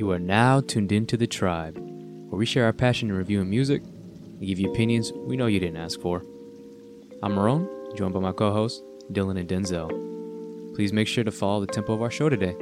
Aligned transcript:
You 0.00 0.12
are 0.12 0.18
now 0.18 0.62
tuned 0.62 0.92
into 0.92 1.18
The 1.18 1.26
Tribe, 1.26 1.76
where 1.76 2.38
we 2.38 2.46
share 2.46 2.64
our 2.64 2.72
passion 2.72 3.10
in 3.10 3.14
reviewing 3.14 3.50
music 3.50 3.82
and 3.82 4.40
give 4.40 4.58
you 4.58 4.70
opinions 4.70 5.12
we 5.12 5.36
know 5.36 5.44
you 5.44 5.60
didn't 5.60 5.76
ask 5.76 6.00
for. 6.00 6.24
I'm 7.22 7.34
Marone, 7.34 7.68
joined 7.94 8.14
by 8.14 8.20
my 8.20 8.32
co 8.32 8.50
hosts, 8.50 8.82
Dylan 9.12 9.38
and 9.38 9.46
Denzel. 9.46 9.90
Please 10.74 10.94
make 10.94 11.06
sure 11.06 11.22
to 11.22 11.30
follow 11.30 11.60
the 11.60 11.66
tempo 11.66 11.92
of 11.92 12.00
our 12.00 12.10
show 12.10 12.30
today. 12.30 12.56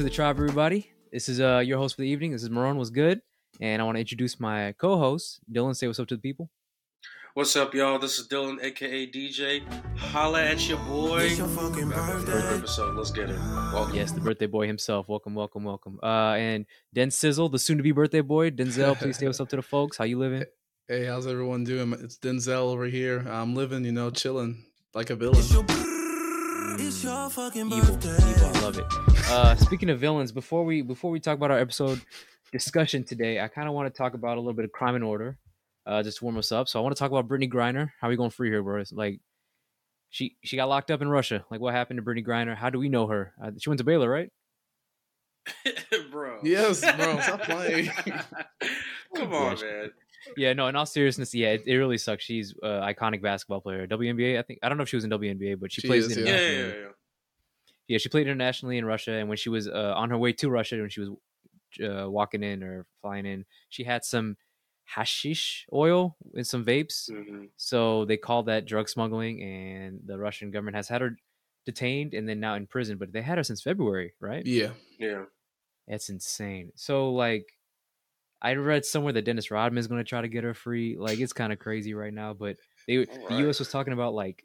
To 0.00 0.04
the 0.04 0.08
tribe, 0.08 0.36
everybody. 0.36 0.90
This 1.12 1.28
is 1.28 1.42
uh 1.42 1.58
your 1.58 1.76
host 1.76 1.94
for 1.94 2.00
the 2.00 2.08
evening. 2.08 2.32
This 2.32 2.42
is 2.42 2.48
Marone. 2.48 2.78
Was 2.78 2.88
good, 2.88 3.20
and 3.60 3.82
I 3.82 3.84
want 3.84 3.96
to 3.96 4.00
introduce 4.00 4.40
my 4.40 4.72
co-host, 4.78 5.40
Dylan. 5.52 5.76
Say 5.76 5.88
what's 5.88 6.00
up 6.00 6.08
to 6.08 6.16
the 6.16 6.22
people. 6.22 6.48
What's 7.34 7.54
up, 7.54 7.74
y'all? 7.74 7.98
This 7.98 8.18
is 8.18 8.26
Dylan, 8.26 8.62
aka 8.62 9.06
DJ. 9.10 9.62
Holla 9.98 10.42
at 10.42 10.66
your 10.66 10.78
boy. 10.78 11.24
It's 11.24 11.36
your 11.36 11.48
fucking 11.48 11.90
Back 11.90 12.14
with 12.14 12.24
the 12.24 12.32
birthday. 12.32 12.48
third 12.48 12.58
episode. 12.60 12.96
Let's 12.96 13.10
get 13.10 13.28
it. 13.28 13.38
Welcome. 13.74 13.94
Yes, 13.94 14.12
the 14.12 14.22
birthday 14.22 14.46
boy 14.46 14.66
himself. 14.66 15.06
Welcome, 15.06 15.34
welcome, 15.34 15.64
welcome. 15.64 15.98
Uh, 16.02 16.32
and 16.32 16.64
Den 16.94 17.10
Sizzle, 17.10 17.50
the 17.50 17.58
soon-to-be 17.58 17.92
birthday 17.92 18.22
boy, 18.22 18.50
Denzel. 18.50 18.96
Please 18.96 19.18
say 19.18 19.26
what's 19.26 19.38
up 19.38 19.50
to 19.50 19.56
the 19.56 19.62
folks. 19.62 19.98
How 19.98 20.04
you 20.04 20.18
living? 20.18 20.44
Hey, 20.88 21.04
how's 21.04 21.26
everyone 21.26 21.64
doing? 21.64 21.92
It's 22.00 22.16
Denzel 22.16 22.72
over 22.72 22.86
here. 22.86 23.18
I'm 23.28 23.54
living, 23.54 23.84
you 23.84 23.92
know, 23.92 24.08
chilling 24.08 24.64
like 24.94 25.10
a 25.10 25.14
villain. 25.14 25.42
It's 26.78 27.02
your, 27.04 27.30
fucking 27.30 27.72
Evil, 27.72 27.96
birthday. 27.96 28.30
evil. 28.30 28.48
I 28.56 28.60
love 28.60 28.78
it. 28.78 28.84
Uh, 29.30 29.54
speaking 29.56 29.90
of 29.90 30.00
villains, 30.00 30.32
before 30.32 30.64
we 30.64 30.82
before 30.82 31.10
we 31.10 31.20
talk 31.20 31.36
about 31.36 31.50
our 31.50 31.58
episode 31.58 32.00
discussion 32.52 33.04
today, 33.04 33.40
I 33.40 33.48
kind 33.48 33.68
of 33.68 33.74
want 33.74 33.92
to 33.92 33.96
talk 33.96 34.14
about 34.14 34.36
a 34.36 34.40
little 34.40 34.52
bit 34.54 34.64
of 34.64 34.72
crime 34.72 34.94
and 34.94 35.04
order, 35.04 35.38
uh, 35.86 36.02
just 36.02 36.18
to 36.18 36.24
warm 36.24 36.36
us 36.38 36.52
up. 36.52 36.68
So 36.68 36.78
I 36.78 36.82
want 36.82 36.94
to 36.94 36.98
talk 36.98 37.10
about 37.10 37.28
Brittney 37.28 37.50
Griner. 37.50 37.90
How 38.00 38.06
are 38.08 38.10
we 38.10 38.16
going 38.16 38.30
free 38.30 38.50
here, 38.50 38.62
bro? 38.62 38.80
It's 38.80 38.92
like 38.92 39.20
she 40.10 40.36
she 40.42 40.56
got 40.56 40.68
locked 40.68 40.90
up 40.90 41.02
in 41.02 41.08
Russia. 41.08 41.44
Like 41.50 41.60
what 41.60 41.74
happened 41.74 41.98
to 41.98 42.02
Brittney 42.04 42.26
Griner? 42.26 42.56
How 42.56 42.70
do 42.70 42.78
we 42.78 42.88
know 42.88 43.06
her? 43.06 43.32
Uh, 43.42 43.50
she 43.58 43.68
went 43.70 43.78
to 43.78 43.84
Baylor, 43.84 44.08
right? 44.10 44.30
bro. 46.10 46.38
Yes, 46.42 46.80
bro, 46.96 47.20
stop 47.22 47.42
playing. 47.42 47.86
Come 49.16 49.32
Yeah, 49.32 49.36
on, 49.38 49.56
she- 49.56 49.64
man. 49.64 49.90
Yeah, 50.36 50.52
no. 50.52 50.66
In 50.68 50.76
all 50.76 50.86
seriousness, 50.86 51.34
yeah, 51.34 51.48
it, 51.52 51.62
it 51.66 51.76
really 51.76 51.98
sucks. 51.98 52.24
She's 52.24 52.54
uh, 52.62 52.80
iconic 52.82 53.22
basketball 53.22 53.60
player, 53.60 53.86
WNBA. 53.86 54.38
I 54.38 54.42
think 54.42 54.58
I 54.62 54.68
don't 54.68 54.76
know 54.78 54.82
if 54.82 54.88
she 54.88 54.96
was 54.96 55.04
in 55.04 55.10
WNBA, 55.10 55.58
but 55.60 55.72
she, 55.72 55.80
She 55.80 55.88
plays 55.88 56.06
is, 56.06 56.16
Yeah, 56.16 56.22
internationally. 56.24 56.58
yeah, 56.58 56.66
yeah. 56.74 56.80
yeah. 56.82 56.86
Yeah, 57.88 57.98
she 57.98 58.08
played 58.08 58.26
internationally 58.28 58.78
in 58.78 58.84
Russia, 58.84 59.12
and 59.12 59.28
when 59.28 59.36
she 59.38 59.48
was 59.48 59.66
uh, 59.66 59.94
on 59.96 60.10
her 60.10 60.18
way 60.18 60.32
to 60.34 60.48
Russia, 60.50 60.76
when 60.76 60.90
she 60.90 61.00
was 61.00 61.10
uh, 61.82 62.08
walking 62.08 62.42
in 62.42 62.62
or 62.62 62.86
flying 63.00 63.26
in, 63.26 63.44
she 63.68 63.82
had 63.84 64.04
some 64.04 64.36
hashish 64.84 65.66
oil 65.72 66.16
and 66.34 66.46
some 66.46 66.64
vapes. 66.64 67.10
Mhm. 67.10 67.48
So 67.56 68.04
they 68.04 68.16
called 68.16 68.46
that 68.46 68.66
drug 68.66 68.88
smuggling, 68.88 69.42
and 69.42 70.00
the 70.04 70.18
Russian 70.18 70.50
government 70.50 70.76
has 70.76 70.88
had 70.88 71.00
her 71.00 71.16
detained 71.66 72.14
and 72.14 72.28
then 72.28 72.40
now 72.40 72.54
in 72.54 72.66
prison. 72.66 72.96
But 72.98 73.12
they 73.12 73.22
had 73.22 73.38
her 73.38 73.44
since 73.44 73.62
February, 73.62 74.14
right? 74.20 74.44
yeah. 74.46 74.70
Yeah. 74.98 75.24
That's 75.88 76.08
insane. 76.10 76.70
So 76.76 77.12
like, 77.12 77.46
I 78.42 78.54
read 78.54 78.84
somewhere 78.84 79.12
that 79.12 79.24
Dennis 79.24 79.50
Rodman 79.50 79.78
is 79.78 79.86
going 79.86 80.00
to 80.00 80.08
try 80.08 80.20
to 80.22 80.28
get 80.28 80.44
her 80.44 80.54
free. 80.54 80.96
Like, 80.98 81.18
it's 81.20 81.32
kind 81.32 81.52
of 81.52 81.58
crazy 81.58 81.92
right 81.94 82.12
now. 82.12 82.32
But 82.34 82.56
they, 82.86 83.04
the 83.04 83.36
U.S. 83.40 83.58
was 83.58 83.68
talking 83.70 83.92
about 83.92 84.14
like 84.14 84.44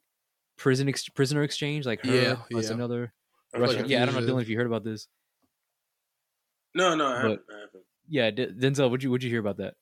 prison 0.57 0.89
ex- 0.89 1.07
prisoner 1.09 1.43
exchange, 1.43 1.85
like 1.85 2.03
her 2.05 2.13
Yeah, 2.13 2.35
plus 2.51 2.67
yeah. 2.67 2.73
another 2.73 3.13
I 3.53 3.59
Russian. 3.59 3.79
feel 3.83 3.91
yeah, 3.91 4.03
I 4.03 4.05
don't 4.05 4.15
know. 4.15 4.21
Dylan, 4.33 4.41
if 4.41 4.49
you 4.49 4.57
heard 4.57 4.67
about 4.67 4.83
this. 4.83 5.07
No, 6.73 6.95
no, 6.95 7.07
I 7.07 7.15
haven't. 7.17 7.41
I 7.49 7.53
haven't. 7.59 7.83
Yeah, 8.09 8.31
D- 8.31 8.47
Denzel, 8.47 8.89
would 8.91 9.01
you 9.03 9.11
would 9.11 9.23
you 9.23 9.29
hear 9.29 9.39
about 9.39 9.57
that? 9.57 9.75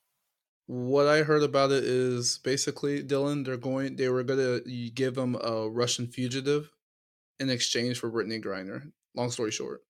What 0.66 1.06
I 1.06 1.22
heard 1.24 1.42
about 1.42 1.72
it 1.72 1.84
is 1.84 2.38
basically, 2.42 3.02
Dylan, 3.02 3.44
they're 3.44 3.56
going, 3.58 3.96
they 3.96 4.08
were 4.08 4.22
gonna 4.22 4.60
give 4.94 5.18
him 5.18 5.34
a 5.42 5.68
Russian 5.68 6.06
fugitive 6.06 6.70
in 7.38 7.50
exchange 7.50 7.98
for 7.98 8.10
Brittney 8.10 8.42
Griner. 8.42 8.90
Long 9.14 9.30
story 9.30 9.50
short, 9.50 9.82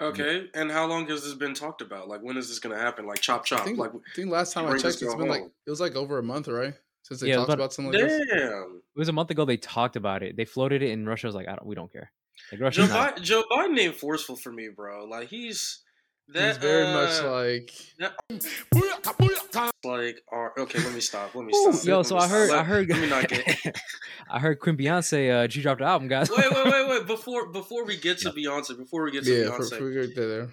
Okay, 0.00 0.48
and 0.54 0.70
how 0.70 0.86
long 0.86 1.06
has 1.08 1.22
this 1.24 1.34
been 1.34 1.54
talked 1.54 1.82
about? 1.82 2.08
Like, 2.08 2.22
when 2.22 2.36
is 2.36 2.48
this 2.48 2.58
gonna 2.58 2.78
happen? 2.78 3.06
Like, 3.06 3.20
chop 3.20 3.44
chop. 3.44 3.60
I 3.60 3.64
think, 3.64 3.78
like, 3.78 3.92
I 3.94 3.98
think 4.16 4.30
last 4.30 4.52
time 4.52 4.64
I 4.64 4.70
bring 4.70 4.82
this 4.82 4.94
checked, 4.94 5.02
it's 5.02 5.14
girl 5.14 5.18
been 5.18 5.28
like 5.28 5.42
it 5.66 5.70
was 5.70 5.80
like 5.80 5.94
over 5.96 6.18
a 6.18 6.22
month, 6.22 6.48
right? 6.48 6.74
Since 7.02 7.20
they 7.20 7.28
Yeah, 7.28 7.36
talked 7.36 7.48
about- 7.48 7.54
about 7.54 7.72
something 7.72 7.92
like 7.92 8.02
this. 8.08 8.26
damn. 8.30 8.82
It 8.94 8.98
was 8.98 9.08
a 9.08 9.12
month 9.12 9.30
ago. 9.30 9.44
They 9.44 9.56
talked 9.56 9.96
about 9.96 10.22
it. 10.22 10.36
They 10.36 10.44
floated 10.44 10.82
it, 10.82 10.90
and 10.92 11.06
Russia 11.06 11.26
was 11.26 11.34
like, 11.34 11.48
"I 11.48 11.52
don't, 11.56 11.66
we 11.66 11.74
don't 11.74 11.90
care." 11.92 12.12
Like 12.52 12.72
Joe, 12.72 12.86
not. 12.86 13.16
Biden, 13.16 13.22
Joe 13.22 13.42
Biden 13.50 13.78
ain't 13.78 13.96
forceful 13.96 14.36
for 14.36 14.50
me, 14.52 14.68
bro. 14.68 15.04
Like, 15.04 15.28
he's 15.28 15.80
that 16.32 16.48
He's 16.48 16.56
very 16.58 16.84
much 16.84 17.20
uh, 17.22 17.30
like 17.32 17.72
like. 19.84 20.20
Or, 20.30 20.58
okay, 20.60 20.78
let 20.82 20.94
me 20.94 21.00
stop. 21.00 21.34
Let 21.34 21.44
me 21.46 21.52
Ooh, 21.54 21.72
stop. 21.72 21.86
yo, 21.86 21.96
Let 21.98 22.06
so 22.06 22.14
me 22.16 22.20
I 22.22 22.28
heard, 22.28 22.50
Let- 22.50 22.58
I 22.58 22.64
heard, 22.64 22.88
Let 22.88 23.00
me 23.00 23.08
not 23.08 23.28
get. 23.28 23.76
I 24.30 24.38
heard 24.38 24.60
Queen 24.60 24.76
Beyonce. 24.76 25.30
Uh, 25.30 25.48
she 25.48 25.62
dropped 25.62 25.80
an 25.80 25.86
album, 25.88 26.08
guys. 26.08 26.30
wait, 26.30 26.50
wait, 26.50 26.64
wait, 26.64 26.88
wait. 26.88 27.06
Before 27.06 27.50
before 27.50 27.84
we 27.84 27.96
get 27.96 28.18
to 28.18 28.30
Beyonce, 28.30 28.76
before 28.76 29.04
we 29.04 29.10
get 29.10 29.24
to 29.24 29.30
yeah, 29.32 29.48
Beyonce, 29.50 29.78
for 29.78 29.84
we 29.84 29.94
get 29.94 30.14
there. 30.14 30.48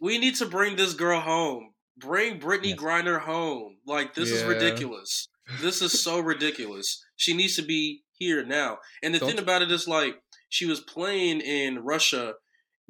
we 0.00 0.18
need 0.18 0.34
to 0.36 0.46
bring 0.46 0.76
this 0.76 0.94
girl 0.94 1.20
home. 1.20 1.72
Bring 1.98 2.40
Brittney 2.40 2.70
Yes. 2.70 2.78
Griner 2.78 3.20
home. 3.20 3.76
Like 3.86 4.14
this 4.14 4.30
is 4.30 4.42
ridiculous. 4.44 5.28
This 5.60 5.82
is 5.82 6.00
so 6.02 6.20
ridiculous. 6.20 7.04
She 7.16 7.34
needs 7.34 7.56
to 7.56 7.62
be 7.62 8.02
here 8.12 8.44
now. 8.44 8.78
And 9.02 9.14
the 9.14 9.18
Don't- 9.18 9.30
thing 9.30 9.38
about 9.38 9.62
it 9.62 9.70
is 9.70 9.86
like 9.86 10.20
she 10.48 10.64
was 10.66 10.80
playing 10.80 11.40
in 11.40 11.80
Russia 11.80 12.34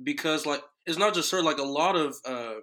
because 0.03 0.47
like 0.47 0.63
it's 0.91 0.99
not 0.99 1.15
just 1.15 1.31
her. 1.33 1.43
Like 1.43 1.59
a 1.59 1.63
lot 1.63 1.97
of 1.97 2.17
uh, 2.27 2.57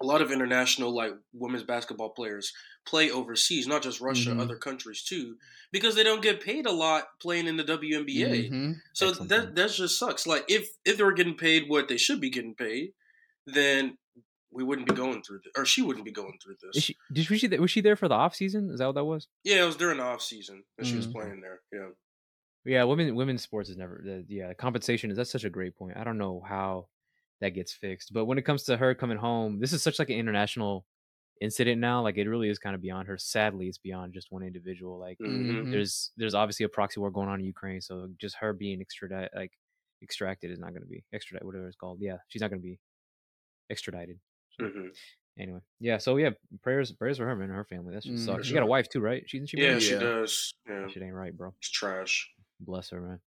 a 0.00 0.04
lot 0.04 0.20
of 0.20 0.30
international 0.32 0.94
like 0.94 1.12
women's 1.32 1.62
basketball 1.64 2.10
players 2.10 2.52
play 2.86 3.10
overseas, 3.10 3.66
not 3.66 3.82
just 3.82 4.00
Russia, 4.00 4.30
Mhm. 4.30 4.40
other 4.40 4.56
countries 4.56 5.02
too, 5.02 5.36
because 5.72 5.94
they 5.94 6.02
don't 6.04 6.22
get 6.22 6.40
paid 6.40 6.66
a 6.66 6.72
lot 6.72 7.04
playing 7.20 7.46
in 7.46 7.56
the 7.56 7.64
WNBA. 7.64 8.50
Mhm. 8.50 8.74
So 8.92 9.10
that 9.12 9.54
that 9.54 9.70
just 9.70 9.98
sucks. 9.98 10.26
Like 10.26 10.44
if 10.48 10.68
if 10.84 10.96
they 10.96 11.04
were 11.04 11.12
getting 11.14 11.36
paid 11.36 11.68
what 11.68 11.88
they 11.88 11.96
should 11.96 12.20
be 12.20 12.30
getting 12.30 12.54
paid, 12.54 12.92
then 13.46 13.96
we 14.50 14.62
wouldn't 14.64 14.88
be 14.88 14.94
going 14.94 15.22
through 15.22 15.40
this, 15.44 15.52
or 15.56 15.64
she 15.66 15.82
wouldn't 15.82 16.04
be 16.04 16.12
going 16.12 16.38
through 16.42 16.56
this. 16.62 16.82
She, 16.82 16.96
did 17.12 17.28
was 17.28 17.40
she 17.40 17.46
there- 17.46 17.60
was 17.60 17.70
she 17.70 17.80
there 17.80 17.96
for 17.96 18.08
the 18.08 18.14
off 18.14 18.34
season? 18.34 18.70
Is 18.70 18.78
that 18.78 18.86
what 18.86 18.94
that 18.94 19.04
was? 19.04 19.28
yeah, 19.44 19.62
it 19.62 19.66
was 19.66 19.76
during 19.76 19.98
the 19.98 20.04
off 20.04 20.22
season 20.22 20.64
that 20.78 20.86
she 20.86 20.96
was 20.96 21.06
Mm. 21.06 21.12
playing 21.12 21.40
there. 21.40 21.60
Yeah, 21.72 21.88
Yeah, 22.64 22.84
women 22.84 23.14
women's 23.14 23.42
sports 23.42 23.68
is 23.70 23.76
never. 23.76 24.00
The, 24.04 24.24
yeah, 24.28 24.48
the 24.48 24.54
compensation 24.54 25.10
is 25.10 25.16
that's 25.16 25.30
such 25.30 25.44
a 25.44 25.50
great 25.50 25.74
point. 25.76 25.96
I 25.96 26.04
don't 26.04 26.18
know 26.18 26.40
how 26.46 26.88
that 27.40 27.50
gets 27.50 27.72
fixed, 27.72 28.12
but 28.12 28.24
when 28.26 28.38
it 28.38 28.42
comes 28.42 28.64
to 28.64 28.76
her 28.76 28.94
coming 28.94 29.18
home, 29.18 29.58
this 29.60 29.72
is 29.72 29.82
such 29.82 29.98
like 29.98 30.10
an 30.10 30.16
international 30.16 30.86
incident 31.40 31.80
now. 31.80 32.02
Like 32.02 32.16
it 32.18 32.28
really 32.28 32.48
is 32.48 32.58
kind 32.58 32.74
of 32.74 32.82
beyond 32.82 33.08
her. 33.08 33.18
Sadly, 33.18 33.68
it's 33.68 33.78
beyond 33.78 34.14
just 34.14 34.32
one 34.32 34.42
individual. 34.42 34.98
Like 34.98 35.18
Mhm. 35.20 35.66
Mhm. 35.66 35.70
there's 35.70 36.12
there's 36.16 36.34
obviously 36.34 36.64
a 36.64 36.68
proxy 36.70 37.00
war 37.00 37.10
going 37.10 37.28
on 37.28 37.40
in 37.40 37.46
Ukraine, 37.46 37.80
so 37.80 38.08
just 38.18 38.36
her 38.36 38.52
being 38.54 38.80
extradited 38.80 39.30
like 39.34 39.52
extracted 40.02 40.50
is 40.50 40.58
not 40.58 40.70
going 40.70 40.82
to 40.82 40.88
be 40.88 41.04
extradited, 41.12 41.46
whatever 41.46 41.66
it's 41.68 41.76
called. 41.76 42.00
Yeah, 42.00 42.18
she's 42.28 42.42
not 42.42 42.50
going 42.50 42.60
to 42.62 42.66
be 42.66 42.80
extradited. 43.70 44.20
So, 44.50 44.64
Mhm. 44.64 44.96
Anyway, 45.38 45.60
yeah. 45.80 45.98
So 45.98 46.16
yeah, 46.16 46.30
prayers 46.62 46.92
prayers 46.92 47.18
for 47.18 47.26
her 47.26 47.36
man 47.36 47.50
and 47.50 47.56
her 47.56 47.64
family. 47.64 47.92
That's 47.92 48.06
just 48.06 48.22
Mm, 48.22 48.24
sucks. 48.24 48.46
She 48.46 48.54
got 48.54 48.62
a 48.62 48.66
wife 48.66 48.88
too, 48.88 49.00
right? 49.00 49.28
She 49.28 49.44
she 49.46 49.58
yeah, 49.58 49.70
married? 49.70 49.82
she 49.82 49.94
Yeah. 49.94 49.98
does. 49.98 50.54
Yeah, 50.66 50.88
Shit 50.88 51.02
ain't 51.02 51.14
right, 51.14 51.36
bro. 51.36 51.54
it's 51.58 51.68
trash. 51.70 52.32
Bless 52.60 52.90
her, 52.90 53.00
man. 53.00 53.20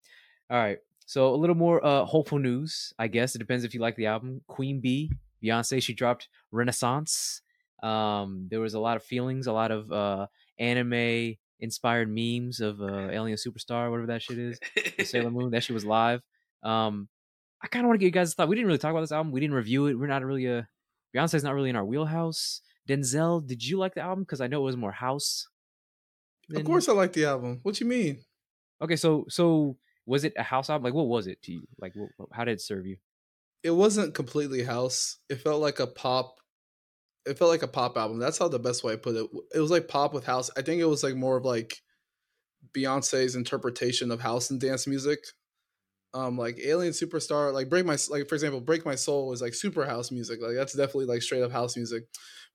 All 0.49 0.57
right. 0.57 0.79
So 1.07 1.33
a 1.33 1.37
little 1.37 1.55
more 1.55 1.83
uh 1.83 2.03
hopeful 2.05 2.37
news, 2.37 2.93
I 2.99 3.07
guess. 3.07 3.33
It 3.33 3.39
depends 3.39 3.63
if 3.63 3.73
you 3.73 3.79
like 3.79 3.95
the 3.95 4.07
album. 4.07 4.41
Queen 4.47 4.81
Bee, 4.81 5.11
Beyonce, 5.41 5.81
she 5.81 5.93
dropped 5.93 6.27
Renaissance. 6.51 7.41
Um, 7.81 8.47
there 8.51 8.59
was 8.59 8.73
a 8.73 8.79
lot 8.79 8.97
of 8.97 9.03
feelings, 9.03 9.47
a 9.47 9.53
lot 9.53 9.71
of 9.71 9.91
uh 9.91 10.27
anime 10.59 11.35
inspired 11.59 12.09
memes 12.09 12.59
of 12.59 12.81
uh 12.81 13.09
Alien 13.09 13.37
Superstar, 13.37 13.89
whatever 13.89 14.07
that 14.07 14.21
shit 14.21 14.37
is. 14.37 14.59
Sailor 15.09 15.31
Moon. 15.31 15.51
That 15.51 15.63
shit 15.63 15.73
was 15.73 15.85
live. 15.85 16.21
Um, 16.61 17.07
I 17.63 17.67
kind 17.67 17.85
of 17.85 17.87
want 17.87 17.99
to 17.99 18.03
get 18.03 18.07
you 18.07 18.11
guys' 18.11 18.33
thought. 18.33 18.49
We 18.49 18.55
didn't 18.55 18.67
really 18.67 18.77
talk 18.77 18.91
about 18.91 19.01
this 19.01 19.13
album. 19.13 19.31
We 19.31 19.39
didn't 19.39 19.55
review 19.55 19.87
it. 19.87 19.95
We're 19.95 20.07
not 20.07 20.23
really 20.25 20.45
a 20.45 20.67
Beyonce's 21.15 21.43
not 21.43 21.55
really 21.55 21.69
in 21.69 21.77
our 21.77 21.85
wheelhouse. 21.85 22.61
Denzel, 22.87 23.47
did 23.47 23.63
you 23.65 23.77
like 23.77 23.95
the 23.95 24.01
album? 24.01 24.23
Because 24.23 24.41
I 24.41 24.47
know 24.47 24.59
it 24.59 24.65
was 24.65 24.77
more 24.77 24.91
house. 24.91 25.47
Of 26.53 26.63
course, 26.65 26.87
I 26.89 26.93
like 26.93 27.13
the 27.13 27.25
album. 27.25 27.59
What 27.63 27.79
you 27.79 27.85
mean? 27.85 28.19
Okay, 28.81 28.95
so 28.95 29.25
so 29.29 29.77
was 30.07 30.23
it 30.23 30.33
a 30.37 30.43
house 30.43 30.69
album? 30.69 30.85
Like, 30.85 30.95
what 30.95 31.07
was 31.07 31.27
it 31.27 31.43
to 31.43 31.51
you? 31.51 31.67
Like, 31.79 31.93
what, 31.95 32.29
how 32.31 32.45
did 32.45 32.53
it 32.53 32.61
serve 32.61 32.87
you? 32.87 32.97
it 33.63 33.71
wasn't 33.71 34.13
completely 34.13 34.63
house. 34.63 35.17
It 35.29 35.41
felt 35.41 35.61
like 35.61 35.79
a 35.79 35.87
pop. 35.87 36.37
It 37.25 37.37
felt 37.37 37.51
like 37.51 37.63
a 37.63 37.67
pop 37.67 37.97
album. 37.97 38.19
That's 38.19 38.37
how 38.37 38.47
the 38.47 38.59
best 38.59 38.83
way 38.83 38.93
I 38.93 38.95
put 38.95 39.15
it. 39.15 39.27
It 39.53 39.59
was 39.59 39.71
like 39.71 39.87
pop 39.87 40.13
with 40.13 40.25
house. 40.25 40.49
I 40.57 40.61
think 40.61 40.79
it 40.81 40.85
was 40.85 41.03
like 41.03 41.15
more 41.15 41.37
of 41.37 41.45
like 41.45 41.81
Beyonce's 42.71 43.35
interpretation 43.35 44.11
of 44.11 44.21
house 44.21 44.49
and 44.49 44.61
dance 44.61 44.87
music. 44.87 45.19
Um, 46.13 46.37
like 46.37 46.57
Alien 46.63 46.93
Superstar, 46.93 47.53
like 47.53 47.69
Break 47.69 47.85
My, 47.85 47.97
like 48.09 48.29
for 48.29 48.35
example, 48.35 48.61
Break 48.61 48.85
My 48.85 48.95
Soul 48.95 49.27
was 49.27 49.41
like 49.41 49.53
super 49.53 49.85
house 49.85 50.11
music. 50.11 50.39
Like 50.41 50.55
that's 50.55 50.73
definitely 50.73 51.05
like 51.05 51.21
straight 51.21 51.43
up 51.43 51.51
house 51.51 51.75
music. 51.75 52.03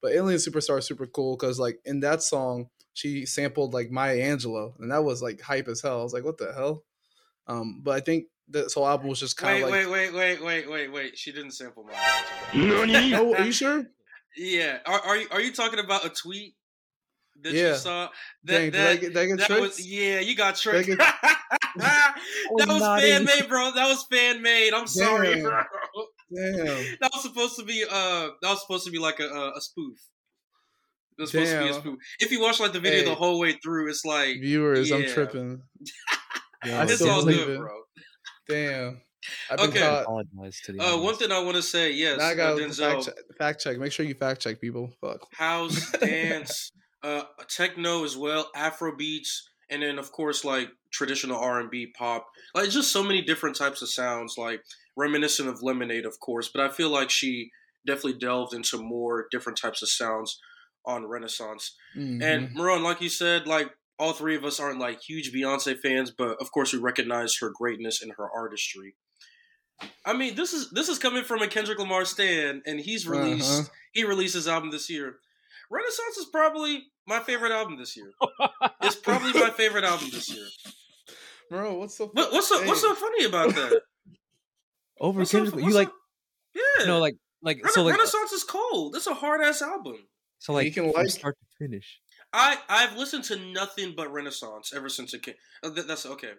But 0.00 0.12
Alien 0.12 0.38
Superstar 0.38 0.78
is 0.78 0.86
super 0.86 1.06
cool 1.06 1.36
because 1.36 1.58
like 1.58 1.78
in 1.84 2.00
that 2.00 2.22
song 2.22 2.68
she 2.94 3.26
sampled 3.26 3.74
like 3.74 3.90
Maya 3.90 4.16
Angelou, 4.16 4.72
and 4.78 4.90
that 4.90 5.04
was 5.04 5.22
like 5.22 5.42
hype 5.42 5.68
as 5.68 5.82
hell. 5.82 6.00
I 6.00 6.02
was 6.02 6.14
like, 6.14 6.24
what 6.24 6.38
the 6.38 6.52
hell? 6.54 6.84
Um, 7.52 7.80
but 7.82 7.92
I 7.92 8.00
think 8.00 8.24
this 8.48 8.74
whole 8.74 8.86
album 8.86 9.08
was 9.08 9.20
just 9.20 9.36
kind 9.36 9.54
Wait, 9.56 9.62
of 9.62 9.70
like. 9.70 9.86
wait, 9.88 10.12
wait, 10.12 10.40
wait, 10.42 10.42
wait, 10.44 10.70
wait, 10.70 10.92
wait. 10.92 11.18
She 11.18 11.32
didn't 11.32 11.52
sample 11.52 11.84
my. 11.84 11.92
Oh, 12.54 13.34
are 13.34 13.44
you 13.44 13.52
sure? 13.52 13.84
Yeah. 14.36 14.78
Are, 14.86 15.00
are 15.00 15.16
you 15.16 15.26
are 15.30 15.40
you 15.40 15.52
talking 15.52 15.78
about 15.78 16.04
a 16.04 16.08
tweet 16.10 16.54
that 17.42 17.52
Yeah. 17.52 17.70
you 17.70 17.76
saw? 17.76 18.08
That 18.44 18.58
Dang, 18.58 18.70
did 18.70 18.80
I 18.80 18.84
that, 18.84 19.00
get, 19.00 19.08
did 19.14 19.16
I 19.18 19.26
get 19.26 19.48
that 19.48 19.60
was 19.60 19.86
yeah. 19.86 20.20
You 20.20 20.34
got 20.36 20.54
Did 20.56 20.62
tricked. 20.62 20.86
get- 20.88 20.98
that 21.76 22.14
was 22.50 22.66
was 22.66 23.00
fan 23.02 23.20
in- 23.20 23.24
made, 23.26 23.48
bro. 23.48 23.70
That 23.72 23.88
was 23.88 24.04
fan 24.10 24.42
made. 24.42 24.72
I'm 24.74 24.86
sorry, 24.86 25.40
bro. 25.40 25.62
Damn. 26.34 26.66
That 27.00 27.10
was 27.12 27.22
supposed 27.22 27.56
to 27.58 27.64
be 27.64 27.84
uh 27.84 28.28
that 28.40 28.48
was 28.50 28.60
supposed 28.62 28.84
to 28.86 28.90
be 28.90 28.98
like 28.98 29.20
a 29.20 29.24
a, 29.28 29.52
a 29.56 29.60
spoof. 29.60 29.98
It 31.18 31.22
was 31.22 31.30
supposed 31.30 31.52
to 31.52 31.58
be 31.62 31.68
a 31.68 31.74
spoof. 31.74 31.98
If 32.20 32.32
you 32.32 32.40
watch 32.40 32.58
like 32.58 32.72
the 32.72 32.80
video 32.80 33.00
Hey. 33.00 33.04
the 33.04 33.14
whole 33.14 33.38
way 33.38 33.52
through, 33.62 33.90
it's 33.90 34.04
like 34.04 34.36
Viewers, 34.40 34.90
I'm 34.90 35.06
tripping. 35.06 35.60
Yeah, 36.64 36.82
it's 36.84 36.94
still 36.96 37.10
all 37.10 37.24
good, 37.24 37.48
it. 37.50 37.58
bro. 37.58 37.82
Damn. 38.48 39.00
I've 39.50 39.58
been 39.58 39.68
Okay. 39.70 39.78
caught. 39.80 40.02
apologize 40.02 40.60
to 40.64 40.72
the 40.72 40.82
Uh, 40.82 40.98
one 40.98 41.14
thing 41.16 41.30
I 41.30 41.38
want 41.38 41.56
to 41.56 41.62
say, 41.62 41.92
yes, 41.92 42.18
Now 42.18 42.26
I 42.26 42.32
uh, 42.32 42.34
got 42.34 42.56
to 42.58 42.64
Denzel, 42.64 42.76
fact 42.94 43.04
check, 43.04 43.14
fact 43.38 43.60
check. 43.62 43.78
Make 43.78 43.92
sure 43.92 44.04
you 44.04 44.14
fact 44.14 44.40
check 44.42 44.60
people. 44.60 44.92
Fuck. 45.00 45.20
house, 45.34 45.92
dance, 46.00 46.72
uh, 47.04 47.22
techno 47.48 48.04
as 48.04 48.16
well, 48.16 48.50
Afro 48.56 48.96
beats, 48.96 49.48
and 49.70 49.82
then 49.82 49.98
of 49.98 50.10
course 50.12 50.44
like 50.44 50.70
traditional 50.92 51.38
R 51.38 51.60
and 51.60 51.70
B, 51.70 51.92
pop, 51.96 52.26
like 52.54 52.68
just 52.70 52.90
so 52.92 53.02
many 53.02 53.22
different 53.22 53.56
types 53.56 53.80
of 53.80 53.90
sounds, 53.90 54.36
like 54.36 54.60
reminiscent 54.96 55.48
of 55.48 55.62
Lemonade, 55.62 56.04
of 56.04 56.18
course. 56.20 56.50
But 56.52 56.62
I 56.64 56.68
feel 56.68 56.90
like 56.90 57.08
she 57.10 57.50
definitely 57.86 58.18
delved 58.18 58.54
into 58.54 58.78
more 58.78 59.26
different 59.30 59.56
types 59.58 59.82
of 59.82 59.88
sounds 59.88 60.38
on 60.84 61.06
Renaissance. 61.06 61.76
Mhm. 61.96 62.22
And 62.22 62.56
Marone, 62.56 62.82
like 62.82 63.00
you 63.00 63.08
said, 63.08 63.46
like 63.46 63.70
all 64.02 64.12
three 64.12 64.34
of 64.36 64.44
us 64.44 64.58
aren't 64.58 64.78
like 64.80 65.00
huge 65.00 65.32
Beyonce 65.32 65.78
fans, 65.78 66.10
but 66.10 66.36
of 66.40 66.50
course 66.52 66.72
we 66.72 66.78
recognize 66.80 67.36
her 67.40 67.50
greatness 67.50 68.02
and 68.02 68.12
her 68.16 68.28
artistry. 68.34 68.94
I 70.04 70.12
mean, 70.12 70.34
this 70.34 70.52
is 70.52 70.70
this 70.70 70.88
is 70.88 70.98
coming 70.98 71.24
from 71.24 71.40
a 71.42 71.48
Kendrick 71.48 71.78
Lamar 71.78 72.04
stan, 72.04 72.62
and 72.66 72.80
he's 72.80 73.06
released 73.06 73.60
Uh-huh. 73.60 73.68
he 73.92 74.04
released 74.04 74.34
his 74.34 74.48
album 74.48 74.70
this 74.70 74.88
year. 74.90 75.16
Renaissance 75.70 76.16
is 76.18 76.26
probably 76.26 76.84
my 77.06 77.20
favorite 77.20 77.52
album 77.52 77.78
this 77.78 77.96
year. 77.96 78.10
It's 78.82 78.96
probably 78.96 79.32
my 79.40 79.50
favorite 79.50 79.84
album 79.84 80.08
this 80.12 80.28
year. 80.34 80.46
bro, 81.50 81.74
what's 81.78 81.96
so? 81.96 82.06
What, 82.12 82.32
what's 82.32 82.48
so 82.48 82.62
what's 82.66 82.80
so 82.80 82.94
funny 82.94 83.24
about 83.24 83.54
that? 83.54 83.80
Over 85.00 85.20
What's 85.20 85.30
so- 85.32 85.42
Kendrick, 85.42 85.64
you 85.64 85.72
like 85.72 85.88
so- 85.88 85.94
yeah, 86.78 86.86
no 86.86 86.98
like 87.00 87.16
like 87.42 87.56
Rena- 87.56 87.70
so 87.70 87.82
like 87.82 87.94
Renaissance 87.96 88.32
is 88.32 88.44
cold. 88.44 88.94
It's 88.94 89.06
a 89.08 89.14
hard 89.14 89.40
ass 89.40 89.62
album. 89.62 89.96
so 90.38 90.52
like 90.52 90.66
You 90.66 90.72
can 90.72 90.92
from 90.92 91.02
like- 91.02 91.10
start 91.10 91.36
to 91.40 91.64
finish. 91.64 92.00
I 92.32 92.56
I've 92.68 92.96
listened 92.96 93.24
to 93.24 93.36
nothing 93.36 93.94
but 93.96 94.12
Renaissance 94.12 94.72
ever 94.74 94.88
since 94.88 95.14
it 95.14 95.22
came. 95.22 95.34
uh, 95.62 95.70
that- 95.70 95.86
That's 95.88 96.06
okay. 96.06 96.32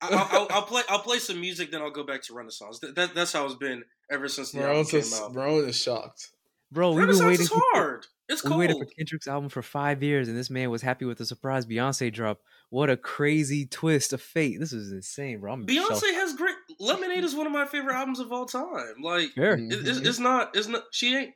I, 0.00 0.08
I'll, 0.10 0.28
I'll, 0.40 0.46
I'll 0.50 0.62
play 0.62 0.82
I'll 0.88 0.98
play 0.98 1.18
some 1.20 1.40
music, 1.40 1.70
then 1.70 1.80
I'll 1.80 1.90
go 1.90 2.04
back 2.04 2.22
to 2.24 2.34
Renaissance. 2.34 2.80
That, 2.80 2.94
that, 2.96 3.14
that's 3.14 3.32
how 3.32 3.44
it's 3.46 3.54
been 3.54 3.84
ever 4.10 4.26
since 4.28 4.50
the 4.50 4.62
album 4.64 4.84
came 4.86 5.00
just, 5.00 5.22
out. 5.22 5.32
Marone 5.32 5.68
is 5.68 5.76
shocked. 5.76 6.30
Bro, 6.72 6.92
we've 6.94 7.06
been 7.06 7.24
waiting 7.26 7.42
is 7.42 7.48
for 7.48 7.60
hard. 7.72 8.06
It's 8.28 8.42
we 8.42 8.48
cold. 8.48 8.60
waited 8.60 8.76
for 8.78 8.86
Kendrick's 8.96 9.28
album 9.28 9.48
for 9.50 9.62
five 9.62 10.02
years, 10.02 10.26
and 10.28 10.36
this 10.36 10.48
man 10.50 10.70
was 10.70 10.80
happy 10.82 11.04
with 11.04 11.18
the 11.18 11.26
surprise 11.26 11.66
Beyonce 11.66 12.12
drop. 12.12 12.40
What 12.70 12.88
a 12.88 12.96
crazy 12.96 13.66
twist 13.66 14.12
of 14.14 14.22
fate! 14.22 14.58
This 14.58 14.72
is 14.72 14.90
insane, 14.90 15.38
bro. 15.40 15.52
I'm 15.52 15.66
Beyonce 15.66 16.00
shell- 16.00 16.14
has 16.14 16.34
great. 16.34 16.54
Lemonade 16.80 17.22
is 17.24 17.34
one 17.34 17.46
of 17.46 17.52
my 17.52 17.66
favorite 17.66 17.94
albums 17.94 18.18
of 18.20 18.32
all 18.32 18.46
time. 18.46 18.94
Like 19.02 19.32
Fair. 19.34 19.56
Mm. 19.58 19.70
it, 19.70 19.86
it's, 19.86 19.98
it's 19.98 20.18
not. 20.18 20.56
It's 20.56 20.66
not. 20.66 20.84
She 20.90 21.14
ain't. 21.14 21.34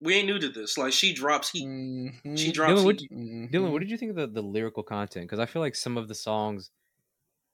We 0.00 0.14
ain't 0.14 0.26
new 0.26 0.38
to 0.38 0.48
this. 0.48 0.76
Like 0.76 0.92
she 0.92 1.12
drops 1.14 1.50
heat. 1.50 1.66
Mhm. 1.66 2.38
She 2.38 2.52
drops 2.52 2.80
Dylan, 2.80 2.84
what 2.84 3.00
heat. 3.00 3.10
Mhm. 3.10 3.50
Dylan, 3.50 3.72
what 3.72 3.80
did 3.80 3.90
you 3.90 3.96
think 3.96 4.10
of 4.10 4.16
the, 4.16 4.26
the 4.26 4.42
lyrical 4.42 4.82
content? 4.82 5.26
Because 5.26 5.38
I 5.38 5.46
feel 5.46 5.62
like 5.62 5.74
some 5.74 5.96
of 5.96 6.08
the 6.08 6.14
songs, 6.14 6.70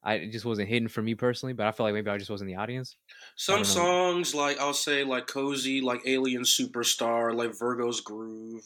I 0.03 0.15
it 0.15 0.33
just 0.33 0.45
wasn't 0.45 0.69
hidden 0.69 0.89
for 0.89 1.03
me 1.03 1.15
personally, 1.15 1.53
but 1.53 1.67
I 1.67 1.73
feel 1.73 1.87
like 1.87 1.95
maybe 1.95 2.11
I 2.11 2.19
just 2.19 2.31
wasn't 2.31 2.49
the 2.49 2.57
audience. 2.57 2.97
Some 3.37 3.65
songs, 3.65 4.35
like 4.35 4.59
I'll 4.59 4.75
say, 4.75 5.05
like 5.05 5.27
cozy, 5.29 5.81
like 5.81 6.03
Alien 6.07 6.43
Superstar, 6.43 7.35
like 7.35 7.59
Virgo's 7.59 8.01
Groove. 8.01 8.65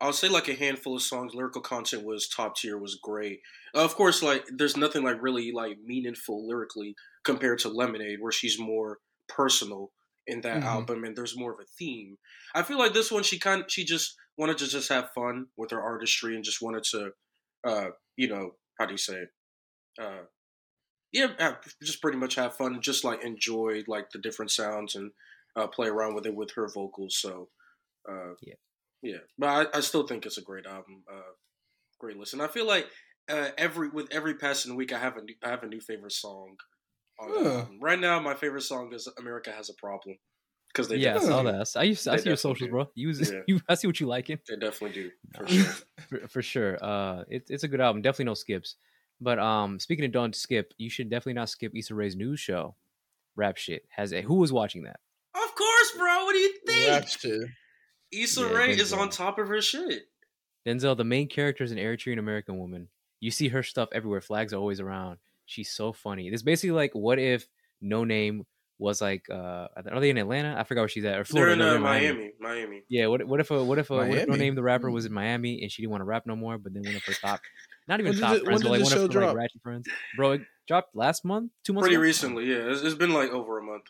I'll 0.00 0.12
say 0.12 0.28
like 0.28 0.48
a 0.48 0.54
handful 0.54 0.96
of 0.96 1.02
songs. 1.02 1.34
Lyrical 1.34 1.62
content 1.62 2.04
was 2.04 2.28
top 2.28 2.56
tier, 2.56 2.76
was 2.76 2.96
great. 2.96 3.40
Uh, 3.74 3.84
of 3.84 3.94
course, 3.94 4.22
like 4.22 4.44
there's 4.54 4.76
nothing 4.76 5.04
like 5.04 5.22
really 5.22 5.52
like 5.52 5.78
meaningful 5.84 6.46
lyrically 6.46 6.94
compared 7.24 7.60
to 7.60 7.68
Lemonade, 7.68 8.20
where 8.20 8.32
she's 8.32 8.58
more 8.58 8.98
personal 9.28 9.92
in 10.26 10.40
that 10.42 10.62
Mhm. 10.62 10.62
album, 10.62 11.04
and 11.04 11.16
there's 11.16 11.36
more 11.38 11.52
of 11.52 11.60
a 11.60 11.64
theme. 11.78 12.18
I 12.54 12.62
feel 12.62 12.78
like 12.78 12.92
this 12.94 13.10
one, 13.10 13.22
she 13.22 13.38
kind, 13.38 13.64
she 13.70 13.84
just 13.84 14.16
wanted 14.38 14.58
to 14.58 14.68
just 14.68 14.88
have 14.88 15.10
fun 15.14 15.46
with 15.56 15.70
her 15.72 15.82
artistry 15.82 16.34
and 16.34 16.44
just 16.44 16.62
wanted 16.62 16.84
to, 16.84 17.12
uh, 17.64 17.90
you 18.16 18.28
know, 18.28 18.52
how 18.78 18.86
do 18.86 18.92
you 18.94 18.98
say 18.98 19.14
it? 19.22 19.28
Uh, 20.00 20.24
yeah, 21.12 21.56
just 21.82 22.00
pretty 22.00 22.16
much 22.18 22.34
have 22.36 22.56
fun, 22.56 22.80
just 22.80 23.04
like 23.04 23.22
enjoy 23.22 23.82
like 23.86 24.10
the 24.10 24.18
different 24.18 24.50
sounds 24.50 24.94
and 24.94 25.12
uh, 25.56 25.66
play 25.66 25.88
around 25.88 26.14
with 26.14 26.26
it 26.26 26.34
with 26.34 26.52
her 26.52 26.68
vocals. 26.68 27.18
So, 27.18 27.50
uh, 28.08 28.34
Yeah. 28.40 28.54
yeah. 29.02 29.18
But 29.38 29.74
I, 29.74 29.78
I 29.78 29.80
still 29.80 30.06
think 30.06 30.26
it's 30.26 30.38
a 30.38 30.42
great 30.42 30.66
album, 30.66 31.04
uh, 31.12 31.32
great 31.98 32.16
listen. 32.16 32.40
I 32.40 32.48
feel 32.48 32.66
like 32.66 32.88
uh, 33.28 33.50
every 33.58 33.90
with 33.90 34.12
every 34.12 34.36
passing 34.36 34.76
week, 34.76 34.92
I 34.92 34.98
have 34.98 35.16
a 35.16 35.22
new, 35.22 35.34
I 35.44 35.50
have 35.50 35.62
a 35.64 35.68
new 35.68 35.80
favorite 35.80 36.12
song. 36.12 36.56
On 37.20 37.28
Huh. 37.30 37.50
album. 37.60 37.78
Right 37.80 37.98
now, 37.98 38.18
my 38.20 38.34
favorite 38.34 38.62
song 38.62 38.92
is 38.92 39.08
"America 39.18 39.52
Has 39.52 39.68
a 39.70 39.74
Problem" 39.74 40.16
because 40.68 40.88
they 40.88 40.96
yeah, 40.96 41.16
I 41.16 41.18
saw 41.18 41.42
that. 41.42 41.54
I, 41.60 41.62
saw- 41.64 41.80
I 41.80 41.82
used 41.84 42.08
I 42.08 42.16
see 42.16 42.28
your 42.30 42.36
socials, 42.36 42.68
do. 42.68 42.70
bro. 42.70 42.88
You, 42.94 43.08
was, 43.08 43.30
Yeah. 43.30 43.40
you 43.46 43.60
I 43.68 43.74
see 43.74 43.86
what 43.86 44.00
you 44.00 44.06
liking 44.06 44.38
they 44.48 44.56
definitely 44.56 45.02
do 45.02 45.10
for 45.36 45.46
sure. 45.48 45.64
for, 46.08 46.28
for 46.28 46.42
sure. 46.42 46.78
Uh, 46.82 47.24
it's 47.28 47.50
it's 47.50 47.64
a 47.64 47.68
good 47.68 47.80
album. 47.80 48.02
Definitely 48.02 48.26
no 48.26 48.34
skips. 48.34 48.76
But 49.20 49.38
um, 49.38 49.78
speaking 49.78 50.04
of 50.04 50.12
don't 50.12 50.34
skip, 50.34 50.72
you 50.78 50.90
should 50.90 51.08
definitely 51.10 51.34
not 51.34 51.48
skip 51.48 51.72
Issa 51.76 51.94
Rae's 51.94 52.16
news 52.16 52.40
show, 52.40 52.74
Rap 53.36 53.56
Shit. 53.56 53.84
Has 53.90 54.12
a 54.12 54.20
who 54.22 54.34
was 54.36 54.52
watching 54.52 54.82
that? 54.84 54.98
of 55.34 55.54
course, 55.54 55.92
bro. 55.96 56.24
What 56.24 56.32
do 56.32 56.38
you 56.38 56.54
think? 56.66 56.88
Rap 56.90 57.08
shit. 57.08 57.42
Issa 58.12 58.40
Yeah, 58.42 58.52
Rae 58.56 58.70
is 58.76 58.92
on 58.92 59.10
top 59.10 59.38
of 59.38 59.48
her 59.48 59.60
shit. 59.62 60.02
Denzel, 60.66 60.96
the 60.96 61.04
main 61.04 61.28
character 61.28 61.64
is 61.64 61.72
an 61.72 61.78
Eritrean 61.78 62.18
American 62.18 62.58
woman. 62.58 62.88
You 63.20 63.30
see 63.30 63.48
her 63.48 63.62
stuff 63.62 63.88
everywhere. 63.92 64.20
Flags 64.20 64.52
are 64.52 64.58
always 64.58 64.80
around. 64.80 65.18
She's 65.52 65.70
so 65.70 65.92
funny. 65.92 66.28
It's 66.28 66.42
basically 66.42 66.72
like 66.72 66.92
what 66.94 67.18
if 67.18 67.46
Noname 67.82 68.44
was 68.78 69.00
like 69.00 69.22
uh 69.30 69.68
are 69.86 70.00
they 70.00 70.10
in 70.10 70.18
Atlanta? 70.18 70.56
I 70.58 70.64
forgot 70.64 70.82
where 70.82 70.88
she's 70.88 71.04
at. 71.04 71.12
Or 71.12 71.16
They're 71.18 71.24
Florida. 71.24 71.52
in 71.52 71.58
no, 71.58 71.64
uh, 71.66 71.68
they're 71.70 71.76
in 71.76 71.82
Miami. 71.82 72.32
Miami. 72.40 72.82
Yeah, 72.88 73.06
what 73.08 73.26
what 73.26 73.38
if 73.40 73.50
a 73.50 73.62
what 73.62 73.78
if 73.78 73.90
a 73.90 73.96
what 73.96 74.08
if 74.08 74.28
Noname 74.28 74.54
the 74.54 74.62
rapper 74.62 74.90
was 74.90 75.04
Hmm. 75.04 75.08
in 75.10 75.14
Miami 75.14 75.62
and 75.62 75.70
she 75.70 75.82
didn't 75.82 75.90
want 75.92 76.00
to 76.00 76.06
rap 76.06 76.24
no 76.26 76.34
more, 76.36 76.58
but 76.58 76.72
then 76.74 76.82
one 76.84 76.96
of 76.96 77.04
her 77.04 77.12
top 77.12 77.40
not 77.88 78.00
even 78.00 78.10
When 78.12 78.14
did 78.16 78.20
top 78.22 78.36
it- 78.36 78.44
friends, 78.44 78.64
when 78.64 78.72
but 78.72 78.78
did 78.78 78.82
like 78.84 78.90
the 78.90 78.96
one 78.96 79.04
of 79.06 79.12
show 79.12 79.20
her 79.20 79.26
like 79.26 79.36
ratchet 79.36 79.62
friends. 79.62 79.88
Bro, 80.16 80.30
it 80.32 80.40
dropped 80.68 80.94
last 80.96 81.24
month, 81.24 81.50
two 81.64 81.72
months 81.72 81.84
Pretty 81.84 81.96
ago? 81.96 82.02
recently, 82.02 82.44
yeah. 82.46 82.70
It's, 82.72 82.82
it's 82.82 82.94
been 82.94 83.12
like 83.12 83.30
over 83.30 83.58
a 83.58 83.62
month. 83.62 83.84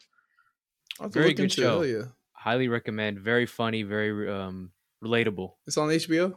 I 1.00 1.08
Very 1.08 1.32
good 1.34 1.52
show. 1.52 1.62
Hell 1.82 1.86
yeah. 1.86 2.02
Highly 2.32 2.68
recommend. 2.68 3.18
Very 3.20 3.46
funny, 3.46 3.82
very 3.84 4.28
um 4.30 4.72
relatable. 5.04 5.52
It's 5.66 5.76
on 5.78 5.88
HBO. 5.90 6.34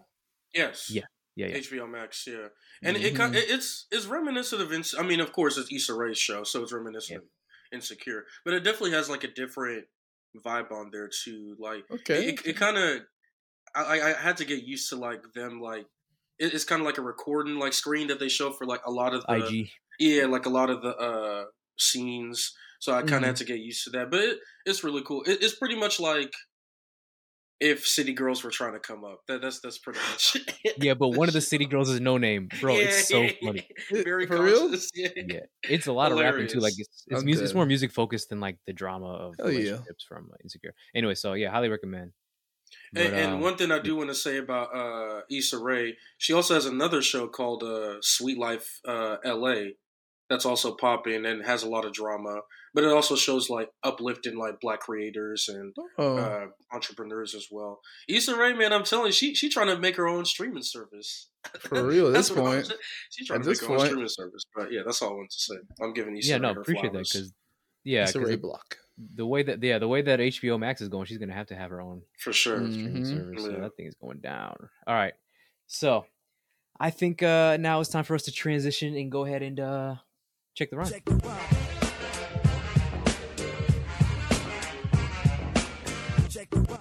Yes. 0.53 0.89
Yeah, 0.89 1.03
Yeah, 1.35 1.47
yeah. 1.47 1.57
HBO 1.57 1.89
Max, 1.89 2.25
yeah, 2.27 2.47
and 2.81 2.95
it, 2.97 3.13
Mhm. 3.13 3.33
ki- 3.33 3.37
it 3.39 3.49
it's 3.49 3.87
it's 3.91 4.05
reminiscent 4.05 4.61
of. 4.61 4.71
I 4.97 5.03
mean, 5.03 5.19
of 5.19 5.31
course, 5.33 5.57
it's 5.57 5.71
Issa 5.71 5.93
Rae's 5.93 6.17
show, 6.17 6.43
so 6.43 6.63
it's 6.63 6.71
reminiscent 6.71 7.23
of 7.23 7.29
Insecure, 7.73 8.25
but 8.45 8.53
it 8.53 8.61
definitely 8.63 8.91
has 8.91 9.09
like 9.09 9.23
a 9.25 9.27
different 9.27 9.85
vibe 10.45 10.71
on 10.71 10.91
there 10.91 11.09
too. 11.23 11.55
Like, 11.59 11.83
Okay. 11.91 12.29
it, 12.29 12.45
it 12.45 12.57
kind 12.57 12.77
of, 12.77 13.01
I, 13.75 14.01
I 14.01 14.13
had 14.13 14.37
to 14.37 14.45
get 14.45 14.63
used 14.63 14.89
to 14.89 14.95
like 14.95 15.23
them 15.33 15.59
like. 15.61 15.85
it- 16.39 16.53
It's 16.53 16.63
kind 16.65 16.81
of 16.81 16.85
like 16.85 16.97
a 16.97 17.01
recording 17.01 17.55
like 17.59 17.73
screen 17.73 18.07
that 18.07 18.19
they 18.19 18.29
show 18.29 18.51
for 18.51 18.65
like 18.65 18.81
a 18.85 18.91
lot 18.91 19.13
of 19.13 19.23
the 19.25 19.33
IG. 19.35 19.69
yeah 19.99 20.25
like 20.25 20.45
a 20.45 20.49
lot 20.49 20.69
of 20.69 20.81
the 20.81 20.93
uh 20.97 21.45
scenes. 21.77 22.53
So 22.79 22.93
I 22.93 23.01
kind 23.01 23.13
of 23.13 23.21
Mhm. 23.23 23.25
had 23.27 23.35
to 23.37 23.45
get 23.45 23.59
used 23.59 23.83
to 23.85 23.89
that, 23.91 24.11
but 24.11 24.19
it, 24.21 24.39
it's 24.65 24.83
really 24.83 25.01
cool. 25.03 25.23
It, 25.23 25.41
it's 25.43 25.55
pretty 25.55 25.75
much 25.75 25.99
like 25.99 26.33
if 27.59 27.88
City 27.88 28.13
Girls 28.13 28.43
were 28.43 28.51
trying 28.51 28.74
to 28.74 28.79
come 28.79 29.03
up. 29.03 29.21
That, 29.27 29.41
that's 29.41 29.59
that's 29.62 29.77
pretty 29.77 30.00
much. 30.12 30.35
it. 30.63 30.74
Yeah, 30.77 30.93
but 30.93 31.09
one 31.09 31.27
of 31.27 31.33
the 31.33 31.41
city 31.41 31.65
girls 31.65 31.89
is 31.89 32.00
Noname, 32.00 32.59
bro. 32.59 32.75
it's 32.75 33.07
so 33.07 33.21
Yeah, 33.21 33.31
funny. 33.43 33.67
Very 33.91 34.27
For 34.27 34.41
real? 34.41 34.74
Yeah. 34.93 35.09
Yeah, 35.15 35.39
it's 35.63 35.88
a 35.88 35.93
lot 35.93 36.12
of 36.12 36.19
rapping 36.19 36.47
too. 36.47 36.59
Like 36.59 36.74
it's 36.77 37.03
it's, 37.07 37.21
I'm 37.21 37.27
it's 37.27 37.53
more 37.53 37.65
music 37.65 37.91
focused 37.91 38.29
than 38.29 38.39
like 38.39 38.57
the 38.65 38.74
drama 38.74 39.07
of 39.07 39.35
Hell 39.39 39.51
yeah. 39.51 39.59
relationships 39.59 40.05
from 40.07 40.29
uh, 40.31 40.38
Insecure. 40.43 40.74
Anyway, 40.93 41.15
so 41.15 41.33
yeah, 41.33 41.50
highly 41.50 41.69
recommend. 41.69 42.12
And, 42.95 43.12
But, 43.12 43.13
and 43.13 43.33
um, 43.33 43.41
one 43.41 43.57
thing 43.57 43.71
I 43.71 43.79
do 43.79 43.95
want 43.95 44.09
to 44.09 44.15
say 44.15 44.38
about 44.38 44.75
uh, 44.75 45.21
Issa 45.31 45.59
Rae, 45.59 45.95
she 46.17 46.33
also 46.33 46.55
has 46.55 46.65
another 46.65 47.01
show 47.01 47.27
called 47.27 47.63
uh, 47.63 47.97
Sweet 48.01 48.38
Life 48.38 48.79
uh, 48.88 49.17
LA 49.24 49.71
that's 50.29 50.46
also 50.46 50.74
popping 50.75 51.25
and 51.25 51.46
has 51.46 51.63
a 51.63 51.70
lot 51.70 51.86
of 51.86 51.94
drama, 51.94 52.39
but 52.74 52.84
it 52.84 52.91
also 52.91 53.15
shows 53.15 53.50
like 53.50 53.70
uplifting 53.84 54.38
like 54.38 54.60
black 54.60 54.79
creators 54.79 55.48
and 55.48 55.74
Oh, 56.00 56.17
uh, 56.17 56.46
entrepreneurs 56.74 57.36
as 57.36 57.48
well. 57.51 57.79
Issa 58.10 58.36
Rae, 58.36 58.53
man, 58.53 58.74
I'm 58.74 58.84
telling 58.84 59.08
you, 59.08 59.12
she 59.12 59.36
she 59.36 59.50
trying 59.50 59.67
to 59.67 59.77
make 59.77 59.96
her 59.98 60.08
own 60.08 60.25
streaming 60.25 60.63
service. 60.63 61.29
for 61.60 61.86
real. 61.88 62.08
At 62.08 62.13
That's 62.13 62.29
this 62.29 62.38
point, 62.38 62.65
saying. 62.65 62.79
she's 63.12 63.27
trying 63.27 63.39
at 63.39 63.44
to 63.44 63.50
make 63.50 63.60
this 63.60 63.67
her 63.67 63.74
own 63.74 63.79
streaming 63.86 64.08
service. 64.10 64.44
But 64.55 64.72
yeah, 64.72 64.82
that's 64.86 65.01
all 65.01 65.10
I 65.10 65.13
wanted 65.13 65.29
to 65.32 65.39
say. 65.39 65.55
I'm 65.82 65.94
giving 65.94 66.17
Issa 66.17 66.29
yeah, 66.29 66.36
Rae 66.36 66.41
no, 66.41 66.53
her 66.55 66.62
appreciate 66.62 66.91
flowers. 66.91 67.10
that 67.10 67.17
because 67.20 67.34
yeah, 67.84 68.03
it's 68.03 68.15
a 68.15 68.20
'cause 68.20 68.27
Ray 68.29 68.36
the, 68.36 68.41
block. 68.41 68.77
the 69.15 69.25
way 69.27 69.44
that 69.44 69.62
yeah 69.62 69.77
the 69.77 69.88
way 69.88 70.01
that 70.01 70.20
HBO 70.20 70.58
Max 70.60 70.82
is 70.82 70.89
going, 70.89 71.05
she's 71.05 71.20
gonna 71.20 71.34
have 71.34 71.48
to 71.48 71.55
have 71.55 71.70
her 71.70 71.82
own 71.82 72.01
for 72.20 72.34
sure. 72.34 72.70
Streaming 72.72 73.03
Mhm. 73.03 73.08
service. 73.08 73.44
So 73.44 73.51
that 73.62 73.75
thing 73.77 73.86
is 73.86 73.96
going 74.01 74.20
down. 74.22 74.55
All 74.88 74.96
right, 74.96 75.13
so 75.67 76.05
I 76.79 76.89
think 76.89 77.22
uh 77.22 77.58
now 77.58 77.79
it's 77.79 77.91
time 77.91 78.03
for 78.05 78.15
us 78.15 78.24
to 78.24 78.32
transition 78.32 78.96
and 78.98 79.12
go 79.12 79.24
ahead 79.25 79.44
and 79.44 79.60
uh 79.60 79.96
Check 80.55 80.69
the 80.69 80.77
run. 80.77 80.88
Check 80.88 81.03
the 86.50 86.59
run. 86.62 86.79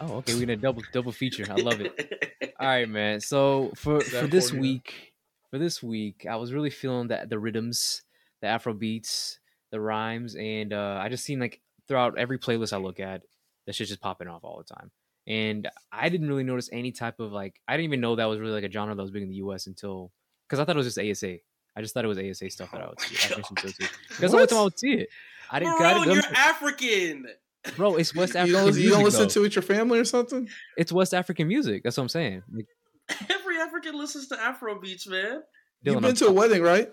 Oh, 0.00 0.16
okay. 0.16 0.32
We're 0.32 0.40
gonna 0.40 0.56
double 0.56 0.82
double 0.90 1.12
feature. 1.12 1.44
I 1.50 1.56
love 1.56 1.82
it. 1.82 2.54
All 2.58 2.66
right, 2.66 2.88
man. 2.88 3.20
So 3.20 3.72
for 3.76 4.00
for 4.00 4.26
this 4.26 4.54
week, 4.54 5.12
for 5.50 5.58
this 5.58 5.82
week, 5.82 6.24
I 6.28 6.36
was 6.36 6.54
really 6.54 6.70
feeling 6.70 7.08
that 7.08 7.28
the 7.28 7.38
rhythms, 7.38 8.02
the 8.40 8.46
Afro 8.46 8.72
beats, 8.72 9.38
the 9.70 9.82
rhymes, 9.82 10.34
and 10.34 10.72
uh, 10.72 10.98
I 10.98 11.10
just 11.10 11.24
seen 11.24 11.40
like 11.40 11.60
throughout 11.86 12.16
every 12.16 12.38
playlist 12.38 12.72
I 12.72 12.78
look 12.78 13.00
at, 13.00 13.20
that 13.66 13.74
shit's 13.74 13.90
just 13.90 14.00
popping 14.00 14.28
off 14.28 14.44
all 14.44 14.64
the 14.66 14.74
time. 14.74 14.90
And 15.26 15.68
I 15.92 16.08
didn't 16.08 16.28
really 16.28 16.44
notice 16.44 16.70
any 16.72 16.90
type 16.90 17.20
of 17.20 17.32
like 17.32 17.60
I 17.68 17.76
didn't 17.76 17.84
even 17.84 18.00
know 18.00 18.16
that 18.16 18.24
was 18.24 18.40
really 18.40 18.54
like 18.54 18.64
a 18.64 18.72
genre 18.72 18.94
that 18.94 19.02
was 19.02 19.10
big 19.10 19.24
in 19.24 19.28
the 19.28 19.36
U.S. 19.36 19.66
until 19.66 20.10
because 20.48 20.58
I 20.58 20.64
thought 20.64 20.76
it 20.76 20.78
was 20.78 20.94
just 20.94 20.98
ASA 20.98 21.36
I 21.76 21.80
just 21.82 21.94
thought 21.94 22.04
it 22.04 22.08
was 22.08 22.18
ASA 22.18 22.50
stuff 22.50 22.70
that 22.72 22.80
I 22.80 22.84
Oh 22.84 22.88
would 22.90 23.00
see. 23.00 23.16
African. 23.16 23.56
Association. 23.58 23.94
The 24.20 24.26
only 24.26 24.38
What? 24.38 24.48
time 24.50 24.58
I 24.58 24.62
would 24.62 24.78
see 24.78 24.92
it. 24.92 25.08
I 25.50 25.58
didn't. 25.58 25.76
Bro, 25.78 26.02
you're 26.14 26.22
African. 26.34 27.26
bro, 27.76 27.96
it's 27.96 28.14
West 28.16 28.34
you 28.34 28.40
African 28.40 28.52
don't, 28.54 28.64
music. 28.66 28.84
you 28.84 28.90
don't 28.90 29.04
listen 29.04 29.22
though. 29.22 29.28
to 29.28 29.40
it 29.40 29.42
with 29.42 29.56
your 29.56 29.62
family 29.62 29.98
or 29.98 30.04
something? 30.04 30.48
It's 30.76 30.92
West 30.92 31.14
African 31.14 31.48
music. 31.48 31.82
That's 31.82 31.96
what 31.96 32.04
I'm 32.04 32.08
saying. 32.08 32.42
Like, 32.52 32.66
Every 33.30 33.58
African 33.58 33.96
listens 33.98 34.28
to 34.28 34.40
Afro 34.40 34.80
beats, 34.80 35.06
man. 35.06 35.42
You've 35.82 35.96
been 35.96 36.04
I'm 36.04 36.14
to 36.14 36.26
a 36.28 36.32
wedding, 36.32 36.62
right? 36.62 36.88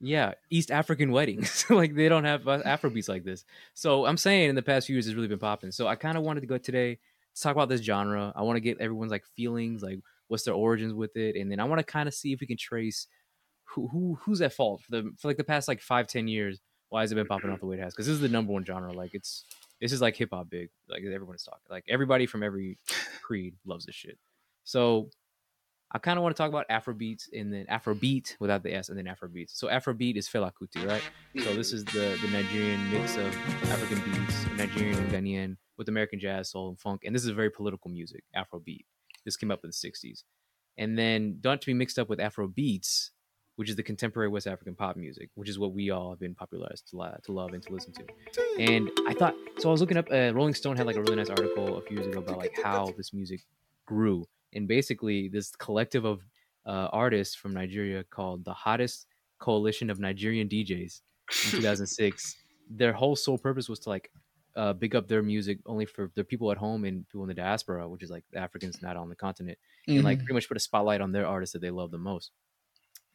Yeah, 0.00 0.34
East 0.50 0.70
African 0.70 1.10
weddings. 1.10 1.64
like 1.70 1.94
they 1.94 2.08
don't 2.08 2.24
have 2.24 2.46
uh, 2.46 2.62
Afrobeats 2.62 3.08
like 3.08 3.24
this. 3.24 3.44
So 3.74 4.06
I'm 4.06 4.16
saying 4.16 4.48
in 4.50 4.54
the 4.54 4.62
past 4.62 4.86
few 4.86 4.94
years 4.96 5.06
it's 5.06 5.16
really 5.16 5.28
been 5.28 5.38
popping. 5.38 5.72
So 5.72 5.86
I 5.88 5.96
kind 5.96 6.16
of 6.16 6.22
wanted 6.22 6.40
to 6.42 6.46
go 6.46 6.56
today 6.58 6.98
to 7.34 7.42
talk 7.42 7.52
about 7.52 7.68
this 7.68 7.80
genre. 7.82 8.32
I 8.36 8.42
want 8.42 8.56
to 8.56 8.60
get 8.60 8.80
everyone's 8.80 9.10
like 9.10 9.24
feelings, 9.36 9.82
like 9.82 9.98
what's 10.28 10.44
their 10.44 10.54
origins 10.54 10.94
with 10.94 11.16
it, 11.16 11.34
and 11.36 11.50
then 11.50 11.58
I 11.60 11.64
want 11.64 11.80
to 11.80 11.84
kind 11.84 12.06
of 12.08 12.14
see 12.14 12.32
if 12.32 12.40
we 12.40 12.46
can 12.46 12.56
trace 12.56 13.08
who 13.70 13.88
who 13.88 14.18
who's 14.22 14.40
at 14.40 14.52
fault 14.52 14.82
for 14.82 14.90
the 14.90 15.12
for 15.18 15.28
like 15.28 15.36
the 15.36 15.44
past 15.44 15.68
like 15.68 15.80
five 15.80 16.06
ten 16.06 16.28
years. 16.28 16.60
Why 16.88 17.02
has 17.02 17.12
it 17.12 17.14
been 17.14 17.26
popping 17.26 17.50
off 17.50 17.56
mm-hmm. 17.56 17.66
the 17.66 17.70
way 17.70 17.76
it 17.76 17.82
has? 17.82 17.94
Because 17.94 18.06
this 18.06 18.14
is 18.14 18.20
the 18.20 18.28
number 18.28 18.52
one 18.52 18.64
genre. 18.64 18.92
Like 18.92 19.14
it's 19.14 19.44
this 19.80 19.92
is 19.92 20.00
like 20.00 20.16
hip 20.16 20.30
hop 20.32 20.50
big. 20.50 20.70
Like 20.88 21.02
everyone's 21.04 21.44
talking. 21.44 21.60
Like 21.70 21.84
everybody 21.88 22.26
from 22.26 22.42
every 22.42 22.78
creed 23.22 23.54
loves 23.64 23.86
this 23.86 23.94
shit. 23.94 24.18
So 24.64 25.10
I 25.92 25.98
kind 25.98 26.18
of 26.18 26.22
want 26.22 26.36
to 26.36 26.40
talk 26.40 26.48
about 26.48 26.68
Afrobeats 26.68 27.24
and 27.32 27.52
then 27.52 27.66
Afrobeat 27.66 28.36
without 28.38 28.62
the 28.62 28.74
S 28.74 28.90
and 28.90 28.98
then 28.98 29.06
Afrobeats. 29.06 29.50
So 29.56 29.68
Afrobeat 29.68 30.16
is 30.16 30.28
Fela 30.28 30.52
Kuti, 30.52 30.86
right? 30.86 31.02
So 31.42 31.54
this 31.54 31.72
is 31.72 31.84
the 31.84 32.16
the 32.22 32.28
Nigerian 32.28 32.90
mix 32.90 33.16
of 33.16 33.34
African 33.70 34.00
beats, 34.10 34.46
Nigerian 34.56 34.98
and 34.98 35.10
Ghanaian 35.10 35.56
with 35.78 35.88
American 35.88 36.20
jazz, 36.20 36.50
soul, 36.50 36.68
and 36.68 36.78
funk. 36.78 37.02
And 37.04 37.14
this 37.14 37.24
is 37.24 37.30
very 37.30 37.50
political 37.50 37.90
music, 37.90 38.22
Afrobeat. 38.36 38.84
This 39.24 39.36
came 39.36 39.50
up 39.50 39.64
in 39.64 39.70
the 39.70 39.88
60s. 39.90 40.24
And 40.76 40.98
then 40.98 41.40
not 41.42 41.60
to 41.62 41.66
be 41.66 41.74
mixed 41.74 41.98
up 41.98 42.08
with 42.08 42.18
Afrobeats, 42.18 43.10
which 43.60 43.68
is 43.68 43.76
the 43.76 43.82
contemporary 43.82 44.28
West 44.28 44.46
African 44.46 44.74
pop 44.74 44.96
music, 44.96 45.28
which 45.34 45.48
is 45.52 45.58
what 45.58 45.72
we 45.74 45.90
all 45.90 46.08
have 46.12 46.18
been 46.18 46.34
popularized 46.34 46.88
to, 46.88 46.96
li- 46.96 47.20
to 47.24 47.30
love 47.32 47.52
and 47.52 47.62
to 47.62 47.70
listen 47.76 47.92
to. 47.92 48.04
And 48.58 48.90
I 49.06 49.12
thought, 49.12 49.34
so 49.58 49.68
I 49.68 49.72
was 49.72 49.82
looking 49.82 49.98
up, 49.98 50.06
uh, 50.10 50.32
Rolling 50.32 50.54
Stone 50.54 50.76
had 50.78 50.86
like 50.86 50.96
a 50.96 51.02
really 51.02 51.16
nice 51.16 51.28
article 51.28 51.76
a 51.76 51.82
few 51.82 51.96
years 51.98 52.06
ago 52.06 52.20
about 52.20 52.38
like 52.38 52.54
how 52.64 52.90
this 52.96 53.12
music 53.12 53.40
grew. 53.86 54.24
And 54.54 54.66
basically, 54.66 55.28
this 55.28 55.54
collective 55.56 56.04
of 56.06 56.20
uh, 56.64 56.88
artists 57.04 57.34
from 57.34 57.52
Nigeria 57.52 58.02
called 58.04 58.44
the 58.46 58.54
Hottest 58.54 59.06
Coalition 59.38 59.90
of 59.90 60.00
Nigerian 60.00 60.48
DJs 60.48 61.00
in 61.44 61.50
2006, 61.60 62.36
their 62.70 62.92
whole 62.94 63.14
sole 63.16 63.36
purpose 63.38 63.68
was 63.68 63.78
to 63.80 63.88
like 63.90 64.10
uh, 64.56 64.72
big 64.72 64.96
up 64.96 65.06
their 65.06 65.22
music 65.22 65.58
only 65.66 65.84
for 65.86 66.10
the 66.14 66.24
people 66.24 66.50
at 66.50 66.56
home 66.58 66.84
and 66.84 67.06
people 67.08 67.22
in 67.22 67.28
the 67.28 67.34
diaspora, 67.34 67.86
which 67.88 68.02
is 68.02 68.10
like 68.10 68.24
Africans 68.34 68.80
not 68.82 68.96
on 68.96 69.08
the 69.10 69.16
continent, 69.16 69.58
and 69.86 69.96
Mm-hmm. 69.98 70.04
like 70.06 70.18
pretty 70.18 70.34
much 70.34 70.48
put 70.48 70.56
a 70.56 70.60
spotlight 70.60 71.00
on 71.00 71.12
their 71.12 71.26
artists 71.26 71.52
that 71.52 71.60
they 71.62 71.70
love 71.70 71.90
the 71.90 71.98
most. 71.98 72.30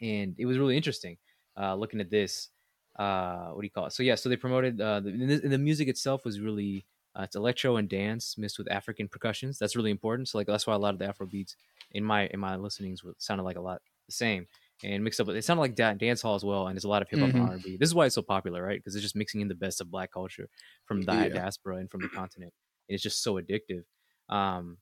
And 0.02 0.36
it 0.38 0.46
was 0.46 0.58
really 0.58 0.78
interesting 0.78 1.18
uh, 1.58 1.76
looking 1.76 2.00
at 2.02 2.10
this. 2.10 2.50
Uh, 2.98 3.50
what 3.50 3.62
do 3.62 3.66
you 3.66 3.72
call 3.72 3.86
it? 3.88 3.92
So 3.94 4.04
yeah, 4.04 4.16
so 4.16 4.30
they 4.30 4.38
promoted 4.38 4.80
uh, 4.80 5.02
the, 5.02 5.10
and 5.10 5.30
the, 5.30 5.44
and 5.44 5.52
the 5.52 5.58
music 5.58 5.88
itself 5.88 6.24
was 6.26 6.40
really 6.40 6.86
uh, 7.18 7.24
it's 7.24 7.36
electro 7.36 7.78
and 7.78 7.90
dance 7.90 8.38
mixed 8.38 8.58
with 8.58 8.70
African 8.72 9.08
percussions. 9.08 9.58
That's 9.58 9.76
really 9.76 9.92
important. 9.92 10.30
So 10.30 10.38
like 10.38 10.48
that's 10.48 10.66
why 10.68 10.74
a 10.74 10.78
lot 10.78 10.94
of 10.94 11.00
the 11.00 11.08
Afro 11.08 11.26
beats 11.28 11.56
in 11.92 12.04
my 12.04 12.28
in 12.28 12.40
my 12.40 12.56
listenings 12.56 13.04
would 13.04 13.22
sounded 13.22 13.44
like 13.44 13.58
a 13.58 13.62
lot 13.62 13.82
the 14.08 14.12
same 14.14 14.48
and 14.84 15.04
mixed 15.04 15.20
up 15.20 15.28
it 15.30 15.44
sounded 15.44 15.62
like 15.62 15.74
da- 15.76 15.94
dance 15.94 16.22
hall 16.22 16.36
as 16.36 16.44
well 16.46 16.68
and 16.68 16.76
there's 16.76 16.84
a 16.84 16.90
lot 16.90 17.02
of 17.02 17.10
hip 17.10 17.22
hop 17.22 17.32
Mhm. 17.32 17.34
and 17.34 17.42
R&B. 17.42 17.78
This 17.78 17.90
is 17.90 17.96
why 17.96 18.06
it's 18.06 18.16
so 18.16 18.22
popular, 18.22 18.64
right? 18.64 18.78
Because 18.80 18.96
it's 18.96 19.02
just 19.02 19.16
mixing 19.16 19.42
in 19.42 19.48
the 19.48 19.56
best 19.56 19.82
of 19.82 19.90
black 19.90 20.12
culture 20.12 20.48
from 20.86 21.02
the 21.06 21.30
Yeah. 21.30 21.30
diaspora 21.32 21.78
and 21.78 21.90
from 21.90 22.02
the 22.02 22.10
continent. 22.10 22.54
And 22.88 22.94
it's 22.94 23.04
just 23.04 23.24
so 23.24 23.36
addictive. 23.42 23.84
Um 24.30 24.78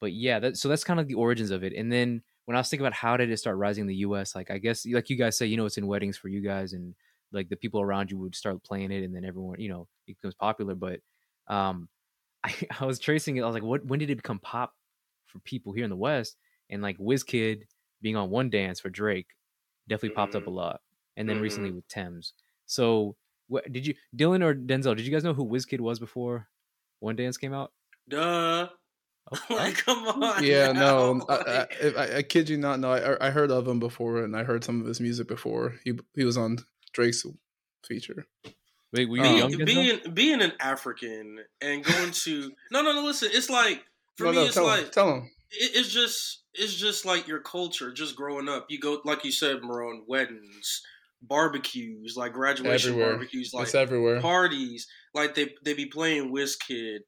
but 0.00 0.12
yeah, 0.12 0.38
that 0.40 0.56
so 0.56 0.68
that's 0.68 0.84
kind 0.84 1.00
of 1.00 1.08
the 1.08 1.14
origins 1.14 1.50
of 1.50 1.62
it. 1.64 1.72
And 1.72 1.92
then 1.92 2.22
when 2.46 2.56
I 2.56 2.60
was 2.60 2.68
thinking 2.68 2.86
about 2.86 2.94
how 2.94 3.16
did 3.16 3.30
it 3.30 3.36
start 3.38 3.56
rising 3.56 3.82
in 3.82 3.88
the 3.88 3.96
US, 3.96 4.34
like 4.34 4.50
I 4.50 4.58
guess 4.58 4.86
like 4.86 5.10
you 5.10 5.16
guys 5.16 5.36
say, 5.38 5.46
you 5.46 5.56
know, 5.56 5.66
it's 5.66 5.78
in 5.78 5.86
weddings 5.86 6.16
for 6.16 6.28
you 6.28 6.40
guys 6.40 6.72
and 6.72 6.94
like 7.32 7.48
the 7.48 7.56
people 7.56 7.80
around 7.80 8.10
you 8.10 8.18
would 8.18 8.34
start 8.34 8.62
playing 8.64 8.90
it 8.92 9.04
and 9.04 9.14
then 9.14 9.24
everyone, 9.24 9.60
you 9.60 9.68
know, 9.68 9.88
it 10.06 10.16
becomes 10.16 10.34
popular. 10.34 10.74
But 10.74 11.00
um 11.48 11.88
I, 12.44 12.54
I 12.80 12.84
was 12.86 12.98
tracing 12.98 13.36
it, 13.36 13.42
I 13.42 13.46
was 13.46 13.54
like, 13.54 13.62
what 13.62 13.84
when 13.86 13.98
did 14.00 14.10
it 14.10 14.16
become 14.16 14.38
pop 14.40 14.74
for 15.26 15.38
people 15.40 15.72
here 15.72 15.84
in 15.84 15.90
the 15.90 15.96
West? 15.96 16.36
And 16.70 16.82
like 16.82 16.98
Wizkid 16.98 17.62
being 18.00 18.16
on 18.16 18.30
one 18.30 18.50
dance 18.50 18.80
for 18.80 18.90
Drake 18.90 19.28
definitely 19.88 20.10
popped 20.10 20.34
up 20.34 20.46
a 20.46 20.50
Mhm. 20.50 20.54
lot. 20.54 20.80
And 21.16 21.28
then 21.28 21.38
recently 21.38 21.70
Mhm. 21.70 21.76
with 21.76 21.86
Tems. 21.88 22.34
So 22.66 23.16
what 23.48 23.70
did 23.72 23.86
you 23.86 23.94
Dylan 24.16 24.42
or 24.42 24.54
Denzel, 24.54 24.96
did 24.96 25.06
you 25.06 25.12
guys 25.12 25.24
know 25.24 25.34
who 25.34 25.44
Wizkid 25.46 25.80
was 25.80 25.98
before 25.98 26.48
One 27.00 27.16
Dance 27.16 27.36
came 27.36 27.52
out? 27.54 27.72
Duh. 28.08 28.68
Oh, 29.30 29.38
like, 29.54 29.76
come 29.76 30.06
on. 30.06 30.42
Yeah, 30.44 30.72
no, 30.72 31.14
now. 31.14 31.26
I, 31.28 31.36
I, 31.36 31.88
I, 31.96 32.16
I 32.18 32.22
kid 32.22 32.48
you 32.48 32.56
not. 32.56 32.80
No, 32.80 32.90
I, 32.92 33.28
I 33.28 33.30
heard 33.30 33.50
of 33.50 33.66
him 33.68 33.78
before, 33.78 34.22
and 34.24 34.36
I 34.36 34.44
heard 34.44 34.64
some 34.64 34.80
of 34.80 34.86
his 34.86 35.00
music 35.00 35.28
before. 35.28 35.74
He 35.84 35.98
he 36.14 36.24
was 36.24 36.36
on 36.36 36.58
Drake's 36.92 37.24
feature. 37.86 38.26
Wait, 38.92 39.08
were 39.08 39.16
you 39.16 39.22
Um, 39.22 39.36
young? 39.38 39.50
being, 39.50 39.60
Denzel? 39.60 39.64
being 40.04 40.14
being 40.14 40.42
an 40.42 40.52
African 40.60 41.38
and 41.60 41.84
going 41.84 42.10
to 42.10 42.52
no 42.70 42.82
no 42.82 42.92
no 42.92 43.02
listen 43.04 43.30
it's 43.32 43.48
like 43.48 43.82
for 44.16 44.24
no, 44.24 44.30
me 44.30 44.36
no, 44.36 44.44
it's 44.44 44.54
tell 44.54 44.64
like 44.66 44.84
him. 44.84 44.90
Tell 44.90 45.14
him. 45.14 45.30
it, 45.50 45.70
it's 45.76 45.88
just 45.92 46.42
it's 46.54 46.74
just 46.74 47.06
like 47.06 47.26
your 47.26 47.40
culture 47.40 47.90
just 47.92 48.14
growing 48.16 48.48
up 48.50 48.66
you 48.68 48.78
go 48.78 49.00
like 49.06 49.24
you 49.24 49.32
said 49.32 49.62
Marone 49.62 50.00
weddings 50.06 50.82
barbecues 51.22 52.14
like 52.16 52.32
graduation 52.34 52.90
Everywhere. 52.90 53.12
barbecues 53.12 53.54
like 53.54 53.64
it's 53.64 53.74
everywhere. 53.74 54.20
parties 54.20 54.86
like 55.14 55.34
they 55.34 55.54
they 55.64 55.72
be 55.72 55.86
playing 55.86 56.30
Wizkid 56.32 56.98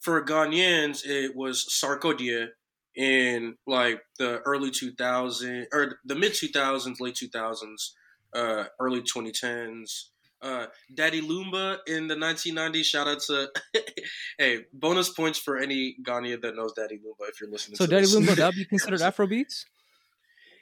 for 0.00 0.24
Ghanaians 0.24 1.04
it 1.06 1.34
was 1.34 1.64
Sarkodie 1.68 2.48
in 2.94 3.56
like 3.66 4.00
the 4.18 4.40
early 4.46 4.70
2000s 4.70 5.66
or 5.72 5.98
the 6.04 6.14
mid 6.14 6.32
2000s 6.32 7.00
late 7.00 7.14
2000s 7.14 7.90
uh 8.34 8.64
early 8.80 9.02
2010s 9.02 10.06
uh 10.42 10.66
Daddy 10.94 11.20
Lumba 11.20 11.78
in 11.86 12.08
the 12.08 12.14
1990s 12.14 12.84
shout 12.84 13.06
out 13.08 13.20
to 13.20 13.50
hey 14.38 14.64
bonus 14.72 15.10
points 15.10 15.38
for 15.38 15.56
any 15.58 15.96
Ghanaian 16.02 16.40
that 16.42 16.56
knows 16.56 16.72
Daddy 16.74 16.96
Lumba 16.98 17.28
if 17.28 17.40
you're 17.40 17.50
listening 17.50 17.76
So 17.76 17.84
to 17.84 17.90
Daddy 17.90 18.02
this. 18.02 18.14
Lumba, 18.14 18.34
that 18.36 18.46
would 18.46 18.54
be 18.54 18.64
considered 18.68 19.00
Afrobeats? 19.00 19.64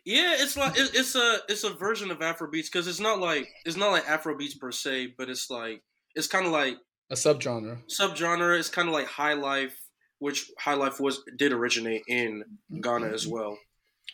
Yeah, 0.05 0.35
it's 0.39 0.57
like 0.57 0.77
it, 0.77 0.91
it's 0.95 1.15
a 1.15 1.39
it's 1.49 1.65
a 1.65 1.71
version 1.71 2.11
of 2.11 2.19
Afrobeats 2.19 2.67
because 2.71 2.87
it's 2.87 3.01
not 3.01 3.21
like 3.21 3.49
it's 3.65 3.77
not 3.77 3.91
like 3.91 4.05
Afrobeats 4.05 4.59
per 4.59 4.71
se, 4.71 5.15
but 5.17 5.31
it's 5.31 5.49
like 5.49 5.83
it's 6.15 6.27
kind 6.27 6.45
of 6.47 6.53
like 6.53 6.77
A 7.15 7.17
subgenre. 7.17 7.79
subgenre. 7.89 8.59
is 8.59 8.69
kind 8.69 8.89
of 8.89 8.95
like 8.95 9.07
high 9.07 9.35
life, 9.35 9.77
which 10.19 10.51
high 10.59 10.75
life 10.75 11.01
was 11.01 11.23
did 11.37 11.53
originate 11.53 12.03
in 12.09 12.45
Ghana 12.81 13.07
as 13.09 13.27
well, 13.27 13.57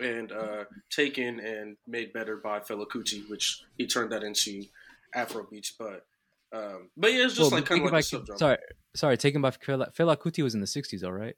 and 0.01 0.31
uh, 0.31 0.65
taken 0.91 1.41
and 1.41 1.77
made 1.87 2.13
better 2.13 2.37
by 2.37 2.61
Fela 2.61 2.87
Kuti, 2.87 3.29
which 3.31 3.63
he 3.79 3.87
turned 3.87 4.13
that 4.13 4.23
into 4.23 4.65
Afrobeats. 5.17 5.73
But 5.79 6.05
um, 6.53 6.91
but 6.97 7.13
yeah, 7.13 7.25
it's 7.25 7.35
just 7.37 7.51
Well, 7.51 7.61
like 7.61 7.67
kind 7.67 7.81
of 7.81 7.91
Taken 7.91 7.95
like 7.95 8.05
a 8.05 8.19
by- 8.19 8.35
subgenre. 8.35 8.39
Sorry, 8.39 8.59
sorry. 8.97 9.17
Taken 9.17 9.41
by 9.43 9.51
Fela, 9.51 9.95
Fela 9.95 10.17
Kuti 10.17 10.43
was 10.43 10.55
in 10.55 10.61
the 10.61 10.67
'60s, 10.67 11.05
all 11.05 11.13
right. 11.13 11.35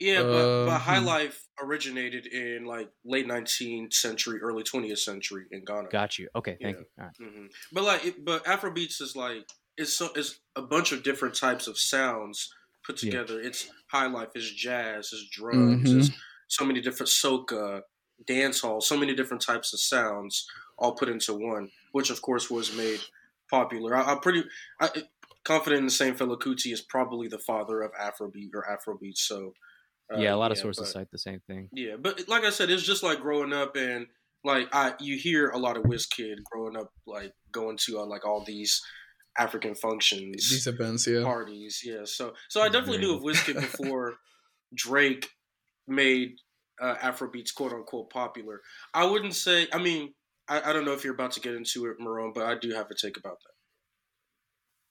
Yeah, 0.00 0.22
but, 0.22 0.66
but 0.66 0.72
Um, 0.74 0.80
high 0.80 1.00
hmm. 1.00 1.06
life 1.06 1.46
originated 1.60 2.26
in 2.26 2.64
like 2.66 2.88
late 3.04 3.26
19th 3.26 3.92
century, 3.94 4.38
early 4.40 4.62
20th 4.62 4.98
century 4.98 5.46
in 5.50 5.64
Ghana. 5.64 5.88
Got 5.90 6.18
you. 6.18 6.28
Okay, 6.36 6.56
thank 6.62 6.76
Yeah. 6.76 6.80
you. 6.80 6.86
All 6.98 7.04
right. 7.06 7.32
hmm 7.34 7.46
But 7.72 7.84
like, 7.84 8.04
it, 8.06 8.24
but 8.24 8.44
Afrobeats 8.44 9.00
is 9.02 9.16
like 9.16 9.44
it's 9.76 9.94
so 9.94 10.10
it's 10.14 10.40
a 10.56 10.62
bunch 10.62 10.92
of 10.92 11.02
different 11.02 11.34
types 11.34 11.66
of 11.66 11.78
sounds 11.78 12.52
put 12.84 13.02
Yeah. 13.02 13.10
together. 13.12 13.40
It's 13.40 13.68
high 13.90 14.06
life, 14.06 14.28
it's 14.34 14.50
jazz, 14.50 15.10
it's 15.12 15.28
drums, 15.30 15.90
Mhm. 15.90 15.98
it's 16.00 16.10
so 16.48 16.64
many 16.64 16.80
different 16.80 17.08
soca, 17.10 17.82
dance 18.26 18.60
hall, 18.60 18.80
so 18.80 18.96
many 18.96 19.14
different 19.14 19.42
types 19.42 19.72
of 19.72 19.80
sounds 19.80 20.46
all 20.78 20.94
put 20.94 21.08
into 21.08 21.32
one, 21.34 21.70
which 21.92 22.10
of 22.10 22.20
course 22.22 22.50
was 22.50 22.74
made 22.76 23.00
popular. 23.50 23.94
I, 23.96 24.02
I'm 24.12 24.20
pretty 24.20 24.44
I, 24.80 24.90
confident 25.44 25.80
in 25.80 25.84
the 25.86 25.90
same 25.92 26.14
Fela 26.14 26.38
Kuti 26.38 26.72
is 26.72 26.80
probably 26.80 27.28
the 27.28 27.38
father 27.38 27.82
of 27.82 27.92
Afrobeat 27.92 28.50
or 28.54 28.64
Afrobeat. 28.64 29.16
So 29.18 29.54
uh, 30.12 30.18
yeah, 30.18 30.34
a 30.34 30.36
lot 30.36 30.52
of 30.52 30.58
sources 30.58 30.88
but- 30.88 30.92
cite 30.92 31.10
the 31.10 31.18
same 31.18 31.40
thing. 31.46 31.68
yeah, 31.72 31.96
but 31.96 32.28
like 32.28 32.44
I 32.44 32.50
said, 32.50 32.68
it's 32.70 32.82
just 32.82 33.02
like 33.02 33.20
growing 33.20 33.52
up 33.52 33.76
and 33.76 34.06
like 34.44 34.68
I 34.74 34.94
you 34.98 35.16
hear 35.16 35.50
a 35.50 35.58
lot 35.58 35.76
of 35.76 35.84
Kid 36.10 36.40
growing 36.50 36.76
up, 36.76 36.92
like 37.06 37.32
going 37.52 37.76
to 37.86 38.00
uh, 38.00 38.06
like 38.06 38.26
all 38.26 38.44
these 38.44 38.82
African 39.38 39.74
functions, 39.74 40.50
These 40.50 40.66
events, 40.66 41.06
yeah. 41.06 41.22
parties. 41.22 41.80
Yeah, 41.84 42.04
so 42.04 42.34
so 42.48 42.60
I 42.60 42.68
definitely 42.68 42.98
knew 42.98 43.14
of 43.16 43.36
Kid 43.44 43.56
before 43.56 44.14
Drake 44.74 45.28
made 45.86 46.36
uh, 46.80 46.94
Afrobeats 46.96 47.54
quote 47.54 47.72
unquote 47.72 48.10
popular. 48.10 48.60
I 48.94 49.04
wouldn't 49.06 49.34
say. 49.34 49.68
I 49.72 49.78
mean, 49.78 50.14
I, 50.48 50.70
I 50.70 50.72
don't 50.72 50.84
know 50.84 50.92
if 50.92 51.04
you're 51.04 51.14
about 51.14 51.32
to 51.32 51.40
get 51.40 51.54
into 51.54 51.86
it, 51.86 51.98
Marone, 52.00 52.34
but 52.34 52.44
I 52.44 52.56
do 52.58 52.70
have 52.72 52.90
a 52.90 52.94
take 52.94 53.16
about 53.16 53.38
that. 53.40 53.52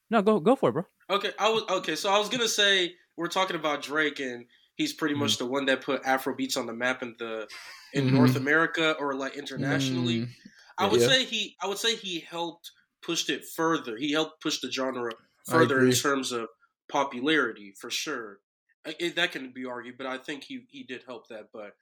No, 0.10 0.22
go 0.22 0.40
go 0.40 0.56
for 0.56 0.70
it, 0.70 0.74
bro. 0.74 0.84
Okay, 1.10 1.32
I 1.40 1.50
was 1.50 1.64
okay. 1.70 1.96
So 1.96 2.12
I 2.12 2.18
was 2.20 2.30
gonna 2.30 2.48
say 2.48 2.94
we're 3.18 3.28
talking 3.28 3.56
about 3.56 3.82
Drake, 3.82 4.20
and 4.20 4.46
he's 4.76 4.94
pretty 4.94 5.16
much 5.16 5.38
the 5.38 5.46
one 5.46 5.66
that 5.66 5.82
put 5.82 6.02
Afro 6.06 6.36
beats 6.36 6.58
on 6.58 6.66
the 6.66 6.74
map 6.74 7.02
in 7.04 7.16
the 7.20 7.48
in 7.94 8.08
Mhm. 8.08 8.14
North 8.14 8.36
America 8.36 8.96
or 9.00 9.14
like 9.14 9.36
internationally. 9.38 10.22
Mm, 10.22 10.30
I 10.78 10.88
would 10.88 11.02
yeah. 11.02 11.08
say 11.08 11.24
he 11.26 11.56
I 11.62 11.68
would 11.68 11.78
say 11.78 11.96
he 11.96 12.20
helped 12.22 12.72
pushed 13.02 13.30
it 13.30 13.46
further. 13.46 13.98
He 13.98 14.12
helped 14.12 14.42
push 14.42 14.60
the 14.62 14.72
genre 14.72 15.12
further 15.48 15.86
in 15.86 15.92
terms 15.94 16.32
of 16.32 16.48
popularity 16.90 17.74
for 17.80 17.90
sure. 17.90 18.40
It- 18.86 19.16
that 19.16 19.32
can 19.32 19.52
be 19.52 19.66
argued, 19.66 19.98
but 19.98 20.08
I 20.08 20.18
think 20.18 20.44
he 20.44 20.66
he 20.70 20.84
did 20.84 21.04
help 21.06 21.28
that. 21.30 21.50
But 21.54 21.76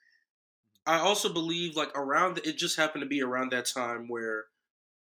I 0.86 1.00
also 1.00 1.32
believe 1.32 1.76
like 1.76 1.96
around 1.98 2.40
it 2.40 2.58
just 2.58 2.78
happened 2.78 3.04
to 3.04 3.08
be 3.08 3.22
around 3.22 3.52
that 3.52 3.66
time 3.66 4.08
where 4.08 4.46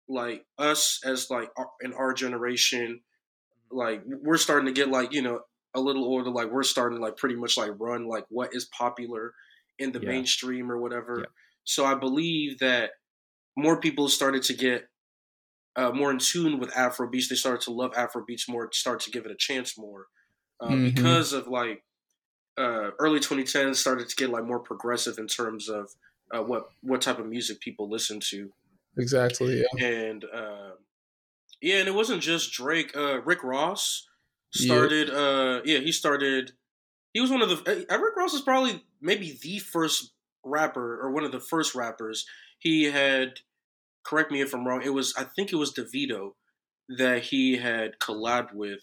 like 0.08 0.46
us 0.58 1.00
as 1.04 1.30
like 1.30 1.50
our, 1.56 1.70
in 1.82 1.92
our 1.92 2.12
generation, 2.14 3.02
like 3.70 4.02
we're 4.06 4.36
starting 4.38 4.66
to 4.66 4.72
get 4.72 4.88
like 4.88 5.12
you 5.12 5.22
know 5.22 5.40
a 5.74 5.80
little 5.80 6.04
older. 6.04 6.30
Like 6.30 6.50
we're 6.50 6.62
starting 6.62 6.98
to 6.98 7.04
like 7.04 7.16
pretty 7.16 7.36
much 7.36 7.56
like 7.56 7.72
run 7.78 8.06
like 8.06 8.24
what 8.28 8.54
is 8.54 8.66
popular 8.66 9.34
in 9.78 9.92
the 9.92 10.00
Yeah. 10.00 10.08
mainstream 10.10 10.70
or 10.70 10.78
whatever. 10.78 11.18
Yeah. 11.20 11.26
So 11.64 11.84
I 11.84 11.94
believe 11.94 12.58
that 12.58 12.90
more 13.56 13.80
people 13.80 14.08
started 14.08 14.42
to 14.44 14.54
get 14.54 14.88
uh, 15.76 15.92
more 15.92 16.10
in 16.10 16.18
tune 16.18 16.58
with 16.58 16.76
Afro 16.76 17.08
beats. 17.08 17.28
They 17.28 17.34
started 17.36 17.62
to 17.62 17.72
love 17.72 17.92
Afro 17.96 18.24
beats 18.24 18.48
more, 18.48 18.70
start 18.72 19.00
to 19.00 19.10
give 19.10 19.24
it 19.26 19.32
a 19.32 19.36
chance 19.36 19.78
more, 19.78 20.08
uh, 20.60 20.76
Mhm. 20.76 20.84
because 20.94 21.32
of 21.32 21.48
like 21.48 21.84
uh, 22.58 22.90
early 22.98 23.20
2010s 23.20 23.78
started 23.80 24.08
to 24.08 24.16
get 24.16 24.30
like 24.30 24.44
more 24.44 24.60
progressive 24.60 25.18
in 25.18 25.26
terms 25.26 25.68
of 25.68 25.90
uh, 26.34 26.42
what 26.42 26.64
what 26.82 27.00
type 27.02 27.18
of 27.18 27.26
music 27.26 27.60
people 27.60 27.88
listen 27.90 28.20
to, 28.20 28.52
Exactly. 28.98 29.60
Yeah. 29.62 29.86
and 29.86 30.24
um 30.34 30.74
yeah, 31.60 31.76
and 31.78 31.88
it 31.88 31.94
wasn't 31.94 32.22
just 32.22 32.52
Drake. 32.52 32.96
Uh, 32.96 33.20
Rick 33.22 33.42
Ross 33.44 34.08
Yeah. 34.54 34.66
started. 34.66 35.10
Uh, 35.10 35.62
yeah, 35.64 35.78
he 35.78 35.92
started. 35.92 36.52
He 37.14 37.20
was 37.20 37.30
one 37.30 37.42
of 37.42 37.48
the. 37.50 37.86
Rick 37.90 38.16
Ross 38.16 38.34
is 38.34 38.42
probably 38.42 38.84
maybe 39.00 39.38
the 39.42 39.58
first 39.60 40.14
rapper 40.44 41.00
or 41.00 41.10
one 41.12 41.24
of 41.24 41.32
the 41.32 41.40
first 41.40 41.74
rappers. 41.74 42.26
He 42.58 42.84
had. 42.84 43.40
Correct 44.04 44.30
me 44.30 44.40
if 44.40 44.54
I'm 44.54 44.66
wrong. 44.66 44.82
It 44.82 44.94
was 44.94 45.14
I 45.16 45.24
think 45.24 45.52
it 45.52 45.56
was 45.56 45.72
Davido 45.74 46.32
that 46.88 47.24
he 47.24 47.56
had 47.56 47.98
collabed 48.00 48.52
with 48.54 48.80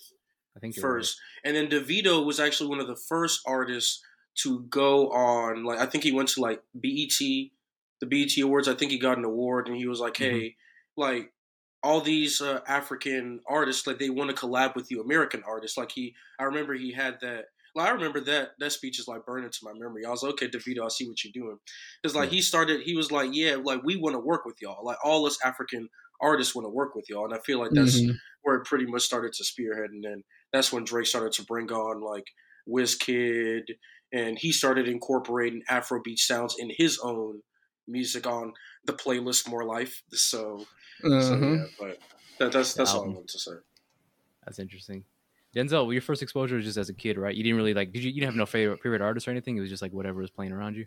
I 0.55 0.59
think 0.59 0.75
right. 0.75 0.81
first, 0.81 1.19
and 1.43 1.55
then 1.55 1.67
Davido 1.67 2.25
was 2.25 2.39
actually 2.39 2.69
one 2.69 2.79
of 2.79 2.87
the 2.87 2.95
first 2.95 3.41
artists 3.45 4.01
to 4.43 4.61
go 4.69 5.11
on. 5.11 5.63
Like 5.63 5.79
I 5.79 5.85
think 5.85 6.03
he 6.03 6.11
went 6.11 6.29
to 6.29 6.41
like 6.41 6.61
BET, 6.79 7.19
the 7.19 8.07
BET 8.07 8.41
Awards. 8.41 8.67
I 8.67 8.75
think 8.75 8.91
he 8.91 8.99
got 8.99 9.17
an 9.17 9.25
award, 9.25 9.67
and 9.67 9.77
he 9.77 9.87
was 9.87 9.99
like, 9.99 10.15
Mhm. 10.17 10.17
"Hey, 10.17 10.55
like 10.97 11.33
all 11.83 12.01
these 12.01 12.41
uh, 12.41 12.61
African 12.67 13.41
artists, 13.47 13.87
like 13.87 13.99
they 13.99 14.09
want 14.09 14.29
to 14.29 14.35
collab 14.35 14.75
with 14.75 14.91
you, 14.91 15.01
American 15.01 15.43
artists." 15.45 15.77
Like 15.77 15.91
he, 15.91 16.15
I 16.39 16.43
remember 16.45 16.73
he 16.73 16.91
had 16.93 17.19
that. 17.21 17.45
Like 17.75 17.87
I 17.89 17.91
remember 17.91 18.19
that 18.21 18.51
that 18.59 18.71
speech 18.71 18.99
is 18.99 19.07
like 19.07 19.25
burned 19.25 19.45
into 19.45 19.59
my 19.63 19.73
memory. 19.73 20.05
I 20.05 20.09
was 20.09 20.23
like, 20.23 20.33
okay, 20.33 20.47
Davido, 20.49 20.85
I 20.85 20.89
see 20.89 21.07
what 21.07 21.23
you're 21.23 21.33
doing. 21.33 21.57
Because 22.01 22.15
like 22.15 22.29
he 22.29 22.41
started, 22.41 22.81
he 22.81 22.95
was 22.95 23.11
like, 23.11 23.29
yeah, 23.33 23.55
like 23.63 23.81
we 23.83 23.95
want 23.95 24.15
to 24.15 24.19
work 24.19 24.45
with 24.45 24.55
y'all. 24.61 24.83
Like 24.85 24.97
all 25.03 25.25
us 25.25 25.37
African 25.43 25.89
artists 26.21 26.55
want 26.55 26.65
to 26.65 26.69
work 26.69 26.95
with 26.95 27.05
y'all, 27.09 27.25
and 27.25 27.33
I 27.33 27.39
feel 27.39 27.59
like 27.59 27.73
that's 27.73 28.05
Mhm. 28.05 28.19
where 28.41 28.55
it 28.55 28.65
pretty 28.65 28.85
much 28.85 29.03
started 29.03 29.33
to 29.33 29.43
spearhead, 29.43 29.91
and 29.91 30.03
then 30.03 30.23
that's 30.53 30.71
when 30.71 30.83
Drake 30.83 31.07
started 31.07 31.33
to 31.33 31.43
bring 31.45 31.71
on 31.71 32.01
like 32.01 32.25
Wizkid, 32.67 33.63
and 34.13 34.37
he 34.37 34.51
started 34.51 34.87
incorporating 34.87 35.61
Afrobeat 35.69 36.19
sounds 36.19 36.55
in 36.59 36.71
his 36.77 36.99
own 36.99 37.41
music 37.87 38.27
on 38.27 38.53
the 38.85 38.93
playlist 38.93 39.47
More 39.49 39.65
Life. 39.65 40.03
So, 40.11 40.65
so 41.17 41.35
Mhm. 41.35 41.41
yeah, 41.41 41.65
but 41.79 41.97
that, 42.39 42.51
that's 42.51 42.73
that's 42.75 42.95
all 42.95 43.05
I 43.05 43.05
album. 43.05 43.15
wanted 43.15 43.29
to 43.29 43.39
say. 43.39 43.51
That's 44.45 44.59
interesting. 44.59 45.05
Denzel, 45.55 45.91
your 45.91 46.01
first 46.01 46.21
exposure 46.21 46.55
was 46.57 46.65
just 46.65 46.77
as 46.77 46.89
a 46.89 46.93
kid, 46.93 47.17
right? 47.17 47.35
You 47.35 47.43
didn't 47.43 47.57
really 47.57 47.73
like. 47.73 47.91
Did 47.91 48.03
you? 48.03 48.09
You 48.11 48.21
didn't 48.21 48.33
have 48.33 48.35
no 48.37 48.45
favorite 48.45 48.81
favorite 48.81 49.01
artist 49.01 49.27
or 49.27 49.31
anything. 49.31 49.57
It 49.57 49.61
was 49.61 49.69
just 49.69 49.81
like 49.81 49.91
whatever 49.93 50.21
was 50.21 50.29
playing 50.31 50.51
around 50.51 50.75
you. 50.75 50.85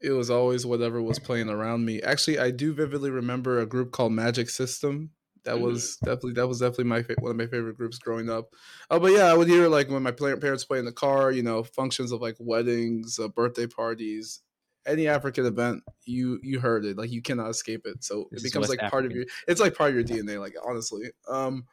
It 0.00 0.12
was 0.12 0.30
always 0.30 0.64
whatever 0.64 1.02
was 1.02 1.18
playing 1.18 1.48
around 1.50 1.84
me. 1.84 2.00
Actually, 2.02 2.38
I 2.38 2.50
do 2.50 2.72
vividly 2.72 3.10
remember 3.10 3.58
a 3.60 3.66
group 3.66 3.92
called 3.92 4.12
Magic 4.12 4.48
System. 4.48 5.10
That 5.44 5.56
Mm. 5.56 5.62
was 5.62 5.96
definitely 5.98 6.32
that 6.34 6.48
was 6.48 6.58
definitely 6.60 6.84
my 6.84 7.02
one 7.20 7.30
of 7.30 7.36
my 7.36 7.46
favorite 7.46 7.76
groups 7.76 7.98
growing 7.98 8.28
up. 8.28 8.54
Oh, 8.90 8.98
but 8.98 9.12
yeah, 9.12 9.24
I 9.26 9.34
would 9.34 9.48
hear 9.48 9.68
like 9.68 9.88
when 9.88 10.02
my 10.02 10.10
parents 10.12 10.64
play 10.64 10.78
in 10.78 10.84
the 10.84 10.92
car, 10.92 11.30
you 11.32 11.42
know, 11.42 11.62
functions 11.62 12.12
of 12.12 12.20
like 12.20 12.36
weddings, 12.38 13.18
uh, 13.18 13.28
birthday 13.28 13.66
parties, 13.66 14.40
any 14.86 15.06
African 15.06 15.46
event, 15.46 15.82
you 16.04 16.40
you 16.42 16.60
heard 16.60 16.84
it. 16.84 16.96
Like 16.96 17.10
you 17.10 17.22
cannot 17.22 17.50
escape 17.50 17.82
it. 17.86 18.02
So 18.04 18.28
This 18.30 18.40
it 18.40 18.48
becomes 18.48 18.68
like 18.68 18.80
part 18.80 19.04
of 19.06 19.12
African. 19.12 19.16
your. 19.22 19.26
It's 19.48 19.60
like 19.60 19.74
part 19.74 19.90
of 19.90 19.94
your 19.94 20.04
DNA. 20.04 20.38
Like 20.38 20.54
honestly, 20.66 21.10
um, 21.28 21.66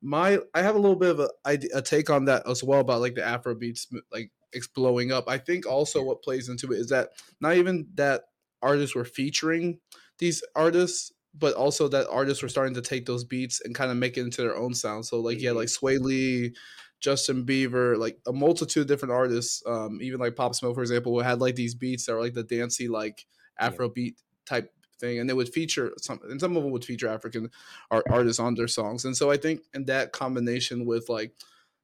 my 0.00 0.38
I 0.54 0.62
have 0.62 0.76
a 0.76 0.78
little 0.78 0.96
bit 0.96 1.10
of 1.10 1.20
a, 1.20 1.30
a 1.74 1.82
take 1.82 2.10
on 2.10 2.26
that 2.26 2.48
as 2.48 2.62
well 2.62 2.80
about 2.80 3.00
like 3.00 3.14
the 3.14 3.24
Afro 3.24 3.54
beats 3.54 3.88
like 4.12 4.30
it's 4.52 4.66
blowing 4.68 5.12
up. 5.12 5.24
I 5.28 5.38
think 5.38 5.66
also 5.66 6.02
what 6.02 6.22
plays 6.22 6.48
into 6.48 6.72
it 6.72 6.78
is 6.78 6.88
that 6.88 7.10
not 7.40 7.56
even 7.56 7.88
that 7.94 8.24
artists 8.62 8.94
were 8.94 9.04
featuring 9.04 9.80
these 10.18 10.42
artists, 10.54 11.12
but 11.34 11.54
also 11.54 11.88
that 11.88 12.08
artists 12.08 12.42
were 12.42 12.48
starting 12.48 12.74
to 12.74 12.80
take 12.82 13.06
those 13.06 13.24
beats 13.24 13.60
and 13.60 13.74
kind 13.74 13.90
of 13.90 13.96
make 13.96 14.16
it 14.16 14.22
into 14.22 14.42
their 14.42 14.56
own 14.56 14.74
sound. 14.74 15.06
So 15.06 15.20
like 15.20 15.40
yeah, 15.40 15.50
Mhm. 15.50 15.56
like 15.56 15.68
Swae 15.68 16.00
Lee, 16.00 16.54
Justin 17.00 17.44
Bieber, 17.44 17.96
like 17.98 18.18
a 18.26 18.32
multitude 18.32 18.82
of 18.82 18.86
different 18.88 19.12
artists. 19.12 19.62
Um, 19.66 20.00
even 20.02 20.18
like 20.20 20.36
Pop 20.36 20.54
Smoke, 20.54 20.74
for 20.74 20.82
example, 20.82 21.12
who 21.12 21.20
had 21.20 21.40
like 21.40 21.54
these 21.56 21.74
beats 21.74 22.06
that 22.06 22.14
were 22.14 22.20
like 22.20 22.34
the 22.34 22.44
dancey 22.44 22.88
like 22.88 23.26
Afro 23.58 23.88
beat 23.88 24.20
type 24.46 24.72
thing, 24.98 25.18
and 25.18 25.28
they 25.28 25.34
would 25.34 25.48
feature 25.52 25.92
some, 25.98 26.20
and 26.28 26.40
some 26.40 26.56
of 26.56 26.62
them 26.62 26.72
would 26.72 26.84
feature 26.84 27.08
African 27.08 27.50
art, 27.90 28.04
artists 28.10 28.40
on 28.40 28.54
their 28.54 28.68
songs. 28.68 29.04
And 29.04 29.16
so 29.16 29.30
I 29.30 29.36
think 29.36 29.62
in 29.74 29.84
that 29.86 30.12
combination 30.12 30.86
with 30.86 31.08
like 31.08 31.32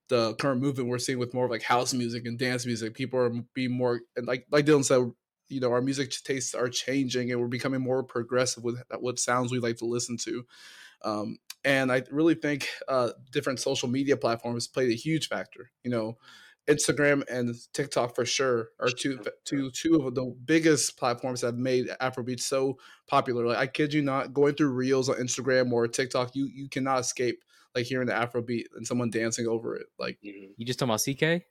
the 0.08 0.34
current 0.34 0.60
movement 0.60 0.88
we're 0.88 0.98
seeing 0.98 1.18
with 1.18 1.34
more 1.34 1.46
of 1.46 1.50
like 1.50 1.62
house 1.62 1.94
music 1.94 2.26
and 2.26 2.38
dance 2.38 2.66
music, 2.66 2.94
people 2.94 3.18
are 3.18 3.30
being 3.54 3.72
more 3.72 4.00
and 4.16 4.26
like 4.26 4.46
like 4.50 4.66
Dylan 4.66 4.84
said, 4.84 5.10
you 5.48 5.60
know, 5.60 5.72
our 5.72 5.82
music 5.82 6.12
tastes 6.24 6.54
are 6.54 6.68
changing 6.68 7.30
and 7.30 7.40
we're 7.40 7.48
becoming 7.48 7.80
more 7.80 8.02
progressive 8.02 8.64
with 8.64 8.82
what 8.98 9.18
sounds 9.18 9.52
we 9.52 9.58
like 9.58 9.78
to 9.78 9.86
listen 9.86 10.16
to. 10.18 10.44
Um, 11.02 11.38
and 11.64 11.90
I 11.90 12.02
really 12.10 12.34
think 12.34 12.68
uh, 12.88 13.10
different 13.30 13.60
social 13.60 13.88
media 13.88 14.16
platforms 14.16 14.66
played 14.66 14.90
a 14.90 14.94
huge 14.94 15.28
factor. 15.28 15.70
You 15.82 15.90
know, 15.90 16.18
Instagram 16.68 17.22
and 17.28 17.54
TikTok 17.74 18.14
for 18.14 18.24
sure 18.24 18.70
are 18.80 18.88
two 18.88 19.20
two 19.44 19.70
two 19.70 19.96
of 20.06 20.14
the 20.14 20.34
biggest 20.46 20.96
platforms 20.96 21.40
that 21.42 21.48
have 21.48 21.56
made 21.56 21.88
Afrobeat 22.00 22.40
so 22.40 22.78
popular. 23.06 23.46
Like 23.46 23.58
I 23.58 23.66
kid 23.66 23.92
you 23.92 24.02
not, 24.02 24.32
going 24.32 24.54
through 24.54 24.70
reels 24.70 25.08
on 25.08 25.16
Instagram 25.16 25.72
or 25.72 25.86
TikTok, 25.88 26.34
you 26.34 26.46
you 26.52 26.68
cannot 26.68 27.00
escape 27.00 27.42
like 27.74 27.84
hearing 27.86 28.06
the 28.06 28.14
Afrobeat 28.14 28.64
and 28.76 28.86
someone 28.86 29.10
dancing 29.10 29.46
over 29.46 29.76
it. 29.76 29.86
Like 29.98 30.18
Mhm. 30.24 30.50
You 30.56 30.64
just 30.64 30.78
talking 30.78 30.90
about 30.90 31.00
CKay? 31.00 31.42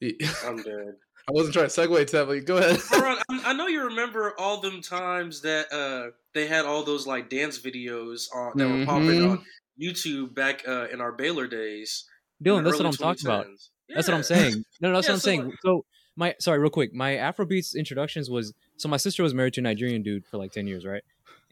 I'm 0.44 0.56
dead. 0.62 0.94
I 1.28 1.32
wasn't 1.32 1.54
trying 1.54 1.68
to 1.68 1.80
segue 1.80 2.06
to 2.06 2.12
that, 2.18 2.26
but 2.26 2.44
go 2.44 2.58
ahead. 2.58 2.78
Ron, 2.92 3.18
I 3.30 3.50
I 3.50 3.52
know 3.54 3.66
you 3.66 3.84
remember 3.84 4.34
all 4.38 4.60
them 4.60 4.80
times 4.82 5.40
that 5.42 5.72
uh, 5.72 6.10
they 6.34 6.46
had 6.46 6.66
all 6.66 6.82
those 6.84 7.06
like 7.06 7.30
dance 7.30 7.58
videos 7.58 8.26
on 8.34 8.52
that 8.56 8.68
were 8.68 8.84
popping 8.84 9.08
Mhm. 9.20 9.30
on 9.30 9.44
YouTube 9.80 10.34
back 10.34 10.66
uh, 10.68 10.88
in 10.92 11.00
our 11.00 11.12
Baylor 11.12 11.46
days. 11.48 12.04
Dylan, 12.44 12.64
that's 12.64 12.76
what 12.76 12.86
I'm 12.86 12.92
talking 12.92 13.26
about. 13.26 13.46
2010s. 13.90 13.94
That's 13.94 14.08
what 14.08 14.14
I'm 14.16 14.22
saying. 14.22 14.64
No, 14.80 14.88
no, 14.90 14.94
that's 14.96 15.06
Yeah, 15.06 15.12
what 15.12 15.14
I'm 15.14 15.20
so, 15.20 15.24
saying. 15.24 15.44
like- 15.46 15.58
So 15.62 15.84
my 16.16 16.34
sorry, 16.38 16.58
real 16.58 16.70
quick. 16.70 16.92
My 16.94 17.12
Afrobeats 17.14 17.74
introductions 17.76 18.30
was 18.30 18.52
so 18.76 18.88
my 18.88 18.96
sister 18.96 19.22
was 19.22 19.34
married 19.34 19.54
to 19.54 19.60
a 19.60 19.64
Nigerian 19.64 20.02
dude 20.02 20.26
for 20.26 20.38
like 20.38 20.52
ten 20.52 20.66
years, 20.66 20.84
right? 20.84 21.02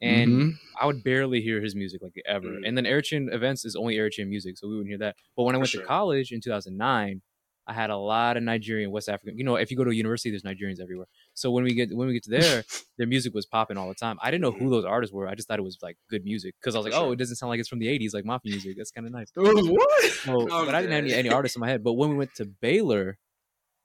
And 0.03 0.31
Mhm. 0.31 0.53
I 0.81 0.87
would 0.87 1.05
barely 1.05 1.41
hear 1.41 1.61
his 1.61 1.75
music 1.75 2.03
like 2.03 2.21
ever. 2.27 2.49
Mhm. 2.49 2.67
And 2.67 2.77
then 2.77 2.85
Eritrean 2.85 3.33
events 3.33 3.65
is 3.65 3.77
only 3.77 3.97
Eritrean 3.97 4.29
music, 4.29 4.59
so 4.59 4.67
we 4.69 4.75
wouldn't 4.75 4.89
hear 4.89 4.99
that. 4.99 5.17
But 5.37 5.45
when 5.45 5.55
I 5.55 5.59
went 5.59 5.71
sure. 5.71 5.83
to 5.83 5.87
college 5.87 6.33
in 6.33 6.41
2009, 6.41 7.23
I 7.67 7.73
had 7.73 7.89
a 7.91 7.97
lot 7.97 8.37
of 8.37 8.43
Nigerian, 8.43 8.91
West 8.91 9.09
African. 9.09 9.39
You 9.39 9.45
know, 9.45 9.57
if 9.57 9.71
you 9.71 9.77
go 9.77 9.85
to 9.85 9.91
a 9.91 9.95
university, 9.95 10.31
there's 10.31 10.43
Nigerians 10.43 10.81
everywhere. 10.81 11.07
So 11.35 11.51
when 11.51 11.65
we 11.65 11.75
get 11.75 11.95
when 11.95 12.07
we 12.07 12.15
get 12.15 12.25
to 12.25 12.31
there, 12.31 12.65
their 12.99 13.07
music 13.07 13.35
was 13.35 13.45
popping 13.45 13.77
all 13.77 13.89
the 13.89 13.95
time. 13.95 14.19
I 14.23 14.31
didn't 14.31 14.43
know 14.43 14.53
who 14.53 14.71
those 14.71 14.85
artists 14.85 15.13
were. 15.13 15.29
I 15.29 15.35
just 15.35 15.49
thought 15.49 15.59
it 15.59 15.63
was 15.63 15.79
like 15.83 15.97
good 16.09 16.25
music 16.25 16.55
because 16.61 16.75
I 16.75 16.79
was 16.79 16.85
like, 16.87 16.95
oh, 16.95 17.13
it 17.13 17.17
doesn't 17.17 17.37
sound 17.37 17.51
like 17.51 17.61
it's 17.61 17.69
from 17.69 17.81
the 17.81 17.87
80s, 17.87 18.15
like 18.15 18.25
mafia 18.25 18.53
music. 18.53 18.77
That's 18.77 18.91
kind 18.91 19.07
of 19.07 19.13
nice. 19.13 19.31
what? 19.35 20.05
So, 20.13 20.43
I'm 20.43 20.67
but 20.67 20.75
I 20.75 20.81
didn't 20.81 20.93
have 20.93 21.05
any, 21.05 21.15
any 21.15 21.29
artists 21.29 21.57
in 21.57 21.61
my 21.61 21.69
head. 21.69 21.83
But 21.83 21.95
when 21.95 22.11
we 22.11 22.17
went 22.17 22.35
to 22.37 22.47
Baylor, 22.47 23.19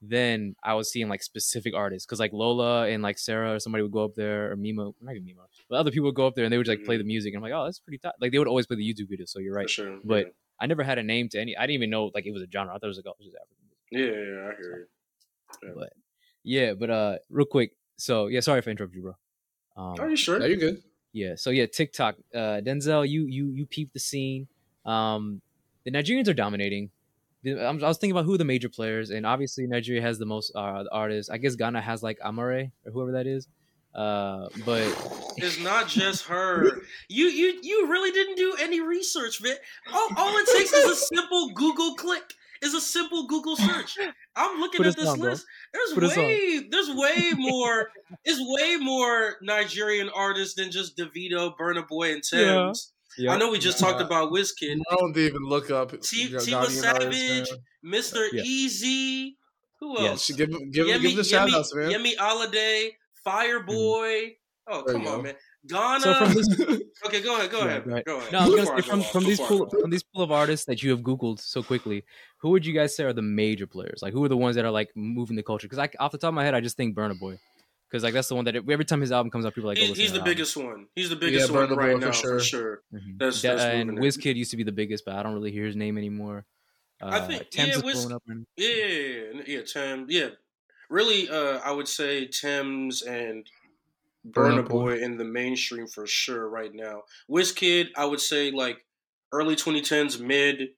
then 0.02 0.56
I 0.64 0.76
was 0.76 0.92
seeing 0.92 1.10
like 1.10 1.22
specific 1.24 1.74
artists 1.76 2.06
because 2.06 2.20
like 2.20 2.32
Lola 2.32 2.88
and 2.88 3.04
like 3.04 3.18
Sarah 3.18 3.56
or 3.56 3.60
somebody 3.60 3.82
would 3.82 3.92
go 3.92 4.06
up 4.06 4.16
there 4.16 4.52
or 4.52 4.56
Mima, 4.56 4.92
not 5.02 5.16
even 5.16 5.28
Mimo, 5.28 5.46
but 5.70 5.78
other 5.78 5.92
people 5.92 6.06
would 6.06 6.16
go 6.16 6.28
up 6.28 6.36
there 6.36 6.46
and 6.46 6.54
they 6.54 6.58
would 6.58 6.68
like 6.68 6.86
play 6.86 6.96
the 6.96 7.04
mm-hmm. 7.04 7.08
music. 7.08 7.34
And 7.34 7.38
I'm 7.40 7.50
like, 7.50 7.60
oh, 7.60 7.66
that's 7.66 7.80
pretty 7.80 7.98
tight. 7.98 8.14
Like 8.22 8.32
they 8.32 8.40
would 8.40 8.48
always 8.48 8.66
play 8.66 8.78
the 8.78 8.94
YouTube 8.94 9.12
videos. 9.12 9.30
So 9.30 9.40
you're 9.40 9.54
right. 9.54 9.70
sure. 9.70 10.00
But 10.04 10.34
I 10.60 10.68
never 10.68 10.84
had 10.84 10.98
a 10.98 11.04
name 11.04 11.30
to 11.30 11.40
any. 11.40 11.58
I 11.58 11.62
didn't 11.62 11.76
even 11.76 11.90
know 11.90 12.12
like 12.14 12.26
it 12.26 12.32
was 12.32 12.44
a 12.44 12.48
genre. 12.52 12.74
I 12.74 12.78
thought 12.78 12.86
it 12.86 12.88
was 12.88 12.98
like 12.98 13.06
oh, 13.08 13.16
it's 13.20 13.26
just 13.26 13.38
African 13.38 13.66
music. 13.66 13.82
yeah, 13.92 14.22
yeah, 14.22 14.44
yeah, 14.44 14.52
I 14.52 14.56
hear 14.56 14.88
you. 15.68 15.74
But 15.76 15.94
yeah, 16.50 16.74
but 16.74 16.90
uh, 16.90 17.18
real 17.30 17.46
quick. 17.46 17.74
So 17.98 18.26
yeah, 18.28 18.40
sorry 18.40 18.60
if 18.60 18.68
I 18.68 18.72
interrupted 18.72 18.98
you, 18.98 19.04
bro. 19.04 19.16
Um, 19.78 20.00
Are 20.00 20.10
you 20.10 20.18
sure? 20.18 20.38
Are 20.38 20.48
you're 20.48 20.58
good. 20.58 20.82
Yeah. 21.14 21.36
So 21.36 21.52
yeah, 21.52 21.68
TikTok. 21.68 22.16
Uh, 22.34 22.60
Denzel, 22.66 23.08
you 23.08 23.26
you 23.26 23.52
you 23.52 23.66
peep 23.68 23.94
the 23.94 24.00
scene. 24.00 24.48
Um, 24.84 25.42
the 25.86 25.92
Nigerians 25.92 26.28
are 26.28 26.34
dominating. 26.34 26.90
I'm, 27.46 27.80
was 27.80 27.98
thinking 28.00 28.12
about 28.18 28.26
who 28.26 28.38
the 28.38 28.46
major 28.46 28.68
players, 28.68 29.12
and 29.12 29.26
obviously 29.26 29.68
Nigeria 29.68 30.02
has 30.02 30.18
the 30.18 30.26
most 30.26 30.52
uh, 30.56 30.84
artists. 30.92 31.30
I 31.30 31.38
guess 31.38 31.56
Ghana 31.56 31.82
has 31.82 32.02
like 32.02 32.20
Amaarae 32.20 32.72
or 32.84 32.92
whoever 32.92 33.12
that 33.14 33.28
is. 33.28 33.48
Uh, 33.94 34.50
but 34.66 34.84
It's 35.38 35.60
not 35.60 35.88
just 35.88 36.26
her. 36.26 36.82
You 37.10 37.26
you 37.26 37.60
you 37.62 37.88
really 37.90 38.12
didn't 38.12 38.36
do 38.36 38.56
any 38.60 38.82
research, 38.82 39.42
man. 39.42 39.56
All, 39.94 40.10
all 40.18 40.38
it 40.38 40.48
takes 40.58 40.72
is 40.74 40.92
a 40.92 40.96
simple 40.96 41.52
Google 41.54 41.96
click. 41.96 42.34
Is 42.62 42.74
a 42.74 42.82
simple 42.82 43.26
Google 43.26 43.56
search. 43.56 43.98
I'm 44.40 44.60
looking 44.60 44.78
Put 44.80 44.88
at 44.88 44.94
a 44.94 44.96
this 44.96 45.06
song, 45.06 45.20
bro. 45.20 45.30
list. 45.32 45.46
There's 45.74 45.94
Put 45.94 46.18
way 46.18 46.62
there's 46.72 46.90
way 46.90 47.32
more 47.36 47.90
there's 48.26 48.40
way 48.42 48.78
more 48.78 49.36
Nigerian 49.42 50.10
artists 50.10 50.56
than 50.56 50.72
just 50.72 50.98
Davido, 50.98 51.54
Burna 51.60 51.88
Boy, 51.88 52.14
and 52.14 52.24
Yeah. 52.32 52.54
Tems. 52.54 52.94
Yeah. 53.18 53.34
I 53.34 53.38
know 53.38 53.50
we 53.52 53.60
just 53.60 53.82
Nah. 53.82 53.90
talked 53.92 54.02
about 54.02 54.32
Wizkid, 54.32 54.80
I 54.92 54.96
don't 54.96 55.18
even 55.18 55.42
look 55.44 55.70
up. 55.72 55.92
T- 56.02 56.30
Ghanaian 56.30 56.40
Tiwa 56.40 56.66
Savage. 56.68 57.50
Mr. 57.84 58.28
Yeah. 58.32 58.44
Eazi. 58.44 59.36
Who 59.80 59.98
else? 59.98 60.26
Should 60.26 60.38
Give 60.38 60.50
him, 60.50 60.72
give 60.72 60.88
him, 60.88 61.00
Yemi, 61.00 61.02
give 61.02 61.12
him 61.12 61.18
the 61.18 61.24
shout 61.24 61.54
outs, 61.54 61.74
man. 61.76 61.90
Yemi 61.90 62.16
Alade, 62.18 62.92
mm-hmm. 62.92 63.30
Fireboy. 63.30 64.36
Oh, 64.68 64.84
There 64.86 64.94
come 64.96 65.08
on, 65.08 65.18
go. 65.18 65.22
man. 65.24 65.36
Ghana. 65.68 66.00
So 66.02 66.14
from 66.14 66.34
this, 66.34 66.48
okay, 67.06 67.22
go 67.22 67.36
ahead, 67.38 67.52
go 67.52 67.60
Yeah, 67.60 67.66
ahead, 67.66 67.86
go 67.86 67.92
ahead. 67.92 68.06
go 68.06 68.18
ahead. 68.20 68.32
no, 68.32 68.40
I 68.40 68.48
was 68.48 68.56
gonna 68.66 68.82
say 68.82 68.90
from, 68.90 69.02
from 69.04 69.24
these 69.26 69.40
before 69.40 69.68
pool 69.68 69.82
from 69.82 69.90
these 69.90 70.04
pool 70.04 70.24
of 70.24 70.32
artists 70.32 70.66
that 70.68 70.82
you 70.84 70.92
have 70.92 71.02
googled 71.02 71.40
so 71.40 71.62
quickly, 71.62 72.04
who 72.38 72.50
would 72.52 72.66
you 72.66 72.74
guys 72.74 72.96
say 72.96 73.04
are 73.04 73.14
the 73.14 73.22
major 73.22 73.68
players? 73.68 74.00
Like, 74.02 74.14
who 74.14 74.24
are 74.24 74.30
the 74.30 74.38
ones 74.38 74.56
that 74.56 74.64
are 74.66 74.72
like 74.72 74.90
moving 74.96 75.36
the 75.36 75.44
culture? 75.44 75.68
Because 75.68 75.80
I, 75.80 75.90
off 76.00 76.12
the 76.12 76.18
top 76.18 76.30
of 76.30 76.34
my 76.36 76.44
head, 76.46 76.54
I 76.56 76.62
just 76.62 76.78
think 76.78 76.96
Burna 76.96 77.20
Boy, 77.20 77.38
because 77.90 78.04
like 78.04 78.14
that's 78.14 78.30
the 78.30 78.36
one 78.36 78.46
that 78.46 78.56
every 78.56 78.86
time 78.86 79.02
his 79.02 79.12
album 79.12 79.32
comes 79.32 79.46
out, 79.46 79.54
people 79.54 79.70
are 79.70 79.74
like, 79.74 79.84
oh, 79.84 79.88
He's, 79.88 79.98
he's 79.98 80.08
to 80.08 80.14
the 80.14 80.20
that 80.20 80.20
album. 80.22 80.32
biggest 80.34 80.58
one. 80.58 80.86
He's 80.96 81.10
the 81.10 81.16
biggest 81.18 81.50
Yeah, 81.50 81.56
one 81.56 81.70
right 81.76 81.94
Boy 81.96 82.00
for 82.00 82.06
now, 82.06 82.12
sure. 82.12 82.40
for 82.40 82.44
sure. 82.46 82.82
Mhm. 82.94 83.18
That's- 83.20 83.42
Da- 83.42 83.50
that's 83.56 83.64
and 83.64 83.90
moving 83.92 84.04
it. 84.04 84.08
Wizkid 84.08 84.36
used 84.36 84.52
to 84.52 84.58
be 84.58 84.64
the 84.64 84.72
biggest, 84.72 85.04
but 85.06 85.16
I 85.16 85.24
don't 85.24 85.34
really 85.34 85.52
hear 85.52 85.66
his 85.66 85.76
name 85.76 85.98
anymore. 85.98 86.46
Uh, 87.02 87.08
I 87.12 87.20
think- 87.22 87.50
Tems 87.50 87.70
yeah, 87.70 87.76
is 87.78 87.84
Wiz- 87.84 88.12
up. 88.12 88.24
And, 88.28 88.46
Yeah, 88.56 88.68
yeah, 88.70 89.42
yeah, 89.46 89.62
Tim. 89.64 90.06
Yeah, 90.10 90.30
really. 90.90 91.30
Uh, 91.30 91.60
I 91.60 91.72
would 91.72 91.88
say 91.88 92.28
Tems 92.28 93.02
and 93.02 93.46
Burna 94.28 94.68
Boy 94.68 95.00
in 95.02 95.18
the 95.18 95.26
mainstream 95.26 95.88
for 95.88 96.06
sure 96.08 96.50
right 96.50 96.74
now. 96.74 97.04
Wizkid, 97.30 97.90
I 97.96 98.06
would 98.06 98.20
say 98.20 98.52
like 98.52 98.86
early 99.32 99.56
2010s, 99.56 100.20
mid 100.20 100.70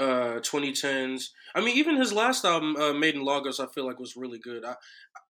uh 0.00 0.40
2010s. 0.40 1.32
I 1.54 1.60
mean, 1.60 1.76
even 1.76 1.96
his 1.96 2.12
last 2.12 2.44
album, 2.44 2.76
uh, 2.76 2.92
Made 2.92 3.16
in 3.16 3.24
Lagos, 3.24 3.60
I 3.60 3.66
feel 3.66 3.86
like 3.86 3.98
was 3.98 4.16
really 4.16 4.38
good. 4.38 4.64
I, 4.64 4.76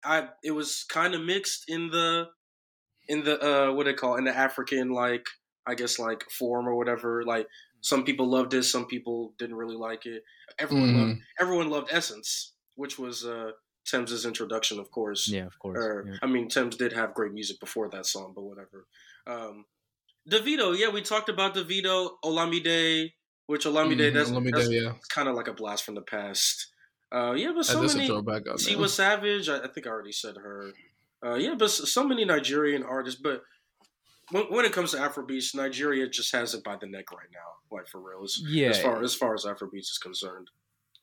I, 0.05 0.31
it 0.45 0.53
was 0.53 0.85
kind 0.85 1.15
of 1.15 1.23
mixed 1.23 1.65
in 1.69 1.91
the, 1.91 2.29
in 3.09 3.25
the 3.25 3.41
uh, 3.41 3.73
what 3.73 3.85
they 3.85 3.95
call 3.95 4.15
it, 4.17 4.19
in 4.19 4.25
the 4.25 4.37
African 4.37 4.91
like, 4.91 5.27
I 5.67 5.75
guess 5.75 5.99
like 5.99 6.25
form 6.31 6.69
or 6.69 6.77
whatever. 6.77 7.25
Like 7.25 7.49
some 7.81 8.05
people 8.05 8.29
loved 8.29 8.55
it, 8.55 8.65
some 8.65 8.87
people 8.87 9.35
didn't 9.39 9.57
really 9.57 9.77
like 9.77 10.07
it. 10.07 10.23
Everyone 10.59 10.89
Mhm. 10.89 10.95
loved, 10.95 11.15
everyone 11.41 11.71
loved 11.71 11.89
Essence, 11.93 12.55
which 12.75 12.99
was 12.99 13.25
uh 13.27 13.53
Tems' 13.91 14.25
introduction, 14.27 14.79
of 14.79 14.91
course. 14.91 15.29
yeah, 15.29 15.47
of 15.47 15.59
course. 15.59 15.79
Or, 15.79 16.05
yeah. 16.09 16.19
I 16.23 16.27
mean, 16.27 16.49
Tems 16.49 16.77
did 16.77 16.93
have 16.93 17.15
great 17.15 17.33
music 17.33 17.59
before 17.61 17.89
that 17.91 18.07
song, 18.07 18.33
but 18.35 18.43
whatever. 18.43 18.87
Um, 19.27 19.65
Davido, 20.31 20.77
yeah, 20.79 20.91
we 20.91 21.01
talked 21.03 21.29
about 21.29 21.55
Davido, 21.55 22.11
Olamide, 22.25 23.13
which 23.47 23.65
Olamide, 23.65 24.11
Mhm, 24.11 24.15
that's, 24.15 24.31
Olamide, 24.31 24.53
that's 24.55 24.71
yeah. 24.71 24.93
kind 25.09 25.29
of 25.29 25.35
like 25.35 25.49
a 25.49 25.55
blast 25.55 25.85
from 25.85 25.95
the 25.95 26.03
past. 26.03 26.69
Uh, 27.11 27.33
yeah, 27.33 27.49
but 27.49 27.59
That 27.67 27.73
so 27.73 27.83
is 27.83 27.97
many. 27.97 28.07
throwback 28.09 28.47
on 28.49 28.57
Tiwa. 28.59 28.89
Savage, 28.89 29.49
I, 29.49 29.61
I 29.61 29.69
think 29.69 29.87
I 29.87 29.91
already 29.91 30.13
said 30.13 30.37
her. 30.37 30.73
Uh, 31.25 31.35
yeah, 31.37 31.55
but 31.59 31.71
so 31.71 32.07
many 32.07 32.25
Nigerian 32.27 32.83
artists. 32.83 33.21
But 33.21 33.43
when, 34.31 34.45
when 34.53 34.65
it 34.67 34.73
comes 34.73 34.91
to 34.91 34.99
Afrobeats, 34.99 35.55
Nigeria 35.55 36.07
just 36.09 36.31
has 36.33 36.53
it 36.55 36.63
by 36.63 36.77
the 36.77 36.87
neck 36.87 37.11
right 37.11 37.31
now, 37.33 37.77
like 37.77 37.89
for 37.89 38.01
real. 38.01 38.23
As, 38.23 38.39
Yeah, 38.47 38.69
as 38.69 38.83
far 38.83 39.03
as 39.03 39.15
far 39.15 39.33
as 39.35 39.45
Afrobeats 39.47 39.91
is 39.93 39.99
concerned. 39.99 40.49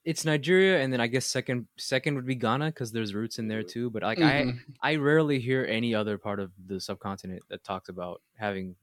It's 0.06 0.24
Nigeria, 0.24 0.82
and 0.82 0.94
then 0.94 1.02
I 1.02 1.08
guess 1.08 1.26
second 1.26 1.68
second 1.78 2.16
would 2.16 2.26
be 2.26 2.36
Ghana 2.36 2.68
because 2.68 2.92
there's 2.92 3.14
roots 3.14 3.40
in 3.40 3.48
there 3.48 3.64
too. 3.64 3.90
But 3.90 4.04
like 4.04 4.20
I 4.20 4.44
Mhm. 4.44 4.60
I 4.82 4.96
rarely 4.96 5.40
hear 5.40 5.66
any 5.66 5.94
other 5.96 6.18
part 6.18 6.40
of 6.40 6.52
the 6.68 6.80
subcontinent 6.80 7.44
that 7.50 7.64
talks 7.64 7.90
about 7.90 8.22
having 8.36 8.76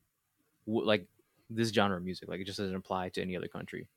like 0.67 1.07
this 1.49 1.71
genre 1.71 1.97
of 1.97 2.03
music. 2.05 2.29
Like 2.29 2.41
it 2.41 2.45
just 2.45 2.59
doesn't 2.59 2.75
apply 2.75 3.11
to 3.11 3.23
any 3.23 3.37
other 3.37 3.49
country. 3.49 3.89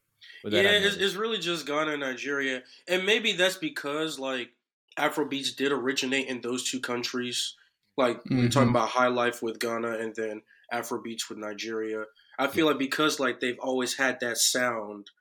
Yeah, 0.44 0.62
it's, 0.62 0.96
it's 0.96 1.16
really 1.16 1.38
just 1.38 1.66
Ghana 1.68 1.92
and 1.92 2.00
Nigeria, 2.00 2.64
and 2.88 3.06
maybe 3.06 3.34
that's 3.34 3.58
because 3.58 4.18
like 4.20 4.54
Afrobeats 4.98 5.56
did 5.56 5.72
originate 5.72 6.28
in 6.28 6.42
those 6.42 6.70
two 6.70 6.80
countries. 6.80 7.56
Like 7.98 8.24
we 8.26 8.36
we're 8.38 8.50
talking 8.50 8.68
Mhm. 8.70 8.72
about 8.72 8.90
High 8.90 9.08
Life 9.08 9.42
with 9.42 9.60
Ghana, 9.60 9.98
and 10.00 10.16
then 10.16 10.42
Afrobeats 10.74 11.30
with 11.30 11.38
Nigeria. 11.38 12.06
I 12.38 12.48
feel 12.48 12.66
like 12.66 12.78
because 12.78 13.20
like 13.20 13.40
they've 13.40 13.60
always 13.60 13.96
had 13.96 14.20
that 14.20 14.38
sound 14.38 15.12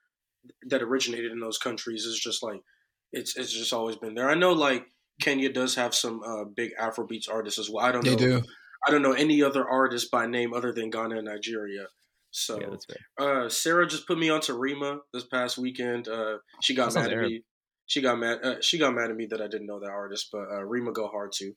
that 0.68 0.82
originated 0.82 1.32
in 1.32 1.40
those 1.40 1.58
countries, 1.58 2.04
is 2.04 2.18
just 2.18 2.42
like 2.42 2.60
it's 3.12 3.36
it's 3.36 3.52
just 3.52 3.72
always 3.72 3.96
been 3.96 4.14
there. 4.14 4.28
I 4.28 4.34
know 4.34 4.52
like 4.52 4.86
Kenya 5.20 5.52
does 5.52 5.74
have 5.76 5.94
some 5.94 6.22
uh, 6.22 6.44
big 6.44 6.70
Afrobeats 6.80 7.30
artists 7.30 7.58
as 7.58 7.70
well. 7.70 7.84
I 7.84 7.92
don't 7.92 8.04
They 8.04 8.12
know. 8.12 8.16
do. 8.16 8.42
I 8.86 8.90
don't 8.90 9.02
know 9.02 9.12
any 9.12 9.42
other 9.42 9.66
artist 9.66 10.10
by 10.10 10.26
name 10.26 10.52
other 10.52 10.72
than 10.72 10.90
Ghana 10.90 11.16
and 11.16 11.24
Nigeria. 11.26 11.86
So 12.30 12.60
yeah, 12.60 12.66
that's 12.70 12.86
uh, 13.18 13.48
Sarah 13.48 13.86
just 13.86 14.06
put 14.06 14.18
me 14.18 14.28
onto 14.28 14.52
Rema 14.52 14.98
this 15.12 15.24
past 15.24 15.56
weekend. 15.56 16.08
Uh, 16.08 16.38
she 16.60 16.74
got 16.74 16.86
That 16.86 16.92
sounds 16.92 17.06
mad 17.06 17.12
at 17.12 17.18
Arab. 17.18 17.30
me. 17.30 17.44
She 17.86 18.02
got 18.02 18.18
mad. 18.18 18.38
Uh, 18.42 18.54
she 18.60 18.78
got 18.78 18.94
mad 18.94 19.10
at 19.10 19.16
me 19.16 19.26
that 19.26 19.40
I 19.40 19.46
didn't 19.46 19.66
know 19.66 19.78
that 19.80 19.90
artist, 19.90 20.28
but 20.32 20.42
uh, 20.52 20.64
Rema 20.64 20.92
go 20.92 21.06
hard 21.06 21.32
too. 21.32 21.54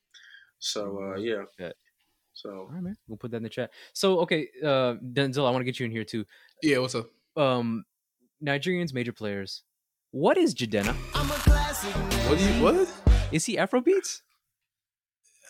So 0.59 0.99
uh, 1.01 1.17
yeah. 1.17 1.43
Bet. 1.57 1.73
So 2.33 2.51
All 2.51 2.69
right, 2.71 2.83
man. 2.83 2.97
We'll 3.07 3.17
put 3.17 3.31
that 3.31 3.37
in 3.37 3.43
the 3.43 3.49
chat. 3.49 3.71
So 3.93 4.19
okay, 4.19 4.49
uh, 4.63 4.95
Denzel, 5.03 5.47
I 5.47 5.51
want 5.51 5.61
to 5.61 5.65
get 5.65 5.79
you 5.79 5.85
in 5.87 5.91
here 5.91 6.03
too. 6.03 6.25
Yeah, 6.61 6.77
what's 6.77 6.93
up? 6.95 7.07
Um, 7.35 7.83
Nigerians, 8.43 8.93
major 8.93 9.13
players. 9.13 9.63
What 10.11 10.37
is 10.37 10.53
Jidenna? 10.55 10.95
I'm 11.13 11.29
a 11.29 11.33
classic. 11.33 11.93
What 12.29 12.37
do 12.37 12.45
you 12.45 12.63
what? 12.63 12.93
Is 13.31 13.45
he 13.45 13.57
Afrobeats? 13.57 14.21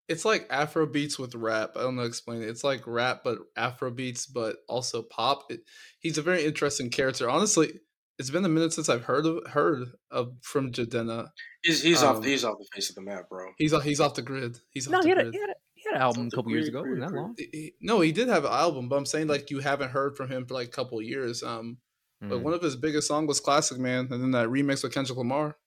It's 0.08 0.26
like 0.26 0.46
Afro 0.50 0.86
beats 0.86 1.18
with 1.18 1.36
rap. 1.36 1.72
I 1.78 1.84
don't 1.84 1.96
know 1.96 2.02
how 2.02 2.06
to 2.06 2.10
explain 2.10 2.42
it. 2.42 2.50
It's 2.50 2.66
like 2.66 2.86
rap 2.86 3.22
but 3.24 3.38
Afro 3.56 3.90
beats, 3.92 4.26
but 4.26 4.58
also 4.68 5.04
pop. 5.04 5.46
It, 5.50 5.62
he's 6.00 6.18
a 6.18 6.22
very 6.22 6.44
interesting 6.44 6.90
character. 6.90 7.30
Honestly, 7.30 7.80
it's 8.20 8.30
been 8.30 8.44
a 8.44 8.50
minute 8.50 8.74
since 8.74 8.90
I've 8.90 9.06
heard 9.06 9.26
of 9.26 9.40
heard 9.48 9.88
of 10.12 10.34
from 10.42 10.74
Jidenna. 10.74 11.30
he's 11.64 11.82
he's 11.82 12.04
Um, 12.04 12.18
off 12.18 12.26
he's 12.26 12.44
off 12.44 12.58
the 12.60 12.68
face 12.76 12.90
of 12.90 12.96
the 12.96 13.02
map, 13.04 13.30
bro. 13.30 13.52
He's 13.58 13.72
off, 13.72 13.84
he's 13.84 14.02
off 14.02 14.16
the 14.16 14.22
grid. 14.22 14.58
He's 14.72 14.86
off 14.86 14.92
No, 14.92 14.98
the 15.02 15.04
he 15.08 15.10
had, 15.12 15.18
a, 15.20 15.22
grid. 15.24 15.34
he, 15.34 15.40
had 15.40 15.50
a, 15.50 15.54
he 15.71 15.71
had 15.92 15.98
an 15.98 16.02
album 16.02 16.22
a 16.28 16.32
Something 16.32 16.38
couple 16.38 16.52
years 16.52 16.68
ago. 16.68 16.82
weird, 16.84 17.00
Wasn't 17.00 17.14
that 17.16 17.20
long? 17.22 17.36
He- 17.38 17.50
he- 17.52 17.74
no, 17.82 18.00
he 18.02 18.12
did 18.12 18.28
have 18.30 18.46
an 18.46 18.52
album, 18.52 18.90
but 18.90 18.96
I'm 18.98 19.06
saying 19.06 19.28
like 19.28 19.50
you 19.52 19.60
haven't 19.60 19.92
heard 19.92 20.16
from 20.18 20.30
him 20.30 20.46
for 20.46 20.54
like 20.54 20.68
a 20.68 20.72
couple 20.72 20.98
of 21.00 21.06
years. 21.06 21.44
Um, 21.44 21.78
but 22.22 22.40
Mm. 22.40 22.42
one 22.44 22.54
of 22.54 22.62
his 22.62 22.76
biggest 22.76 23.08
songs 23.08 23.28
was 23.28 23.40
"Classic 23.40 23.78
Man," 23.80 24.08
and 24.12 24.22
then 24.22 24.32
that 24.32 24.48
remix 24.48 24.84
with 24.84 24.94
Kendrick 24.94 25.18
Lamar. 25.18 25.58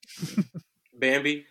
Bambi. 0.96 1.46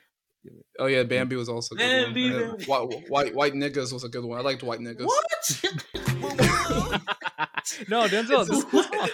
Oh 0.79 0.87
yeah, 0.87 1.03
Bambi 1.03 1.35
was 1.35 1.47
also 1.49 1.75
a 1.75 1.77
good 1.77 2.05
Bambi, 2.05 2.31
one. 2.31 2.39
Bambi. 2.57 2.65
White, 2.65 3.09
white 3.09 3.35
White 3.35 3.53
Niggas 3.53 3.91
was 3.93 4.03
a 4.03 4.09
good 4.09 4.23
one. 4.25 4.37
I 4.37 4.41
liked 4.41 4.63
White 4.63 4.79
Niggas. 4.79 5.05
What? 5.05 5.23
no, 7.89 8.07
Denzel. 8.07 8.41
It's, 8.41 8.49
This, 8.49 8.65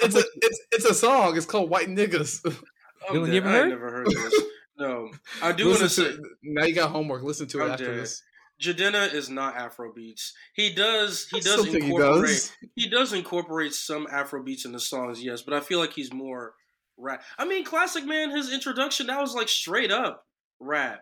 it's, 0.03 0.15
a, 0.15 0.23
it's, 0.41 0.59
it's 0.71 0.85
a 0.85 0.93
song. 0.93 1.37
It's 1.37 1.45
called 1.45 1.69
White 1.69 1.87
Niggas. 1.87 2.41
I'm 2.45 2.51
Dylan, 3.15 3.33
you 3.33 3.41
dead. 3.41 3.43
ever 3.43 3.49
heard? 3.49 3.61
ain't 3.61 3.69
never 3.71 3.91
heard 3.91 4.07
this. 4.07 4.41
No, 4.77 5.11
I 5.41 5.51
do 5.51 5.67
want 5.67 5.79
to 5.79 5.89
say 5.89 6.11
now 6.41 6.63
you 6.65 6.73
got 6.73 6.91
homework. 6.91 7.21
Listen 7.23 7.47
to 7.49 7.59
it 7.61 7.63
I'm 7.65 7.71
after 7.71 7.85
dead. 7.87 7.99
this. 8.03 8.23
Jidenna 8.61 9.13
is 9.13 9.29
not 9.29 9.55
Afrobeats. 9.55 10.31
He 10.53 10.73
does 10.73 11.27
he 11.29 11.37
I 11.37 11.39
does 11.39 11.51
still 11.53 11.63
think 11.65 11.83
he 11.85 11.89
incorporate 11.91 12.25
does. 12.27 12.51
he 12.75 12.89
does 12.89 13.13
incorporate 13.13 13.73
some 13.73 14.07
Afro 14.11 14.43
beats 14.43 14.65
in 14.65 14.71
the 14.73 14.79
songs, 14.79 15.23
yes, 15.23 15.41
but 15.41 15.53
I 15.53 15.59
feel 15.61 15.79
like 15.79 15.93
he's 15.93 16.11
more 16.13 16.53
rap. 16.97 17.23
I 17.37 17.45
mean, 17.45 17.63
Classic 17.63 18.05
Man, 18.05 18.31
his 18.31 18.51
introduction 18.51 19.07
that 19.07 19.19
was 19.21 19.33
like 19.33 19.47
straight 19.49 19.91
up 19.91 20.25
rap. 20.59 21.01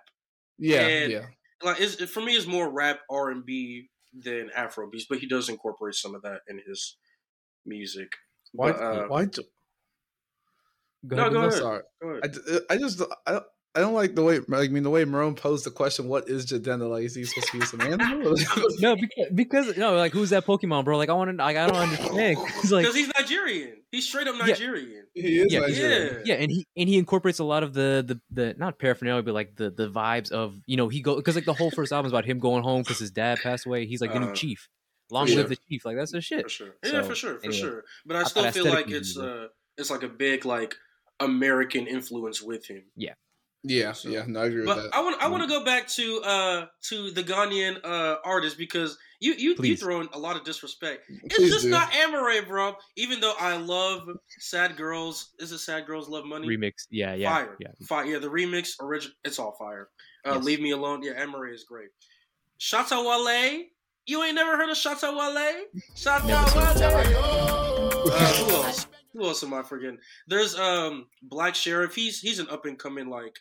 Yeah, 0.59 0.81
And- 0.87 1.11
yeah. 1.11 1.25
Like, 1.63 1.81
it's, 1.81 1.95
for 2.11 2.21
me, 2.21 2.35
it's 2.35 2.45
more 2.45 2.69
rap 2.71 2.99
R 3.09 3.31
and 3.31 3.43
B 3.43 3.89
than 4.13 4.51
Afro 4.55 4.87
beats, 4.91 5.07
but 5.09 5.17
he 5.17 5.27
does 5.27 5.49
incorporate 5.49 5.95
some 5.95 6.13
of 6.13 6.21
that 6.21 6.41
in 6.47 6.61
his 6.67 6.97
music. 7.65 8.11
Why? 8.51 8.73
But, 8.73 8.79
uh, 8.81 9.07
why? 9.07 9.25
do- 9.25 9.41
go 11.07 11.15
No, 11.15 11.21
ahead, 11.23 11.33
go 11.33 11.39
I'm 11.41 11.47
ahead. 11.49 11.59
sorry. 11.59 11.81
Go 11.99 12.09
ahead. 12.09 12.21
I, 12.23 12.27
d- 12.27 12.59
I 12.69 12.77
just 12.77 13.01
I 13.25 13.31
don't, 13.31 13.43
I 13.77 13.79
don't 13.79 13.93
like 13.93 14.15
the 14.15 14.23
way 14.23 14.39
like, 14.47 14.69
I 14.69 14.73
mean 14.73 14.81
the 14.83 14.89
way 14.89 15.05
Marone 15.05 15.35
posed 15.37 15.65
the 15.65 15.69
question. 15.71 16.07
What 16.07 16.27
is 16.27 16.47
Jidenna 16.47 16.89
like? 16.89 17.03
Is 17.03 17.13
he 17.15 17.25
supposed 17.25 17.47
to 17.51 17.59
be 17.59 17.65
some 17.65 17.81
animal? 17.81 18.35
No, 18.79 18.95
because, 18.95 19.27
because 19.35 19.77
no, 19.77 19.95
like 19.95 20.11
who's 20.11 20.31
that 20.31 20.45
Pokemon, 20.45 20.83
bro? 20.83 20.97
Like 20.97 21.09
I 21.09 21.13
want 21.13 21.29
to, 21.29 21.37
like 21.37 21.55
I 21.57 21.67
don't 21.67 21.75
understand. 21.77 22.37
It's 22.39 22.71
like 22.71 22.83
Because 22.83 22.95
he's 22.95 23.11
Nigerian. 23.19 23.77
He's 23.91 24.07
straight 24.07 24.27
up 24.27 24.35
Yeah. 24.39 24.45
Nigerian. 24.47 25.05
he 25.13 25.39
is 25.39 25.53
Yeah, 25.53 25.59
Nigerian. 25.59 26.21
yeah, 26.25 26.35
and 26.35 26.51
he 26.51 26.65
and 26.75 26.89
he 26.89 26.97
incorporates 26.97 27.39
a 27.39 27.43
lot 27.43 27.61
of 27.63 27.73
the 27.73 28.03
the 28.05 28.19
the 28.31 28.55
not 28.57 28.79
paraphernalia, 28.79 29.21
but 29.23 29.33
like 29.35 29.55
the 29.55 29.69
the 29.69 29.87
vibes 29.89 30.31
of 30.31 30.55
you 30.65 30.75
know 30.75 30.89
he 30.89 31.01
go 31.01 31.15
because 31.15 31.35
like 31.35 31.45
the 31.45 31.53
whole 31.53 31.69
first 31.71 31.91
album 31.93 32.07
is 32.07 32.11
about 32.11 32.25
him 32.25 32.39
going 32.39 32.63
home 32.63 32.81
because 32.81 32.99
his 32.99 33.11
dad 33.11 33.37
passed 33.43 33.65
away. 33.67 33.85
He's 33.85 34.01
like 34.01 34.11
the 34.11 34.19
new 34.19 34.27
Uh, 34.31 34.33
chief. 34.33 34.67
Long 35.11 35.27
live 35.27 35.35
sure. 35.35 35.43
the 35.45 35.57
chief. 35.69 35.85
Like 35.85 35.95
that's 35.97 36.11
the 36.11 36.19
shit. 36.19 36.43
For 36.43 36.49
sure. 36.49 36.75
Yeah, 36.83 37.01
for 37.03 37.15
sure, 37.15 37.35
for 37.37 37.45
anyway. 37.45 37.59
sure. 37.61 37.83
But 38.05 38.17
I, 38.17 38.21
I 38.21 38.23
still 38.23 38.43
thought 38.43 38.53
feel 38.55 38.65
like 38.65 38.89
it's 38.89 39.17
uh 39.17 39.47
it's 39.77 39.89
like 39.91 40.03
a 40.03 40.09
big 40.09 40.45
like 40.45 40.75
American 41.19 41.87
influence 41.87 42.41
with 42.41 42.65
him. 42.67 42.83
Yeah, 42.95 43.13
So- 43.93 44.09
yeah. 44.09 44.23
No, 44.27 44.41
I 44.41 44.45
agree 44.45 44.59
with 44.59 44.67
But 44.67 44.75
that. 44.83 44.89
I 44.95 45.01
want 45.01 45.21
I 45.21 45.27
want 45.27 45.43
to 45.43 45.49
go 45.49 45.63
back 45.63 45.87
to 45.89 46.21
uh 46.23 46.65
to 46.89 47.11
the 47.11 47.23
Ghanaian 47.23 47.79
uh 47.83 48.17
artist 48.23 48.57
because 48.57 48.97
you 49.19 49.33
you 49.33 49.49
you 49.49 49.55
Please. 49.55 49.81
throwing 49.81 50.07
a 50.13 50.19
lot 50.19 50.35
of 50.37 50.43
disrespect. 50.43 51.03
It's 51.09 51.35
Please 51.35 51.51
just 51.51 51.63
do. 51.65 51.69
not 51.71 51.91
Amaarae, 51.91 52.47
bro. 52.47 52.75
Even 52.95 53.19
though 53.19 53.33
I 53.39 53.57
love 53.57 54.07
Sad 54.39 54.77
Girls, 54.77 55.31
is 55.39 55.51
it 55.51 55.57
Sad 55.59 55.85
Girls 55.87 56.07
Love 56.07 56.25
Money? 56.25 56.47
Remix. 56.47 56.85
Yeah, 56.91 57.13
yeah, 57.15 57.33
fire, 57.33 57.57
yeah. 57.59 57.67
fire. 57.87 58.05
Yeah, 58.05 58.19
the 58.19 58.27
remix 58.29 58.75
original, 58.79 59.15
it's 59.23 59.39
all 59.39 59.55
fire. 59.57 59.89
Uh, 60.25 60.33
Yes. 60.35 60.43
Leave 60.43 60.61
me 60.61 60.71
alone. 60.71 61.01
Yeah, 61.03 61.13
Amaarae 61.23 61.53
is 61.53 61.63
great. 61.63 61.89
Shatta 62.59 62.97
Wale, 63.03 63.63
You 64.05 64.23
ain't 64.23 64.35
never 64.35 64.55
heard 64.57 64.69
of 64.69 64.77
Shatta 64.77 65.15
Wale? 65.15 65.65
Shatta 65.95 66.27
Never 66.27 66.49
seen 66.77 66.87
Wale. 67.15 68.11
Uh, 68.11 68.33
who 68.33 68.51
else? 68.55 68.87
Who 69.13 69.23
else 69.23 69.43
am 69.43 69.53
I 69.53 69.63
forgetting? 69.63 69.97
There's 70.27 70.55
um 70.57 71.07
Black 71.23 71.53
Sherif. 71.55 71.93
He's 71.95 72.19
he's 72.19 72.39
an 72.39 72.47
up 72.49 72.65
and 72.65 72.77
coming 72.77 73.09
like 73.09 73.39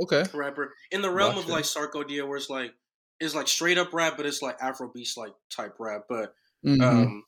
Okay. 0.00 0.24
rapper 0.32 0.72
in 0.90 1.02
the 1.02 1.10
realm 1.10 1.34
Black 1.34 1.44
of 1.44 1.50
like 1.50 1.64
Sarkodie, 1.64 2.26
where 2.26 2.36
it's 2.36 2.48
like 2.50 2.72
it's 3.20 3.34
like 3.34 3.46
straight 3.48 3.78
up 3.78 3.92
rap, 3.92 4.14
but 4.16 4.26
it's 4.26 4.42
like 4.42 4.58
Afrobeats 4.58 5.16
like 5.16 5.32
type 5.54 5.74
rap. 5.78 6.04
But 6.08 6.34
Mhm. 6.64 6.82
um, 6.82 7.24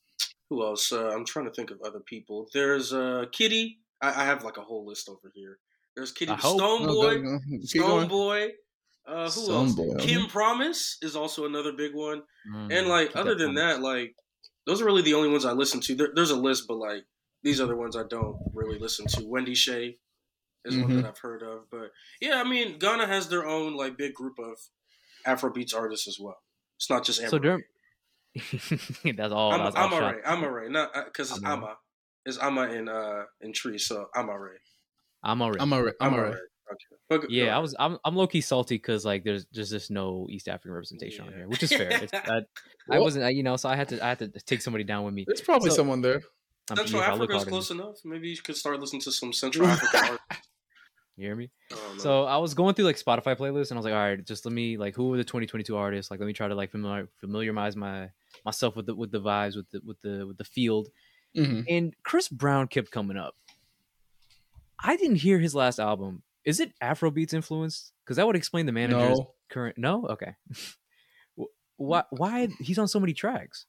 who 0.51 0.63
else? 0.65 0.93
Uh, 0.93 1.11
I'm 1.11 1.25
trying 1.25 1.45
to 1.47 1.51
think 1.53 1.71
of 1.71 1.81
other 1.85 2.01
people. 2.01 2.49
There's 2.55 2.93
uh 2.93 3.27
KiDi. 3.33 3.77
I, 4.01 4.09
I 4.23 4.25
have 4.25 4.45
like 4.45 4.57
a 4.57 4.63
whole 4.63 4.87
list 4.87 5.09
over 5.09 5.31
here. 5.35 5.59
There's 5.95 6.13
KiDi 6.13 6.31
I 6.31 6.35
hope- 6.37 6.61
Stonebwoy. 6.61 7.65
Stone 7.67 7.83
going. 7.87 8.09
Boy. 8.09 8.49
Uh, 9.07 9.25
who 9.25 9.31
Stone 9.31 9.67
else? 9.67 9.75
Boy. 9.75 9.95
King 9.99 10.27
Promise 10.29 10.99
is 11.03 11.15
also 11.15 11.45
another 11.45 11.73
big 11.73 11.95
one. 11.95 12.23
Mm, 12.51 12.73
And 12.79 12.89
like 12.89 13.15
other 13.15 13.35
than 13.35 13.49
coming. 13.49 13.55
that, 13.57 13.81
like 13.83 14.15
those 14.67 14.81
are 14.81 14.87
really 14.87 15.03
the 15.03 15.13
only 15.15 15.29
ones 15.29 15.45
I 15.45 15.53
listen 15.53 15.81
to. 15.83 15.95
There, 15.95 16.09
there's 16.15 16.31
a 16.31 16.37
list, 16.37 16.65
but 16.67 16.77
like 16.79 17.05
these 17.43 17.61
other 17.61 17.77
ones 17.77 17.97
I 17.97 18.05
don't 18.09 18.39
really 18.55 18.79
listen 18.79 19.07
to. 19.09 19.27
Wendy 19.27 19.55
Shay 19.55 19.99
is 20.65 20.77
one 20.77 20.91
Mhm. 20.91 21.03
that 21.03 21.07
I've 21.07 21.19
heard 21.19 21.43
of, 21.43 21.71
but 21.71 21.91
yeah, 22.21 22.41
I 22.41 22.45
mean 22.49 22.79
Ghana 22.79 23.07
has 23.07 23.29
their 23.29 23.47
own 23.47 23.75
like 23.77 23.97
big 23.97 24.15
group 24.15 24.39
of 24.39 24.57
Afrobeats 25.27 25.75
artists 25.75 26.07
as 26.09 26.19
well. 26.21 26.39
It's 26.77 26.89
not 26.91 27.05
just 27.05 27.21
Amber. 27.21 27.31
So 27.31 27.39
during 27.39 27.63
that's 29.17 29.33
all. 29.33 29.53
I'm, 29.53 29.65
that's 29.65 29.77
I'm 29.77 29.93
alright. 29.93 30.17
I'm 30.27 30.43
alright. 30.43 30.71
Not 30.71 30.91
because 31.07 31.31
it's 31.31 31.41
Amaarae. 31.41 31.53
Ama. 31.53 31.77
It's 32.27 32.39
Ama 32.39 32.63
in 32.73 32.89
uh 32.89 33.25
in 33.41 33.53
Tree, 33.53 33.79
so 33.79 34.07
I'm 34.15 34.29
alright. 34.29 34.59
I'm 35.23 35.41
already. 35.41 35.61
I'm 35.61 35.73
alright. 35.73 35.95
I'm 36.01 36.15
alright. 36.15 36.35
Okay. 36.35 36.97
But 37.09 37.21
go- 37.23 37.29
go 37.29 37.33
yeah, 37.33 37.55
I 37.57 37.61
was. 37.61 37.75
I'm. 37.79 37.99
I'm 38.05 38.17
low 38.17 38.27
key 38.27 38.41
salty 38.41 38.77
because 38.77 39.05
like 39.05 39.23
there's 39.25 39.47
there's 39.53 39.71
just 39.71 39.91
no 39.91 40.27
East 40.31 40.49
African 40.49 40.73
representation 40.73 41.27
on 41.27 41.33
here, 41.33 41.47
which 41.47 41.63
is 41.63 41.73
fair. 41.73 41.91
It's, 41.91 42.13
I, 42.15 42.41
I 42.91 42.99
wasn't. 42.99 43.25
I, 43.25 43.29
you 43.29 43.43
know, 43.43 43.57
so 43.57 43.69
I 43.69 43.77
had 43.77 43.89
to. 43.91 44.05
I 44.05 44.09
had 44.09 44.19
to 44.21 44.29
take 44.29 44.63
somebody 44.63 44.85
down 44.85 45.05
with 45.05 45.15
me. 45.15 45.25
There's 45.27 45.41
probably 45.43 45.71
So- 45.71 45.77
someone 45.77 46.01
there. 46.01 46.23
Central 46.67 47.03
yeah, 47.03 47.09
if 47.09 47.13
I 47.13 47.15
look 47.17 47.31
Africa's 47.31 47.45
close 47.49 47.71
enough. 47.71 47.85
enough. 47.89 47.97
Maybe 48.07 48.31
you 48.31 48.39
could 48.39 48.57
start 48.57 48.81
listening 48.81 49.03
to 49.03 49.13
some 49.13 49.35
Central 49.35 49.67
African 49.69 50.13
art. 50.13 50.21
You 51.17 51.27
hear 51.27 51.37
me? 51.37 51.51
I. 51.73 51.77
So 51.99 52.25
I 52.25 52.39
was 52.39 52.55
going 52.55 52.75
through 52.75 52.87
like 52.87 52.97
Spotify 52.97 53.37
playlists, 53.37 53.71
and 53.71 53.79
I 53.79 53.81
was 53.81 53.85
like, 53.85 53.95
all 53.95 54.01
right, 54.01 54.25
just 54.25 54.45
let 54.45 54.53
me 54.53 54.77
like, 54.77 54.95
who 54.97 55.13
are 55.15 55.17
the 55.17 55.25
2022 55.25 55.77
artists? 55.77 56.11
Like, 56.11 56.19
let 56.21 56.27
me 56.27 56.33
try 56.33 56.49
to 56.49 56.55
like 56.55 56.71
familiar, 56.71 57.09
familiarize 57.21 57.77
my 57.77 58.11
myself 58.45 58.75
with 58.77 58.87
the 58.87 58.95
with 58.95 59.13
the 59.13 59.21
vibes, 59.21 59.55
with 59.57 59.71
the 59.71 59.81
with 59.85 60.01
the 60.03 60.27
with 60.27 60.39
the 60.39 60.45
field. 60.45 60.89
hmm 61.37 61.61
And 61.69 61.95
Chris 62.05 62.29
Brown 62.29 62.67
kept 62.69 62.91
coming 62.91 63.17
up. 63.17 63.35
I 64.83 64.97
didn't 64.97 65.17
hear 65.17 65.39
his 65.39 65.55
last 65.55 65.79
album. 65.79 66.23
Is 66.45 66.61
it 66.61 66.73
Afrobeats 66.83 67.33
influenced? 67.33 67.93
Because 68.05 68.17
that 68.17 68.27
would 68.27 68.37
explain 68.37 68.67
the 68.67 68.73
manager's 68.73 69.19
No. 69.19 69.35
current. 69.51 69.79
No, 69.79 70.07
okay. 70.09 70.35
Why? 71.77 72.05
Why 72.11 72.49
he's 72.61 72.79
on 72.79 72.89
so 72.89 73.01
many 73.01 73.13
tracks? 73.15 73.67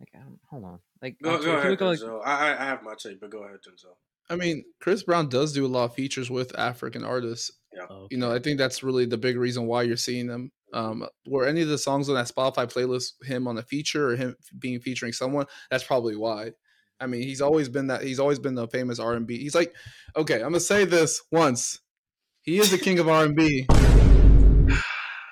Like, 0.00 0.10
I 0.14 0.18
don't, 0.18 0.38
hold 0.48 0.64
on. 0.64 0.78
Like, 1.02 1.16
Go, 1.22 1.34
on- 1.34 1.42
go 1.42 1.56
ahead, 1.56 1.80
like, 1.80 2.00
I 2.24 2.56
I 2.58 2.64
have 2.64 2.82
my 2.82 2.94
take, 2.94 3.20
but 3.20 3.30
go 3.30 3.42
ahead, 3.44 3.58
Denzel. 3.66 3.96
I 4.30 4.36
mean, 4.36 4.64
Chris 4.80 5.02
Brown 5.02 5.28
does 5.28 5.52
do 5.52 5.64
a 5.64 5.68
lot 5.68 5.84
of 5.84 5.94
features 5.94 6.30
with 6.30 6.58
African 6.58 7.04
artists. 7.04 7.50
oh, 7.90 8.08
You 8.10 8.18
know, 8.18 8.32
I 8.32 8.38
think 8.38 8.58
that's 8.58 8.82
really 8.82 9.06
the 9.06 9.18
big 9.18 9.36
reason 9.36 9.66
why 9.66 9.82
you're 9.82 9.96
seeing 9.96 10.26
them. 10.26 10.50
Um, 10.74 11.06
were 11.26 11.46
any 11.46 11.62
of 11.62 11.68
the 11.68 11.78
songs 11.78 12.10
on 12.10 12.14
that 12.16 12.28
Spotify 12.28 12.70
playlist 12.70 13.12
him 13.24 13.48
on 13.48 13.56
a 13.56 13.62
feature 13.62 14.10
or 14.10 14.16
him 14.16 14.36
being 14.58 14.80
featuring 14.80 15.12
someone? 15.12 15.46
That's 15.70 15.84
probably 15.84 16.14
why. 16.14 16.52
I 17.00 17.06
mean, 17.06 17.22
he's 17.22 17.40
always 17.40 17.68
been 17.68 17.86
that. 17.86 18.02
He's 18.02 18.20
always 18.20 18.38
been 18.38 18.54
the 18.54 18.66
famous 18.68 18.98
R 18.98 19.14
and 19.14 19.26
B. 19.26 19.38
He's 19.38 19.54
like, 19.54 19.74
okay, 20.16 20.36
I'm 20.36 20.50
gonna 20.50 20.60
say 20.60 20.84
this 20.84 21.22
once. 21.30 21.80
He 22.42 22.58
is 22.58 22.70
the 22.70 22.78
king 22.78 22.98
of 22.98 23.08
R 23.08 23.24
and 23.24 23.36
B. 23.36 23.66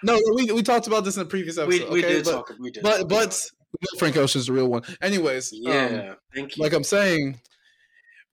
No, 0.02 0.18
we 0.36 0.52
we 0.52 0.62
talked 0.62 0.86
about 0.86 1.04
this 1.04 1.16
in 1.16 1.24
the 1.24 1.28
previous 1.28 1.58
episode. 1.58 1.90
we 1.90 2.04
okay? 2.04 2.14
did 2.14 2.24
but, 2.24 2.30
talk. 2.30 2.52
We 2.60 2.70
did. 2.70 2.82
but 2.82 2.98
talk 2.98 3.08
but 3.08 3.16
about 3.16 3.34
it. 3.34 3.50
we 3.72 3.78
know 3.82 3.98
Frank 3.98 4.16
Ocean's 4.16 4.46
the 4.46 4.52
real 4.52 4.68
one. 4.68 4.82
Anyways, 5.02 5.52
um, 5.52 5.58
yeah, 5.62 6.14
thank 6.34 6.56
you. 6.56 6.62
like 6.62 6.72
I'm 6.72 6.84
saying, 6.84 7.40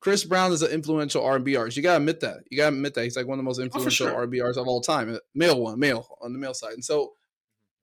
Chris 0.04 0.26
Brown 0.26 0.52
is 0.52 0.62
an 0.62 0.70
influential 0.70 1.24
R&B 1.24 1.56
artist. 1.56 1.78
You 1.78 1.84
gotta 1.84 1.96
admit 1.96 2.20
that. 2.20 2.40
You 2.50 2.58
gotta 2.58 2.76
admit 2.76 2.94
that 2.96 3.06
he's 3.06 3.16
like 3.16 3.26
one 3.26 3.40
of 3.40 3.44
the 3.46 3.48
most 3.48 3.60
influential 3.60 4.08
sure. 4.08 4.14
R&B 4.14 4.42
artists 4.42 4.60
of 4.60 4.68
all 4.68 4.82
time, 4.82 5.14
uh, 5.16 5.20
male 5.34 5.58
one, 5.58 5.80
male 5.80 6.18
on 6.22 6.34
the 6.34 6.40
male 6.40 6.54
side. 6.54 6.74
And 6.74 6.84
so, 6.84 7.14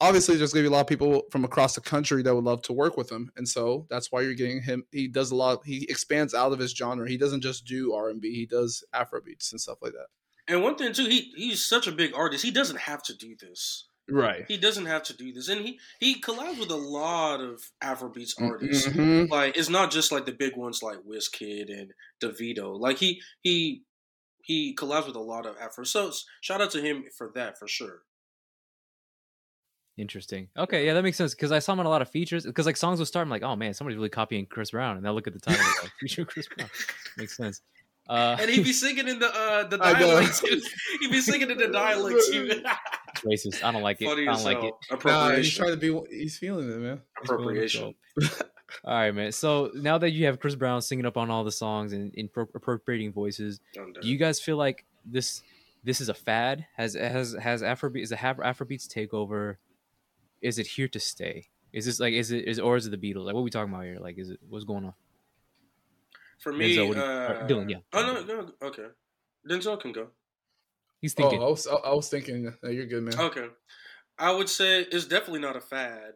obviously, 0.03 0.37
there's 0.37 0.53
gonna 0.53 0.65
be 0.65 0.69
a 0.69 0.71
lot 0.71 0.83
of 0.83 0.87
people 0.87 1.23
from 1.31 1.47
across 1.47 1.75
the 1.75 1.81
country 1.81 2.23
that 2.23 2.35
would 2.35 2.45
love 2.45 2.61
to 2.65 2.75
work 2.75 2.99
with 2.99 3.11
him. 3.11 3.33
And 3.37 3.49
so 3.49 3.87
that's 3.89 4.13
why 4.13 4.21
you're 4.21 4.35
getting 4.35 4.61
him. 4.61 4.85
He 4.93 5.09
does 5.09 5.31
a 5.31 5.35
lot. 5.35 5.61
He 5.65 5.87
expands 5.89 6.35
out 6.35 6.53
of 6.53 6.59
his 6.59 6.73
genre. 6.73 7.09
He 7.09 7.17
doesn't 7.17 7.41
just 7.41 7.65
do 7.65 7.95
R&B. 7.95 8.35
He 8.35 8.45
does 8.45 8.85
Afrobeats 8.95 9.51
and 9.53 9.59
stuff 9.59 9.79
like 9.81 9.93
that. 9.93 10.09
and 10.47 10.63
one 10.63 10.77
thing 10.77 10.93
too, 10.93 11.07
he 11.07 11.33
he's 11.35 11.65
such 11.65 11.87
a 11.87 11.93
big 11.93 12.13
artist. 12.15 12.45
He 12.45 12.51
doesn't 12.51 12.81
have 12.81 13.03
to 13.05 13.17
do 13.17 13.35
this. 13.35 13.87
Right. 14.11 14.45
He 14.49 14.57
doesn't 14.57 14.87
have 14.87 15.03
to 15.05 15.17
do 15.17 15.33
this, 15.33 15.49
and 15.49 15.61
he 15.65 15.79
he 15.99 16.21
collabs 16.21 16.59
with 16.59 16.71
a 16.71 16.77
lot 16.77 17.41
of 17.41 17.63
Afrobeats 17.83 18.41
artists. 18.41 18.89
Mhm. 18.89 19.29
Like 19.31 19.57
it's 19.57 19.69
not 19.69 19.91
just 19.91 20.13
like 20.13 20.27
the 20.27 20.33
big 20.33 20.57
ones 20.57 20.83
like 20.83 20.99
Wizkid 20.99 21.71
and 21.71 21.93
Davido. 22.23 22.79
Like 22.79 22.99
he 22.99 23.23
he 23.41 23.85
he 24.43 24.75
collabs 24.75 25.07
with 25.07 25.17
a 25.17 25.21
lot 25.21 25.47
of 25.47 25.57
Afro. 25.59 25.85
So 25.85 26.13
shout 26.41 26.61
out 26.61 26.71
to 26.73 26.81
him 26.81 27.05
for 27.17 27.31
that 27.35 27.59
for 27.59 27.69
sure. 27.69 28.03
Interesting. 29.97 30.49
Okay, 30.57 30.87
yeah, 30.87 30.95
that 30.95 31.03
makes 31.03 31.19
sense 31.19 31.35
because 31.35 31.53
I 31.53 31.59
saw 31.59 31.75
him 31.75 31.81
on 31.81 31.87
a 31.87 31.91
lot 31.91 32.01
of 32.01 32.09
features. 32.09 32.47
Because 32.47 32.65
like 32.65 32.77
songs 32.77 32.99
would 33.01 33.09
start, 33.09 33.25
I'm 33.27 33.31
like, 33.31 33.43
oh 33.43 33.55
man, 33.55 33.75
somebody's 33.75 33.97
really 33.99 34.09
copying 34.09 34.47
Chris 34.47 34.71
Brown, 34.71 34.97
and 34.97 35.07
I 35.07 35.11
look 35.11 35.27
at 35.27 35.35
the 35.35 35.41
title, 35.41 35.63
like, 35.83 35.93
feature 36.01 36.25
Chris 36.25 36.49
Brown. 36.57 36.71
Makes 37.19 37.37
sense. 37.37 37.61
Uh, 38.11 38.37
And 38.41 38.51
he'd 38.51 38.65
be 38.65 38.73
singing 38.73 39.07
in 39.07 39.21
the 39.21 39.29
uh 39.33 39.65
the 39.69 39.79
I 39.81 39.93
dialect 39.93 40.39
too. 40.45 40.61
He'd 41.01 41.13
be 41.13 41.21
singing 41.21 41.49
in 41.51 41.59
the 41.59 41.69
dialect 41.69 42.19
too. 42.31 42.51
racist. 43.25 43.63
I 43.63 43.71
don't 43.71 43.83
like 43.83 44.03
it. 44.03 44.07
Funny 44.07 44.27
I 44.27 44.33
don't 44.35 44.45
like 44.45 44.63
it. 44.65 44.75
hell. 44.89 44.99
Nah, 45.05 45.31
he's 45.37 45.55
trying 45.55 45.71
to 45.71 45.77
be. 45.77 46.01
He's 46.11 46.37
feeling 46.37 46.69
it, 46.71 46.77
man. 46.79 47.01
Appropriation. 47.23 47.95
All 48.85 48.95
right, 48.95 49.15
man. 49.15 49.31
So 49.31 49.71
now 49.75 49.99
that 49.99 50.11
you 50.11 50.27
have 50.27 50.41
Chris 50.41 50.57
Brown 50.57 50.83
singing 50.83 51.07
up 51.07 51.17
on 51.17 51.31
all 51.31 51.43
the 51.45 51.53
songs 51.53 51.93
and, 51.93 52.13
and 52.17 52.33
pro- 52.33 52.49
appropriating 52.55 53.13
voices, 53.13 53.61
do 53.75 54.09
you 54.09 54.17
guys 54.17 54.41
feel 54.41 54.57
like 54.57 54.85
this 55.05 55.43
this 55.85 56.01
is 56.01 56.09
a 56.09 56.15
fad? 56.15 56.67
Has 56.77 56.95
has 56.95 57.37
has 57.41 57.63
Afrobeat 57.63 58.03
is 58.03 58.11
the 58.11 58.17
Af- 58.17 58.39
Afrobeats 58.39 58.87
takeover? 58.89 59.57
Is 60.43 60.59
it 60.59 60.67
here 60.67 60.89
to 60.89 60.99
stay? 61.01 61.49
Is 61.73 61.85
this 61.87 62.01
like 62.01 62.13
is 62.15 62.33
it 62.33 62.47
is 62.47 62.59
or 62.59 62.77
is 62.77 62.87
it 62.87 62.91
the 62.91 62.97
Beatles? 62.97 63.25
Like 63.25 63.35
what 63.35 63.41
are 63.41 63.45
we 63.45 63.51
talking 63.51 63.73
about 63.73 63.85
here? 63.85 63.99
Like 64.01 64.19
is 64.19 64.31
it 64.31 64.41
what's 64.49 64.65
going 64.65 64.85
on? 64.85 64.95
For 66.41 66.53
me, 66.53 66.77
Denzel, 66.77 66.89
what 66.89 66.95
do 66.97 67.01
uh, 67.01 67.05
you- 67.05 67.35
or 67.35 67.49
Dylan, 67.49 67.71
yeah. 67.71 67.79
Oh 67.93 68.03
no, 68.03 68.25
no, 68.25 68.53
okay. 68.69 68.87
Denzel 69.49 69.81
can 69.81 69.93
go. 69.93 70.09
He's 71.01 71.15
Oh, 71.17 71.23
thinking. 71.23 71.43
I 71.43 71.47
was. 71.47 71.67
I, 71.67 71.75
I 71.75 71.95
was 71.95 72.09
thinking. 72.09 72.53
No, 72.63 72.71
you're 72.71 72.87
good, 72.87 73.03
man. 73.05 73.19
Okay. 73.19 73.49
I 74.19 74.33
would 74.33 74.49
say 74.51 74.81
it's 74.83 75.07
definitely 75.07 75.41
not 75.41 75.57
a 75.57 75.61
fad. 75.61 76.15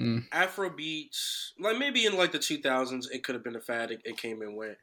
Mm. 0.00 0.24
Afro 0.32 0.70
beats, 0.70 1.52
like 1.58 1.78
maybe 1.78 2.04
in 2.06 2.16
like 2.16 2.32
the 2.32 2.38
2000s, 2.38 3.10
it 3.10 3.24
could 3.24 3.34
have 3.34 3.44
been 3.44 3.56
a 3.56 3.60
fad. 3.60 3.90
It, 3.90 4.00
it 4.04 4.16
came 4.18 4.42
and 4.42 4.56
went. 4.56 4.78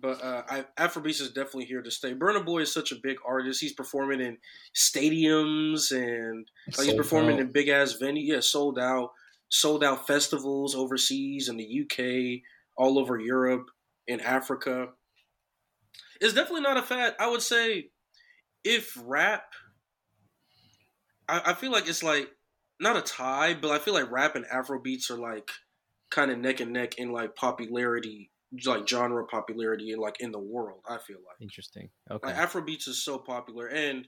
But 0.00 0.22
uh, 0.22 0.42
I, 0.48 0.64
Afrobeats 0.76 1.20
is 1.20 1.30
definitely 1.32 1.66
here 1.66 1.80
to 1.80 1.90
stay. 1.90 2.14
Burna 2.14 2.44
Boy 2.44 2.60
is 2.62 2.72
such 2.72 2.90
a 2.92 2.96
big 2.96 3.16
artist. 3.24 3.60
He's 3.60 3.72
performing 3.72 4.20
in 4.20 4.38
stadiums 4.74 5.92
and 5.92 6.50
like 6.76 6.86
he's 6.86 6.94
performing 6.96 7.36
out. 7.36 7.40
in 7.40 7.52
big 7.52 7.68
ass 7.68 7.96
venues. 8.00 8.26
Yeah, 8.26 8.40
sold 8.40 8.78
out, 8.78 9.12
sold 9.48 9.84
out 9.84 10.06
festivals 10.06 10.74
overseas 10.74 11.48
in 11.48 11.56
the 11.56 11.82
UK, 11.82 12.42
all 12.76 12.98
over 12.98 13.18
Europe, 13.18 13.70
in 14.06 14.20
Africa. 14.20 14.88
It's 16.20 16.34
definitely 16.34 16.62
not 16.62 16.76
a 16.76 16.82
fad. 16.82 17.14
I 17.18 17.28
would 17.28 17.42
say 17.42 17.90
if 18.62 18.96
rap, 19.04 19.52
I, 21.28 21.42
I 21.46 21.54
feel 21.54 21.72
like 21.72 21.88
it's 21.88 22.02
like 22.02 22.30
not 22.80 22.96
a 22.96 23.02
tie, 23.02 23.54
but 23.54 23.70
I 23.70 23.78
feel 23.78 23.94
like 23.94 24.10
rap 24.10 24.36
and 24.36 24.46
Afro 24.46 24.80
beats 24.80 25.10
are 25.10 25.18
like 25.18 25.50
kind 26.10 26.30
of 26.30 26.38
neck 26.38 26.60
and 26.60 26.72
neck 26.72 26.98
in 26.98 27.12
like 27.12 27.34
popularity, 27.34 28.30
like 28.64 28.88
genre 28.88 29.24
popularity, 29.26 29.92
and 29.92 30.00
like 30.00 30.20
in 30.20 30.32
the 30.32 30.38
world. 30.38 30.80
I 30.88 30.98
feel 30.98 31.18
like. 31.18 31.40
Interesting. 31.40 31.90
Okay. 32.10 32.26
Like 32.26 32.36
Afrobeats 32.36 32.88
is 32.88 33.02
so 33.02 33.18
popular, 33.18 33.66
and 33.66 34.06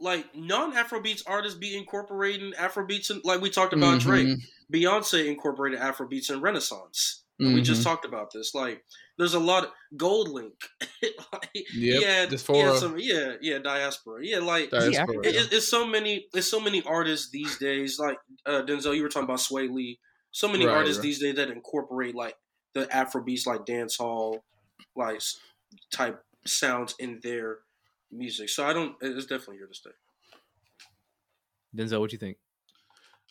like 0.00 0.34
non-Afrobeats 0.34 1.22
artists 1.26 1.58
be 1.58 1.76
incorporating 1.76 2.52
Afrobeats, 2.52 3.10
and 3.10 3.22
like 3.24 3.40
we 3.40 3.50
talked 3.50 3.72
about 3.72 4.00
Drake, 4.00 4.28
Mhm, 4.28 4.42
Beyonce 4.72 5.26
incorporated 5.26 5.78
Afrobeats 5.78 6.30
and 6.30 6.42
Renaissance. 6.42 7.19
We 7.40 7.62
just 7.62 7.80
mhm. 7.80 7.84
talked 7.84 8.04
about 8.04 8.32
this. 8.32 8.54
Like, 8.54 8.84
there's 9.18 9.34
a 9.34 9.40
lot 9.40 9.64
of 9.64 9.70
GoldLink. 9.96 10.52
like, 11.32 11.50
Yep, 11.54 11.72
he 11.74 12.02
had, 12.02 12.30
he 12.32 12.58
had 12.58 12.74
some, 12.76 12.96
yeah, 12.98 13.34
yeah, 13.40 13.58
diaspora. 13.58 14.20
Yeah, 14.22 14.38
like 14.40 14.70
Diaspora, 14.70 15.20
it, 15.24 15.34
yeah. 15.34 15.40
it- 15.40 15.52
it's 15.52 15.68
so 15.68 15.86
many, 15.86 16.26
it's 16.34 16.50
so 16.50 16.60
many 16.60 16.82
artists 16.82 17.30
these 17.30 17.58
days. 17.58 17.98
Like 17.98 18.18
uh, 18.46 18.62
Denzel, 18.62 18.94
you 18.94 19.02
were 19.02 19.08
talking 19.08 19.24
about 19.24 19.38
Swae 19.38 19.70
Lee. 19.70 19.98
So 20.32 20.48
many 20.48 20.66
Right, 20.66 20.76
artists 20.76 20.98
right. 20.98 21.02
these 21.02 21.18
days 21.20 21.36
that 21.36 21.50
incorporate 21.50 22.14
like 22.14 22.36
the 22.74 22.86
Afrobeats, 22.86 23.46
like 23.46 23.64
dance 23.66 23.96
hall, 23.96 24.44
like 24.94 25.20
type 25.92 26.22
sounds 26.46 26.94
in 26.98 27.20
their 27.22 27.58
music. 28.12 28.48
So 28.48 28.64
I 28.66 28.72
don't. 28.72 28.96
It's 29.00 29.26
definitely 29.26 29.56
here 29.56 29.66
to 29.66 29.74
stay. 29.74 29.90
Denzel, 31.76 32.00
what 32.00 32.12
you 32.12 32.18
think? 32.18 32.38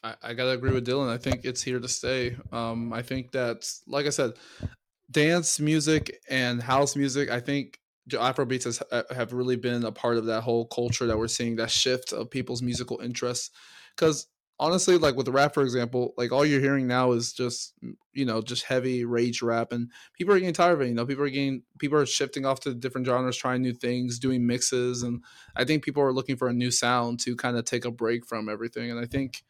I, 0.04 0.16
I 0.22 0.34
gotta 0.34 0.52
agree 0.52 0.72
with 0.72 0.88
Dylan. 0.88 1.10
I 1.10 1.18
think 1.18 1.46
it's 1.46 1.62
here 1.62 1.80
to 1.80 1.88
stay. 1.88 2.38
Um, 2.52 2.94
I 2.94 3.02
think 3.02 3.32
that, 3.32 3.70
like 3.88 4.06
I 4.06 4.10
said, 4.10 4.34
dance 5.12 5.60
music 5.60 6.22
and 6.30 6.62
house 6.62 6.96
music. 6.96 7.30
I 7.30 7.40
think 7.40 7.80
Afrobeats 8.10 8.64
has, 8.64 8.82
have 9.12 9.34
really 9.34 9.56
been 9.56 9.84
a 9.84 9.92
part 9.92 10.18
of 10.18 10.26
that 10.26 10.42
whole 10.42 10.66
culture 10.66 11.06
that 11.06 11.18
we're 11.18 11.28
seeing. 11.28 11.56
That 11.56 11.72
shift 11.72 12.14
of 12.14 12.30
people's 12.30 12.62
musical 12.62 13.00
interests. 13.00 13.52
Because 13.96 14.28
honestly, 14.60 14.98
like 14.98 15.16
with 15.16 15.28
rap, 15.28 15.54
for 15.54 15.64
example, 15.64 16.14
like 16.18 16.32
all 16.32 16.46
you're 16.46 16.62
hearing 16.62 16.88
now 16.88 17.12
is 17.12 17.34
just 17.34 17.74
you 18.14 18.26
know 18.26 18.42
just 18.42 18.66
heavy 18.66 19.06
rage 19.06 19.42
rap, 19.42 19.72
and 19.72 19.92
people 20.14 20.34
are 20.34 20.40
getting 20.40 20.54
tired 20.54 20.74
of 20.74 20.82
it. 20.82 20.88
You 20.88 20.94
know, 20.94 21.06
people 21.06 21.24
are 21.24 21.30
getting 21.30 21.64
people 21.78 21.98
are 21.98 22.06
shifting 22.06 22.46
off 22.46 22.62
to 22.62 22.74
different 22.74 23.08
genres, 23.08 23.38
trying 23.38 23.62
new 23.62 23.74
things, 23.74 24.20
doing 24.20 24.46
mixes, 24.48 25.04
and 25.04 25.24
I 25.56 25.66
think 25.66 25.84
people 25.84 26.04
are 26.04 26.14
looking 26.14 26.38
for 26.38 26.48
a 26.48 26.54
new 26.54 26.72
sound 26.72 27.20
to 27.22 27.36
kind 27.36 27.58
of 27.58 27.66
take 27.66 27.86
a 27.86 27.92
break 27.92 28.26
from 28.26 28.50
everything. 28.50 28.92
And 28.92 29.00
I 29.00 29.06
think 29.06 29.44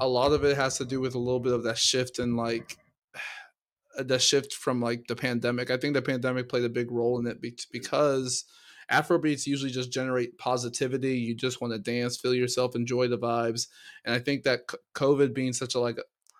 a 0.00 0.08
lot 0.08 0.32
of 0.32 0.44
it 0.44 0.56
has 0.56 0.78
to 0.78 0.84
do 0.84 1.00
with 1.00 1.14
a 1.14 1.18
little 1.18 1.40
bit 1.40 1.52
of 1.52 1.64
that 1.64 1.78
shift 1.78 2.18
in 2.18 2.36
like 2.36 2.76
the 3.98 4.18
shift 4.18 4.54
from 4.54 4.80
like 4.80 5.06
the 5.08 5.16
pandemic. 5.16 5.70
I 5.70 5.76
think 5.76 5.94
the 5.94 6.02
pandemic 6.02 6.48
played 6.48 6.64
a 6.64 6.68
big 6.68 6.90
role 6.90 7.18
in 7.18 7.26
it 7.26 7.38
because 7.70 8.44
Afrobeats 8.90 9.46
usually 9.46 9.70
just 9.70 9.92
generate 9.92 10.38
positivity. 10.38 11.18
You 11.18 11.34
just 11.34 11.60
want 11.60 11.72
to 11.72 11.78
dance, 11.78 12.18
feel 12.18 12.34
yourself, 12.34 12.74
enjoy 12.74 13.08
the 13.08 13.18
vibes. 13.18 13.68
And 14.04 14.14
I 14.14 14.18
think 14.18 14.42
that 14.42 14.60
COVID 14.94 15.34
being 15.34 15.52
such 15.52 15.74
a 15.74 15.80
like 15.80 15.98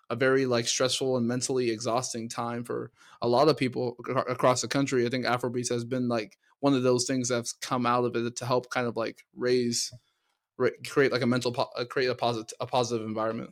a 0.09 0.15
very 0.15 0.45
like 0.45 0.67
stressful 0.67 1.17
and 1.17 1.27
mentally 1.27 1.69
exhausting 1.71 2.29
time 2.29 2.63
for 2.63 2.91
a 3.21 3.27
lot 3.27 3.47
of 3.47 3.57
people 3.57 3.95
across 4.29 4.61
the 4.61 4.67
country, 4.67 5.05
I 5.05 5.09
think 5.09 5.25
Afrobeats 5.25 5.69
has 5.69 5.83
been 5.83 6.07
like 6.07 6.37
one 6.59 6.73
of 6.73 6.83
those 6.83 7.05
things 7.05 7.29
that's 7.29 7.53
come 7.53 7.85
out 7.85 8.05
of 8.05 8.15
it 8.15 8.35
to 8.37 8.45
help 8.45 8.69
kind 8.69 8.87
of 8.87 8.95
like 8.95 9.23
raise, 9.35 9.91
create 10.87 11.11
like 11.11 11.21
a 11.21 11.27
mental, 11.27 11.55
uh, 11.75 11.85
create 11.85 12.07
a 12.07 12.15
positive, 12.15 12.55
a 12.59 12.67
positive 12.67 13.05
environment. 13.05 13.51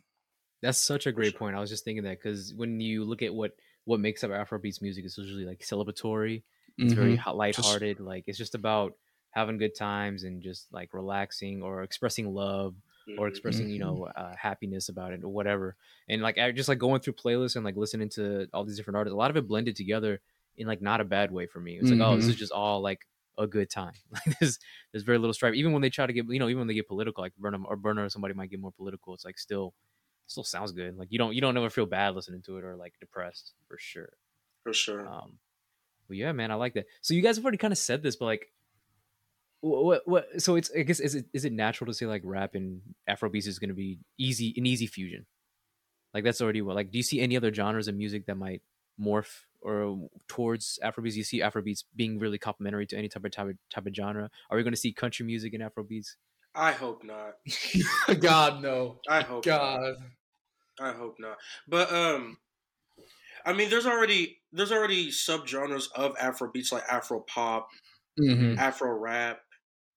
That's 0.62 0.78
such 0.78 1.08
a 1.08 1.12
great 1.12 1.36
point. 1.36 1.56
I 1.56 1.60
was 1.60 1.70
just 1.70 1.84
thinking 1.84 2.04
that 2.04 2.20
because 2.22 2.54
when 2.56 2.80
you 2.80 3.04
look 3.04 3.22
at 3.22 3.34
what 3.34 3.52
what 3.86 4.00
makes 4.00 4.24
up 4.24 4.32
Afrobeats 4.32 4.82
music, 4.82 5.06
it's 5.06 5.18
usually 5.18 5.46
like 5.46 5.60
celebratory 5.60 6.44
it's 6.78 6.94
mm-hmm. 6.94 7.02
very 7.02 7.22
lighthearted. 7.34 7.98
Just, 7.98 8.08
like 8.08 8.24
it's 8.28 8.38
just 8.38 8.56
about 8.56 8.94
having 9.32 9.58
good 9.58 9.76
times 9.76 10.24
and 10.24 10.42
just 10.42 10.68
like 10.72 10.94
relaxing 10.94 11.62
or 11.62 11.84
expressing 11.84 12.34
love 12.34 12.76
or 13.18 13.28
expressing 13.28 13.66
mm-hmm. 13.66 13.74
you 13.74 13.80
know 13.80 14.08
uh, 14.16 14.34
happiness 14.36 14.90
about 14.90 15.14
it 15.14 15.24
or 15.24 15.30
whatever. 15.30 15.76
And 16.10 16.22
like 16.22 16.38
I 16.38 16.52
just 16.52 16.70
like 16.70 16.80
going 16.80 17.02
through 17.02 17.14
playlists 17.14 17.56
and 17.56 17.66
like 17.66 17.76
listening 17.76 18.10
to 18.10 18.48
all 18.54 18.66
these 18.66 18.78
different 18.78 18.98
artists. 18.98 19.14
A 19.14 19.18
lot 19.18 19.32
of 19.32 19.38
it 19.38 19.48
blended 19.48 19.76
together 19.76 20.22
in 20.58 20.68
like 20.68 20.82
not 20.82 21.02
a 21.02 21.06
bad 21.06 21.32
way 21.32 21.46
for 21.46 21.60
me. 21.60 21.78
It's 21.78 21.90
mm-hmm. 21.90 22.00
like 22.00 22.10
oh 22.10 22.16
this 22.16 22.26
is 22.26 22.32
mm-hmm. 22.32 22.40
just 22.40 22.52
all 22.52 22.82
like 22.82 23.08
a 23.42 23.48
good 23.48 23.70
time. 23.70 23.94
Like 24.12 24.40
there's 24.40 24.60
there's 24.92 25.04
very 25.04 25.18
little 25.18 25.34
strife. 25.34 25.54
Even 25.56 25.72
when 25.74 25.82
they 25.82 25.90
try 25.90 26.06
to 26.06 26.14
get 26.14 26.26
you 26.30 26.40
know 26.40 26.48
even 26.48 26.60
when 26.60 26.68
they 26.68 26.74
get 26.74 26.88
political, 26.88 27.24
like 27.24 27.34
Burna 27.42 27.64
or 27.66 27.78
Burna 27.78 28.06
or 28.06 28.10
somebody 28.10 28.34
might 28.34 28.50
get 28.50 28.60
more 28.60 28.72
political. 28.72 29.14
It's 29.14 29.26
like 29.26 29.40
still 29.40 29.74
still 30.28 30.44
sounds 30.44 30.72
good. 30.72 30.98
Like 30.98 31.10
you 31.12 31.18
don't 31.18 31.34
you 31.34 31.42
don't 31.42 31.58
ever 31.58 31.70
feel 31.70 31.86
bad 31.86 32.16
listening 32.16 32.42
to 32.44 32.58
it 32.58 32.64
or 32.64 32.76
like 32.76 32.94
depressed 33.00 33.54
for 33.68 33.78
sure. 33.80 34.14
For 34.64 34.74
sure. 34.74 35.08
Um, 35.08 35.40
well, 36.08 36.18
yeah, 36.18 36.32
man, 36.32 36.52
I 36.52 36.56
like 36.56 36.74
that. 36.74 36.88
So 37.02 37.14
you 37.14 37.22
guys 37.22 37.38
have 37.38 37.46
already 37.46 37.58
kind 37.58 37.72
of 37.72 37.78
said 37.78 38.04
this, 38.04 38.16
but 38.16 38.26
like, 38.26 38.52
what, 39.62 40.02
what? 40.06 40.42
So 40.42 40.56
it's, 40.56 40.70
I 40.78 40.82
guess, 40.82 41.00
is 41.00 41.16
it 41.16 41.26
is 41.34 41.46
it 41.46 41.54
natural 41.54 41.88
to 41.88 41.94
say 41.94 42.06
like 42.06 42.22
rap 42.26 42.56
and 42.56 42.82
Afrobeats 43.10 43.48
is 43.48 43.60
going 43.60 43.70
to 43.70 43.76
be 43.76 44.00
easy, 44.18 44.54
an 44.58 44.66
easy 44.66 44.88
fusion? 44.88 45.26
Like 46.14 46.24
that's 46.24 46.42
already 46.42 46.62
what. 46.62 46.76
Like, 46.76 46.92
do 46.92 46.98
you 46.98 47.04
see 47.04 47.22
any 47.22 47.38
other 47.38 47.54
genres 47.54 47.88
of 47.88 47.96
music 47.96 48.26
that 48.26 48.36
might 48.36 48.62
morph 49.00 49.46
or 49.62 50.10
towards 50.28 50.80
Afrobeats? 50.84 51.16
You 51.16 51.24
see 51.24 51.40
Afrobeats 51.40 51.84
being 51.96 52.20
really 52.20 52.38
complementary 52.38 52.88
to 52.88 52.98
any 52.98 53.08
type 53.08 53.26
of 53.26 53.32
type 53.32 53.50
of, 53.50 53.56
type 53.74 53.86
of 53.86 53.96
genre. 53.96 54.30
Are 54.50 54.58
we 54.58 54.64
going 54.64 54.74
to 54.74 54.80
see 54.80 54.94
country 54.94 55.26
music 55.26 55.54
in 55.54 55.62
Afrobeats? 55.62 56.16
I 56.54 56.72
hope 56.74 57.04
not. 57.04 57.36
God 58.20 58.62
no. 58.62 59.00
I 59.08 59.22
hope 59.22 59.46
God. 59.46 59.80
Not. 60.80 60.90
I 60.90 60.94
hope 60.94 61.18
not. 61.20 61.38
But 61.68 61.94
um, 61.94 62.38
I 63.46 63.54
mean, 63.54 63.70
there's 63.70 63.86
already 63.86 64.40
there's 64.52 64.72
already 64.72 65.10
subgenres 65.10 65.88
of 65.96 66.16
Afro 66.20 66.52
beats 66.52 66.72
like 66.72 66.84
Afro 66.90 67.22
pop, 67.22 67.70
mm-hmm. 68.20 68.58
Afro 68.60 68.92
rap. 68.92 69.42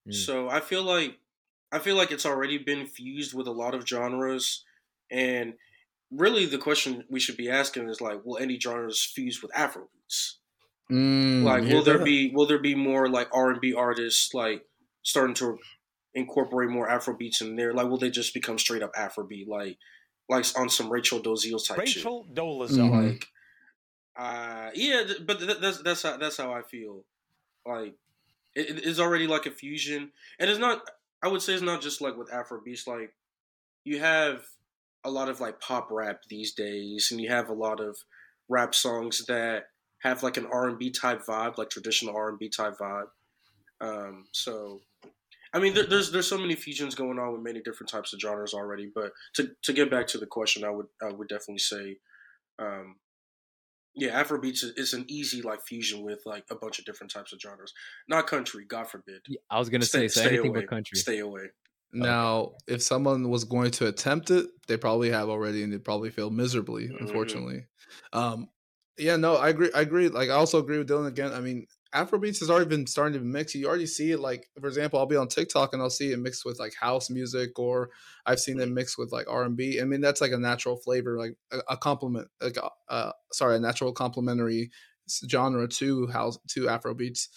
Mm. 0.08 0.14
So 0.14 0.48
I 0.48 0.60
feel 0.60 0.82
like 0.82 1.18
I 1.72 1.78
feel 1.78 1.96
like 1.96 2.12
it's 2.12 2.26
already 2.26 2.58
been 2.58 2.86
fused 2.86 3.34
with 3.34 3.46
a 3.46 3.52
lot 3.52 3.74
of 3.74 3.86
genres, 3.88 4.64
and 5.10 5.54
really 6.16 6.46
the 6.46 6.58
question 6.58 7.04
we 7.08 7.20
should 7.20 7.36
be 7.36 7.50
asking 7.50 7.88
is 7.88 8.00
like, 8.00 8.24
will 8.24 8.38
any 8.38 8.58
genres 8.58 9.02
fuse 9.02 9.42
with 9.42 9.50
Afro 9.56 9.88
beats? 9.92 10.38
Mm, 10.90 11.42
like, 11.42 11.64
will 11.64 11.82
there 11.82 12.04
be 12.04 12.30
will 12.34 12.46
there 12.46 12.58
be 12.58 12.74
more 12.74 13.08
like 13.08 13.28
R 13.32 13.50
and 13.50 13.60
B 13.60 13.74
artists 13.74 14.34
like 14.34 14.64
starting 15.02 15.34
to 15.36 15.58
incorporate 16.14 16.70
more 16.70 16.88
Afro 16.88 17.16
beats 17.16 17.40
in 17.40 17.56
there? 17.56 17.72
Like, 17.72 17.88
will 17.88 17.98
they 17.98 18.10
just 18.10 18.34
become 18.34 18.58
straight 18.58 18.82
up 18.82 18.94
Afrobeat, 18.94 19.48
like 19.48 19.78
like 20.28 20.46
on 20.58 20.68
some 20.68 20.90
Rachel 20.90 21.20
Dolezal 21.20 21.66
type 21.66 21.78
Rachel 21.78 22.24
shit? 22.24 22.34
Dolezal, 22.34 22.90
like 22.90 23.26
uh, 24.16 24.70
yeah, 24.74 25.04
but 25.26 25.40
that's 25.60 25.82
that's 25.82 26.02
how 26.02 26.16
that's 26.16 26.36
how 26.36 26.52
I 26.52 26.62
feel. 26.62 27.04
Like 27.66 27.94
it, 28.54 28.86
it's 28.86 29.00
already 29.00 29.26
like 29.26 29.46
a 29.46 29.50
fusion, 29.50 30.12
and 30.38 30.50
it's 30.50 30.60
not. 30.60 30.82
I 31.22 31.28
would 31.28 31.42
say 31.42 31.54
it's 31.54 31.62
not 31.62 31.80
just 31.80 32.00
like 32.00 32.16
with 32.16 32.32
Afro 32.32 32.60
beats. 32.62 32.86
Like 32.86 33.14
you 33.84 34.00
have 34.00 34.44
a 35.04 35.10
lot 35.10 35.28
of 35.28 35.40
like 35.40 35.60
pop 35.60 35.88
rap 35.90 36.20
these 36.28 36.52
days, 36.52 37.08
and 37.10 37.20
you 37.20 37.30
have 37.30 37.48
a 37.48 37.54
lot 37.54 37.80
of 37.80 37.96
rap 38.48 38.74
songs 38.74 39.24
that 39.26 39.64
have 40.02 40.22
like 40.22 40.36
an 40.36 40.46
R 40.52 40.68
and 40.68 40.78
B 40.78 40.90
type 40.90 41.24
vibe, 41.26 41.58
like 41.58 41.70
traditional 41.70 42.16
R 42.16 42.28
and 42.28 42.38
B 42.38 42.48
type 42.48 42.74
vibe. 42.80 43.06
Um, 43.80 44.26
so, 44.32 44.80
I 45.52 45.58
mean, 45.58 45.74
there, 45.74 45.86
there's 45.86 46.12
there's 46.12 46.28
so 46.28 46.38
many 46.38 46.54
fusions 46.54 46.94
going 46.94 47.18
on 47.18 47.32
with 47.32 47.42
many 47.42 47.60
different 47.60 47.90
types 47.90 48.12
of 48.12 48.20
genres 48.20 48.54
already. 48.54 48.90
But 48.94 49.12
to 49.34 49.50
to 49.62 49.72
get 49.72 49.90
back 49.90 50.06
to 50.08 50.18
the 50.18 50.26
question, 50.26 50.64
I 50.64 50.70
would 50.70 50.86
I 51.02 51.12
would 51.12 51.28
definitely 51.28 51.58
say 51.58 51.98
um, 52.58 52.96
yeah, 53.94 54.20
Afrobeats 54.22 54.64
is 54.76 54.92
an 54.92 55.04
easy 55.08 55.40
like 55.42 55.62
fusion 55.62 56.02
with 56.02 56.20
like 56.26 56.44
a 56.50 56.56
bunch 56.56 56.78
of 56.78 56.84
different 56.84 57.12
types 57.12 57.32
of 57.32 57.40
genres. 57.40 57.72
Not 58.08 58.26
country, 58.26 58.64
God 58.68 58.88
forbid. 58.88 59.20
Yeah, 59.28 59.38
I 59.50 59.58
was 59.58 59.68
gonna 59.68 59.84
stay, 59.84 60.08
say 60.08 60.22
so 60.22 60.28
anything 60.28 60.50
away, 60.50 60.60
but 60.60 60.68
country. 60.68 60.98
Stay 60.98 61.18
away. 61.20 61.50
Now, 61.94 62.36
okay. 62.36 62.56
if 62.68 62.82
someone 62.82 63.28
was 63.30 63.44
going 63.44 63.70
to 63.72 63.86
attempt 63.86 64.30
it, 64.30 64.46
they 64.66 64.76
probably 64.76 65.10
have 65.10 65.28
already, 65.28 65.62
and 65.62 65.72
they 65.72 65.78
probably 65.78 66.10
fail 66.10 66.30
miserably. 66.30 66.88
Mm-hmm. 66.88 67.06
Unfortunately, 67.06 67.66
um, 68.12 68.48
yeah, 68.98 69.16
no, 69.16 69.36
I 69.36 69.48
agree. 69.48 69.70
I 69.74 69.80
agree. 69.80 70.08
Like, 70.08 70.30
I 70.30 70.34
also 70.34 70.58
agree 70.58 70.78
with 70.78 70.88
Dylan 70.88 71.06
again. 71.06 71.32
I 71.32 71.40
mean, 71.40 71.66
Afrobeats 71.94 72.40
has 72.40 72.50
already 72.50 72.68
been 72.68 72.86
starting 72.86 73.18
to 73.18 73.24
mix. 73.24 73.54
You 73.54 73.68
already 73.68 73.86
see 73.86 74.10
it, 74.10 74.18
like 74.18 74.48
for 74.60 74.66
example, 74.66 74.98
I'll 74.98 75.06
be 75.06 75.16
on 75.16 75.28
TikTok 75.28 75.72
and 75.72 75.80
I'll 75.80 75.90
see 75.90 76.10
it 76.10 76.18
mixed 76.18 76.44
with 76.44 76.58
like 76.58 76.74
house 76.74 77.08
music, 77.08 77.56
or 77.58 77.90
I've 78.26 78.40
seen 78.40 78.58
it 78.58 78.68
mixed 78.68 78.98
with 78.98 79.12
like 79.12 79.30
R 79.30 79.44
and 79.44 79.56
B. 79.56 79.80
I 79.80 79.84
mean, 79.84 80.00
that's 80.00 80.20
like 80.20 80.32
a 80.32 80.38
natural 80.38 80.76
flavor, 80.76 81.16
like 81.16 81.36
a, 81.52 81.58
a 81.70 81.76
complement, 81.76 82.28
like 82.40 82.56
a, 82.56 82.68
uh, 82.92 83.12
sorry, 83.32 83.56
a 83.56 83.60
natural 83.60 83.92
complementary 83.92 84.70
genre 85.30 85.68
to 85.68 86.08
house 86.08 86.38
to 86.48 86.64
Afrobeats. 86.64 87.28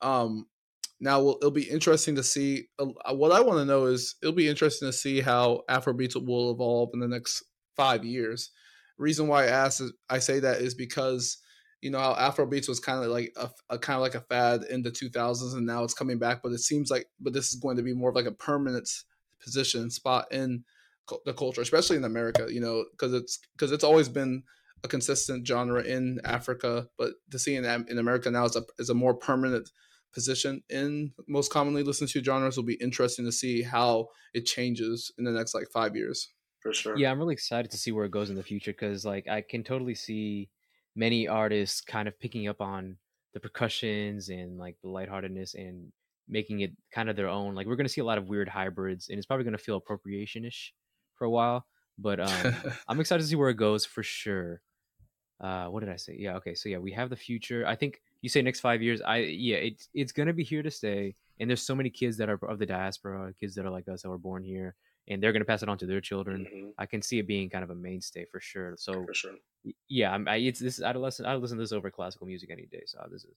Um, 0.00 0.46
now, 1.00 1.22
we'll, 1.22 1.36
it'll 1.36 1.50
be 1.50 1.68
interesting 1.68 2.16
to 2.16 2.22
see. 2.22 2.68
Uh, 2.78 3.14
what 3.14 3.32
I 3.32 3.40
want 3.40 3.58
to 3.58 3.64
know 3.64 3.86
is 3.86 4.16
it'll 4.22 4.34
be 4.34 4.48
interesting 4.48 4.88
to 4.88 4.92
see 4.92 5.20
how 5.20 5.62
Afrobeats 5.70 6.16
will 6.16 6.50
evolve 6.50 6.90
in 6.92 7.00
the 7.00 7.08
next 7.08 7.44
five 7.76 8.04
years. 8.04 8.50
Reason 8.96 9.28
why 9.28 9.44
I 9.44 9.48
ask 9.48 9.80
is 9.80 9.92
I 10.10 10.18
say 10.18 10.40
that 10.40 10.60
is 10.60 10.74
because 10.74 11.38
you 11.80 11.90
know 11.90 12.00
how 12.00 12.14
Afrobeats 12.14 12.68
was 12.68 12.80
kind 12.80 13.04
of 13.04 13.10
like 13.10 13.32
a, 13.36 13.48
a 13.70 13.78
kind 13.78 13.96
of 13.96 14.02
like 14.02 14.16
a 14.16 14.20
fad 14.22 14.64
in 14.64 14.82
the 14.82 14.90
2000s, 14.90 15.54
and 15.54 15.66
now 15.66 15.84
it's 15.84 15.94
coming 15.94 16.18
back. 16.18 16.42
But 16.42 16.52
it 16.52 16.58
seems 16.58 16.90
like, 16.90 17.06
but 17.20 17.32
this 17.32 17.48
is 17.48 17.60
going 17.60 17.76
to 17.76 17.84
be 17.84 17.94
more 17.94 18.10
of 18.10 18.16
like 18.16 18.26
a 18.26 18.32
permanent 18.32 18.88
position 19.40 19.90
spot 19.90 20.26
in 20.32 20.64
the 21.24 21.32
culture, 21.32 21.60
especially 21.60 21.96
in 21.96 22.04
America. 22.04 22.48
You 22.50 22.60
know, 22.60 22.84
because 22.90 23.14
it's 23.14 23.38
because 23.52 23.70
it's 23.70 23.84
always 23.84 24.08
been 24.08 24.42
a 24.82 24.88
consistent 24.88 25.46
genre 25.46 25.82
in 25.82 26.20
Africa, 26.24 26.88
but 26.98 27.12
to 27.30 27.38
see 27.38 27.54
in 27.54 27.64
in 27.64 27.98
America 27.98 28.32
now 28.32 28.46
is 28.46 28.56
a 28.56 28.64
is 28.80 28.90
a 28.90 28.94
more 28.94 29.14
permanent 29.14 29.70
position 30.12 30.62
in 30.68 31.12
most 31.26 31.52
commonly 31.52 31.82
listened 31.82 32.10
to 32.10 32.22
genres. 32.22 32.56
Will 32.56 32.64
be 32.64 32.74
interesting 32.74 33.24
to 33.24 33.32
see 33.32 33.62
how 33.62 34.08
it 34.34 34.46
changes 34.46 35.12
in 35.18 35.24
the 35.24 35.32
next 35.32 35.54
like 35.54 35.68
five 35.72 35.96
years. 35.96 36.28
For 36.60 36.72
sure. 36.72 36.96
Yeah, 36.96 37.10
I'm 37.10 37.18
really 37.18 37.34
excited 37.34 37.70
to 37.70 37.78
see 37.78 37.92
where 37.92 38.04
it 38.04 38.10
goes 38.10 38.30
in 38.30 38.36
the 38.36 38.42
future 38.42 38.72
because 38.72 39.04
like 39.04 39.28
I 39.28 39.42
can 39.42 39.62
totally 39.62 39.94
see 39.94 40.50
many 40.96 41.28
artists 41.28 41.80
kind 41.80 42.08
of 42.08 42.18
picking 42.18 42.48
up 42.48 42.60
on 42.60 42.96
the 43.34 43.40
percussions 43.40 44.28
and 44.28 44.58
like 44.58 44.76
the 44.82 44.88
lightheartedness 44.88 45.54
and 45.54 45.92
making 46.28 46.60
it 46.60 46.72
kind 46.92 47.08
of 47.08 47.16
their 47.16 47.28
own. 47.28 47.54
Like 47.54 47.66
we're 47.66 47.76
gonna 47.76 47.88
see 47.88 48.00
a 48.00 48.04
lot 48.04 48.18
of 48.18 48.28
weird 48.28 48.48
hybrids, 48.48 49.08
and 49.08 49.18
it's 49.18 49.26
probably 49.26 49.44
gonna 49.44 49.58
feel 49.58 49.76
appropriation-ish 49.76 50.74
for 51.14 51.24
a 51.24 51.30
while. 51.30 51.66
But 51.98 52.20
um, 52.20 52.54
I'm 52.88 53.00
excited 53.00 53.22
to 53.22 53.28
see 53.28 53.36
where 53.36 53.50
it 53.50 53.56
goes 53.56 53.84
for 53.84 54.02
sure. 54.02 54.60
Uh, 55.40 55.66
what 55.66 55.80
did 55.80 55.88
I 55.88 55.96
say? 55.96 56.16
Yeah, 56.18 56.36
okay. 56.36 56.54
So 56.54 56.68
yeah, 56.68 56.78
we 56.78 56.92
have 56.92 57.10
the 57.10 57.16
future. 57.16 57.66
I 57.66 57.76
think 57.76 58.00
you 58.22 58.28
say 58.28 58.42
next 58.42 58.60
five 58.60 58.82
years. 58.82 59.00
I 59.02 59.18
yeah, 59.18 59.56
it's 59.56 59.88
it's 59.94 60.12
gonna 60.12 60.32
be 60.32 60.44
here 60.44 60.62
to 60.62 60.70
stay. 60.70 61.14
And 61.40 61.48
there's 61.48 61.62
so 61.62 61.74
many 61.74 61.90
kids 61.90 62.16
that 62.16 62.28
are 62.28 62.38
of 62.48 62.58
the 62.58 62.66
diaspora, 62.66 63.32
kids 63.38 63.54
that 63.54 63.64
are 63.64 63.70
like 63.70 63.88
us 63.88 64.02
that 64.02 64.08
were 64.08 64.18
born 64.18 64.42
here, 64.42 64.74
and 65.06 65.22
they're 65.22 65.32
gonna 65.32 65.44
pass 65.44 65.62
it 65.62 65.68
on 65.68 65.78
to 65.78 65.86
their 65.86 66.00
children. 66.00 66.46
Mm-hmm. 66.52 66.68
I 66.78 66.86
can 66.86 67.02
see 67.02 67.18
it 67.18 67.26
being 67.26 67.48
kind 67.48 67.64
of 67.64 67.70
a 67.70 67.74
mainstay 67.74 68.24
for 68.24 68.40
sure. 68.40 68.74
So 68.76 69.04
for 69.06 69.14
sure 69.14 69.34
yeah, 69.88 70.12
I'm, 70.12 70.28
I, 70.28 70.36
it's 70.36 70.60
this. 70.60 70.78
Listen. 70.78 71.26
I'd 71.26 71.40
listen 71.40 71.56
to 71.56 71.62
this 71.62 71.72
over 71.72 71.90
classical 71.90 72.26
music 72.26 72.50
any 72.50 72.66
day. 72.66 72.82
So 72.86 72.98
this 73.10 73.24
is 73.24 73.34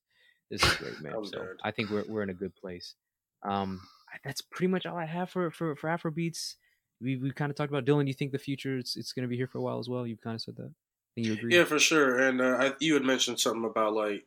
this 0.50 0.64
is 0.64 0.74
great, 0.76 1.02
man. 1.02 1.26
so. 1.26 1.46
I 1.64 1.72
think 1.72 1.90
we're 1.90 2.06
we're 2.08 2.24
in 2.24 2.30
a 2.30 2.36
good 2.36 2.56
place. 2.56 2.96
Um, 3.44 3.82
that's 4.24 4.42
pretty 4.42 4.68
much 4.68 4.86
all 4.86 4.98
I 4.98 5.06
have 5.06 5.30
for 5.30 5.52
for 5.52 5.76
for 5.76 5.90
Afrobeats. 5.90 6.56
We 7.00 7.18
we 7.18 7.32
kind 7.32 7.50
of 7.50 7.56
talked 7.56 7.72
about 7.72 7.86
Dylan. 7.86 8.08
You 8.08 8.14
think 8.14 8.32
the 8.32 8.40
future 8.40 8.78
it's 8.78 8.96
it's 8.96 9.14
going 9.14 9.24
to 9.24 9.30
be 9.30 9.38
here 9.38 9.48
for 9.48 9.58
a 9.58 9.62
while 9.62 9.80
as 9.80 9.90
well? 9.90 10.06
You 10.06 10.18
kind 10.18 10.36
of 10.36 10.42
said 10.42 10.58
that. 10.58 10.72
you 11.16 11.34
agree? 11.34 11.56
Yeah, 11.56 11.66
for 11.66 11.80
sure. 11.80 12.20
And 12.20 12.42
uh, 12.42 12.58
I, 12.60 12.74
you 12.80 12.94
had 12.94 13.04
mentioned 13.04 13.40
something 13.40 13.66
about 13.66 13.94
like, 13.94 14.26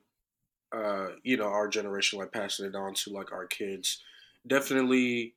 uh, 0.75 1.17
you 1.25 1.37
know, 1.39 1.47
our 1.49 1.69
generation 1.69 2.19
like 2.21 2.33
passing 2.33 2.67
it 2.67 2.77
on 2.77 2.95
to 2.95 3.11
like 3.11 3.33
our 3.33 3.47
kids. 3.47 4.03
Definitely. 4.47 5.37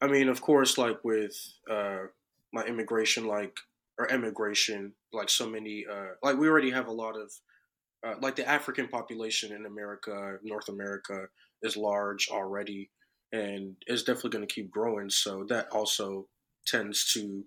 I 0.00 0.08
mean, 0.08 0.28
of 0.28 0.42
course, 0.42 0.78
like 0.78 1.04
with 1.04 1.34
uh, 1.70 2.06
my 2.52 2.64
immigration 2.64 3.26
like 3.26 3.58
or 3.98 4.08
immigration 4.08 4.94
like 5.12 5.28
so 5.30 5.48
many 5.48 5.86
uh 5.86 6.10
like 6.22 6.36
we 6.38 6.48
already 6.48 6.70
have 6.70 6.88
a 6.88 6.92
lot 6.92 7.16
of 7.16 7.32
uh, 8.06 8.14
like 8.20 8.36
the 8.36 8.48
African 8.48 8.88
population 8.88 9.52
in 9.52 9.66
America, 9.66 10.38
North 10.42 10.68
America 10.68 11.28
is 11.62 11.76
large 11.76 12.28
already, 12.30 12.90
and 13.32 13.76
is 13.86 14.04
definitely 14.04 14.30
going 14.30 14.46
to 14.46 14.54
keep 14.54 14.70
growing. 14.70 15.10
So 15.10 15.44
that 15.48 15.68
also 15.72 16.28
tends 16.66 17.12
to 17.14 17.44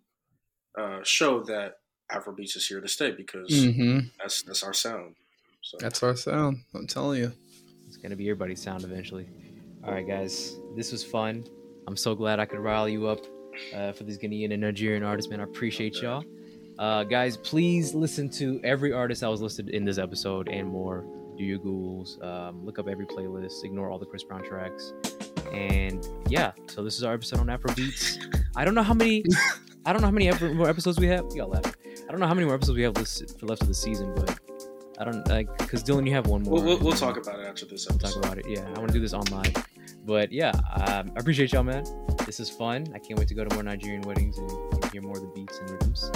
uh, 0.78 1.04
show 1.04 1.44
that 1.44 1.76
Afrobeats 2.12 2.56
is 2.58 2.68
here 2.68 2.82
to 2.82 2.88
stay 2.88 3.12
because 3.12 3.72
Mm-hmm. 3.74 4.08
that's 4.20 4.44
that's 4.44 4.64
our 4.64 4.74
sound. 4.74 5.18
So 5.64 5.78
That's 5.80 6.04
our 6.04 6.16
sound. 6.16 6.58
I'm 6.76 6.88
telling 6.88 7.22
you. 7.22 7.32
It's 7.88 7.96
gonna 7.98 8.18
be 8.18 8.26
your 8.26 8.36
buddy's 8.36 8.62
sound 8.62 8.84
eventually. 8.84 9.28
All 9.84 9.94
right, 9.94 10.06
guys, 10.06 10.58
this 10.76 10.92
was 10.92 11.04
fun. 11.04 11.46
I'm 11.88 11.96
so 11.96 12.16
glad 12.16 12.40
I 12.40 12.46
could 12.46 12.60
rile 12.60 12.88
you 12.88 13.08
up 13.08 13.20
uh, 13.74 13.94
for 13.94 14.04
these 14.04 14.18
Ghanaian 14.18 14.52
and 14.52 14.62
Nigerian 14.62 15.04
artists, 15.04 15.30
man. 15.32 15.40
I 15.40 15.44
appreciate 15.44 16.02
y'all. 16.02 16.24
Uh, 16.80 17.04
guys, 17.06 17.38
please 17.38 17.94
listen 17.94 18.30
to 18.32 18.60
every 18.64 18.92
artist 18.92 19.22
that 19.22 19.30
was 19.30 19.42
listed 19.42 19.70
in 19.70 19.86
this 19.86 19.98
episode 19.98 20.50
and 20.50 20.68
more. 20.68 21.06
Do 21.38 21.44
your 21.44 21.60
googles, 21.60 22.22
um, 22.24 22.66
look 22.66 22.78
up 22.78 22.88
every 22.88 23.06
playlist, 23.06 23.64
ignore 23.64 23.90
all 23.90 24.00
the 24.00 24.06
Chris 24.06 24.24
Brown 24.24 24.44
tracks, 24.44 24.94
and 25.54 26.06
yeah. 26.28 26.52
So 26.68 26.84
this 26.84 26.98
is 26.98 27.04
our 27.04 27.14
episode 27.14 27.40
on 27.40 27.48
Afrobeats. 27.48 28.18
I 28.56 28.66
don't 28.66 28.76
know 28.76 28.84
how 28.84 28.94
many. 28.94 29.24
I 29.86 29.92
don't 29.94 30.02
know 30.02 30.08
how 30.08 30.12
many 30.14 30.30
ep- 30.30 30.42
more 30.56 30.70
episodes 30.70 31.00
we 31.00 31.08
have. 31.08 31.26
You 31.32 31.38
got 31.38 31.50
left. 31.50 31.78
I 31.86 32.12
don't 32.12 32.20
know 32.20 32.28
how 32.28 32.34
many 32.34 32.46
more 32.46 32.56
episodes 32.56 32.76
we 32.78 32.84
have 32.84 32.96
list- 32.98 33.40
for 33.40 33.46
left 33.46 33.62
of 33.62 33.68
the 33.70 33.74
season, 33.74 34.14
but 34.16 34.40
I 35.00 35.04
don't 35.06 35.28
like 35.28 35.56
because 35.58 35.84
Dylan, 35.84 36.08
you 36.08 36.14
have 36.14 36.28
one 36.28 36.44
more. 36.44 36.54
we'll, 36.54 36.64
we'll, 36.64 36.80
we'll 36.80 36.94
talk 36.94 37.18
about 37.18 37.40
it 37.40 37.46
after 37.48 37.66
this 37.66 37.88
episode. 37.90 38.00
talk 38.00 38.10
episode. 38.18 38.26
about 38.26 38.38
it. 38.38 38.46
Yeah, 38.48 38.66
I 38.76 38.80
want 38.80 38.88
to 38.88 38.94
do 38.94 39.00
this 39.00 39.14
on 39.14 39.26
live. 39.32 39.54
But 40.06 40.32
yeah, 40.32 40.52
um, 40.76 41.12
I 41.16 41.20
appreciate 41.20 41.54
y'all, 41.54 41.64
man. 41.64 41.84
This 42.26 42.40
is 42.40 42.50
fun. 42.50 42.88
I 42.94 43.00
can't 43.00 43.18
wait 43.18 43.28
to 43.30 43.34
go 43.34 43.44
to 43.44 43.54
more 43.56 43.64
Nigerian 43.64 44.02
weddings 44.02 44.38
and 44.38 44.52
hear 44.92 45.02
more 45.02 45.18
of 45.18 45.22
the 45.22 45.32
beats 45.34 45.60
and 45.60 45.70
rhythms. 45.72 46.12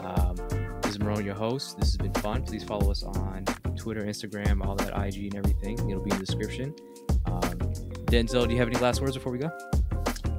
Um, 0.00 0.36
this 0.82 0.92
is 0.92 0.98
Marone, 0.98 1.24
your 1.24 1.34
host. 1.34 1.78
This 1.78 1.88
has 1.88 1.96
been 1.96 2.14
fun. 2.14 2.42
Please 2.42 2.64
follow 2.64 2.90
us 2.90 3.02
on 3.02 3.44
Twitter, 3.76 4.02
Instagram, 4.02 4.64
all 4.64 4.74
that 4.76 4.88
IG 5.06 5.24
and 5.24 5.36
everything. 5.36 5.78
It'll 5.90 6.02
be 6.02 6.10
in 6.10 6.18
the 6.18 6.24
description. 6.24 6.74
Um, 7.26 7.58
Denzel, 8.06 8.46
do 8.46 8.52
you 8.52 8.58
have 8.58 8.68
any 8.68 8.78
last 8.78 9.00
words 9.00 9.16
before 9.16 9.32
we 9.32 9.38
go? 9.38 9.50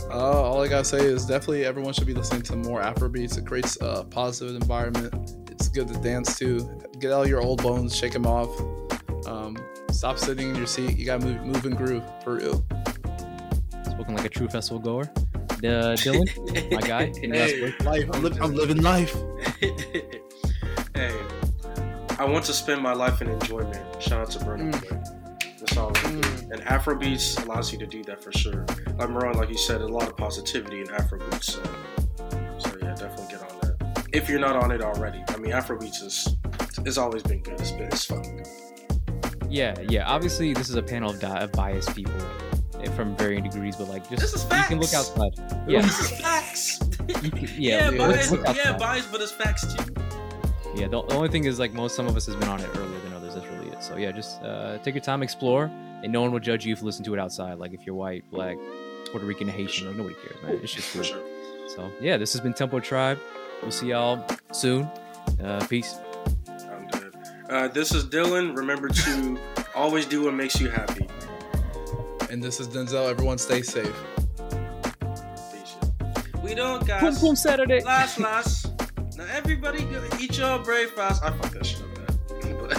Uh, 0.09 0.41
all 0.41 0.61
I 0.61 0.67
gotta 0.67 0.83
say 0.83 0.99
is 0.99 1.25
definitely 1.25 1.65
everyone 1.65 1.93
should 1.93 2.07
be 2.07 2.13
listening 2.13 2.41
to 2.43 2.55
more 2.57 2.81
Afrobeats. 2.81 3.37
It 3.37 3.45
creates 3.45 3.77
a 3.81 4.03
positive 4.03 4.55
environment. 4.55 5.13
It's 5.51 5.67
good 5.67 5.87
to 5.89 5.93
dance 5.99 6.37
to. 6.39 6.67
Get 6.99 7.11
all 7.11 7.27
your 7.27 7.41
old 7.41 7.61
bones, 7.61 7.95
shake 7.95 8.13
them 8.13 8.25
off. 8.25 8.49
Um, 9.27 9.57
stop 9.91 10.17
sitting 10.17 10.49
in 10.49 10.55
your 10.55 10.65
seat. 10.67 10.97
You 10.97 11.05
gotta 11.05 11.25
move, 11.25 11.45
move 11.45 11.65
and 11.65 11.77
groove 11.77 12.03
for 12.23 12.35
real. 12.35 12.65
Spoken 13.85 14.15
like 14.15 14.25
a 14.25 14.29
true 14.29 14.47
festival 14.47 14.79
goer. 14.79 15.11
Uh, 15.63 15.93
Dylan, 15.95 16.71
my 16.81 16.81
guy. 16.81 17.11
Any 17.21 17.37
last 17.37 17.51
Hey. 17.51 17.73
Life. 17.85 18.09
I'm, 18.13 18.23
li- 18.23 18.37
I'm 18.41 18.53
living 18.55 18.81
life. 18.81 19.15
hey, 20.95 21.13
I 22.17 22.25
want 22.25 22.45
to 22.45 22.53
spend 22.53 22.81
my 22.81 22.93
life 22.93 23.21
in 23.21 23.29
enjoyment. 23.29 24.01
Shout 24.01 24.21
out 24.21 24.31
to 24.31 24.39
Burna 24.39 24.71
Mm. 24.71 24.89
Boy. 24.89 24.97
That's 25.59 25.77
all. 25.77 25.91
I 25.95 26.01
do. 26.09 26.17
And 26.51 26.61
Afrobeats 26.63 27.43
allows 27.45 27.71
you 27.71 27.77
to 27.77 27.85
do 27.85 28.03
that 28.05 28.23
for 28.23 28.31
sure. 28.31 28.65
Like 28.97 29.09
Marone, 29.09 29.35
like 29.35 29.49
you 29.49 29.57
said, 29.57 29.81
a 29.81 29.87
lot 29.87 30.07
of 30.07 30.17
positivity 30.17 30.81
in 30.81 30.87
Afrobeats. 30.87 31.43
So, 31.43 31.63
so 31.63 32.00
If 34.13 34.29
you're 34.29 34.39
not 34.39 34.55
on 34.55 34.71
it 34.71 34.81
already, 34.81 35.23
I 35.29 35.37
mean, 35.37 35.51
Afrobeats 35.51 36.03
is 36.03 36.35
it's 36.85 36.97
always 36.97 37.23
been 37.23 37.41
good. 37.41 37.59
It's 37.59 37.71
been 37.71 37.83
it's 37.83 38.05
fucking 38.05 38.37
good. 38.37 38.47
Yeah, 39.49 39.75
yeah. 39.89 40.07
Obviously, 40.07 40.53
this 40.53 40.69
is 40.69 40.75
a 40.75 40.83
panel 40.83 41.11
of, 41.11 41.19
di- 41.19 41.39
of 41.39 41.51
biased 41.53 41.95
people 41.95 42.13
eh, 42.79 42.89
from 42.91 43.15
varying 43.17 43.43
degrees, 43.43 43.75
but 43.75 43.87
like, 43.89 44.09
just 44.09 44.49
you 44.51 44.63
can 44.63 44.79
look 44.79 44.93
outside. 44.93 45.31
Yeah, 45.67 45.81
this 45.81 45.99
is 45.99 46.19
facts. 46.21 46.77
can- 47.07 47.07
yeah, 47.57 47.89
yeah, 47.89 47.91
yeah, 47.91 47.97
biased, 47.97 48.33
yeah, 48.55 48.77
but 49.11 49.21
it's 49.21 49.31
facts 49.31 49.73
too. 49.73 49.93
Yeah, 50.75 50.87
the, 50.87 51.01
the 51.03 51.15
only 51.15 51.29
thing 51.29 51.45
is 51.45 51.59
like 51.59 51.73
most 51.73 51.95
some 51.95 52.07
of 52.07 52.15
us 52.15 52.25
has 52.25 52.35
been 52.35 52.47
on 52.49 52.59
it 52.61 52.69
earlier 52.77 52.99
than 52.99 53.13
others. 53.13 53.35
That's 53.35 53.45
really 53.47 53.69
it. 53.69 53.83
So 53.83 53.97
yeah, 53.97 54.11
just 54.11 54.41
uh, 54.41 54.77
take 54.79 54.95
your 54.95 55.03
time, 55.03 55.23
explore, 55.23 55.65
and 56.03 56.11
no 56.11 56.21
one 56.21 56.31
will 56.31 56.39
judge 56.39 56.65
you 56.65 56.73
if 56.73 56.79
you 56.79 56.85
listen 56.85 57.03
to 57.05 57.13
it 57.13 57.19
outside. 57.19 57.59
Like 57.59 57.73
if 57.73 57.85
you're 57.85 57.95
white, 57.95 58.29
black, 58.31 58.57
Puerto 59.11 59.25
Rican, 59.25 59.47
Haitian, 59.47 59.87
like 59.87 59.95
nobody 59.97 60.15
cares, 60.15 60.41
man. 60.43 60.59
It's 60.63 60.73
just 60.73 60.93
cool. 60.93 61.03
sure. 61.03 61.21
So 61.75 61.91
yeah, 62.01 62.17
this 62.17 62.31
has 62.33 62.41
been 62.41 62.53
Tempo 62.53 62.79
Tribe. 62.79 63.19
We'll 63.61 63.71
see 63.71 63.87
y'all 63.89 64.25
soon. 64.51 64.83
Uh, 65.43 65.65
peace. 65.69 65.99
I'm 66.47 66.87
good. 66.87 67.15
Uh, 67.49 67.67
this 67.67 67.93
is 67.93 68.05
Dylan. 68.05 68.55
Remember 68.57 68.87
to 68.89 69.39
always 69.75 70.05
do 70.05 70.23
what 70.25 70.33
makes 70.33 70.59
you 70.59 70.69
happy. 70.69 71.07
And 72.29 72.41
this 72.41 72.59
is 72.59 72.67
Denzel. 72.67 73.09
Everyone 73.09 73.37
stay 73.37 73.61
safe. 73.61 73.93
We 76.41 76.55
don't 76.55 76.85
got 76.87 77.01
Boom 77.01 77.15
boom 77.15 77.35
Saturday. 77.35 77.81
last 77.83 78.19
last. 78.27 78.71
Now 79.17 79.25
everybody 79.31 79.83
go 79.85 80.03
eat 80.19 80.37
your 80.37 80.59
breakfast. 80.59 81.23
I 81.23 81.31
fuck 81.31 81.51
that 81.51 81.65
shit 81.65 81.81
up, 81.81 81.87
man. 81.87 81.97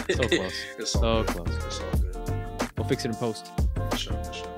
So 0.12 0.26
close. 0.28 0.52
it's 0.78 0.96
all 0.96 1.02
So 1.02 1.22
good. 1.22 1.26
close. 1.46 1.64
It's 1.66 1.80
all 1.80 1.90
good. 2.00 2.70
We'll 2.76 2.88
fix 2.88 3.04
it 3.04 3.08
in 3.08 3.14
post. 3.14 3.52
For 3.90 3.96
sure, 3.96 4.24
for 4.24 4.32
sure. 4.32 4.51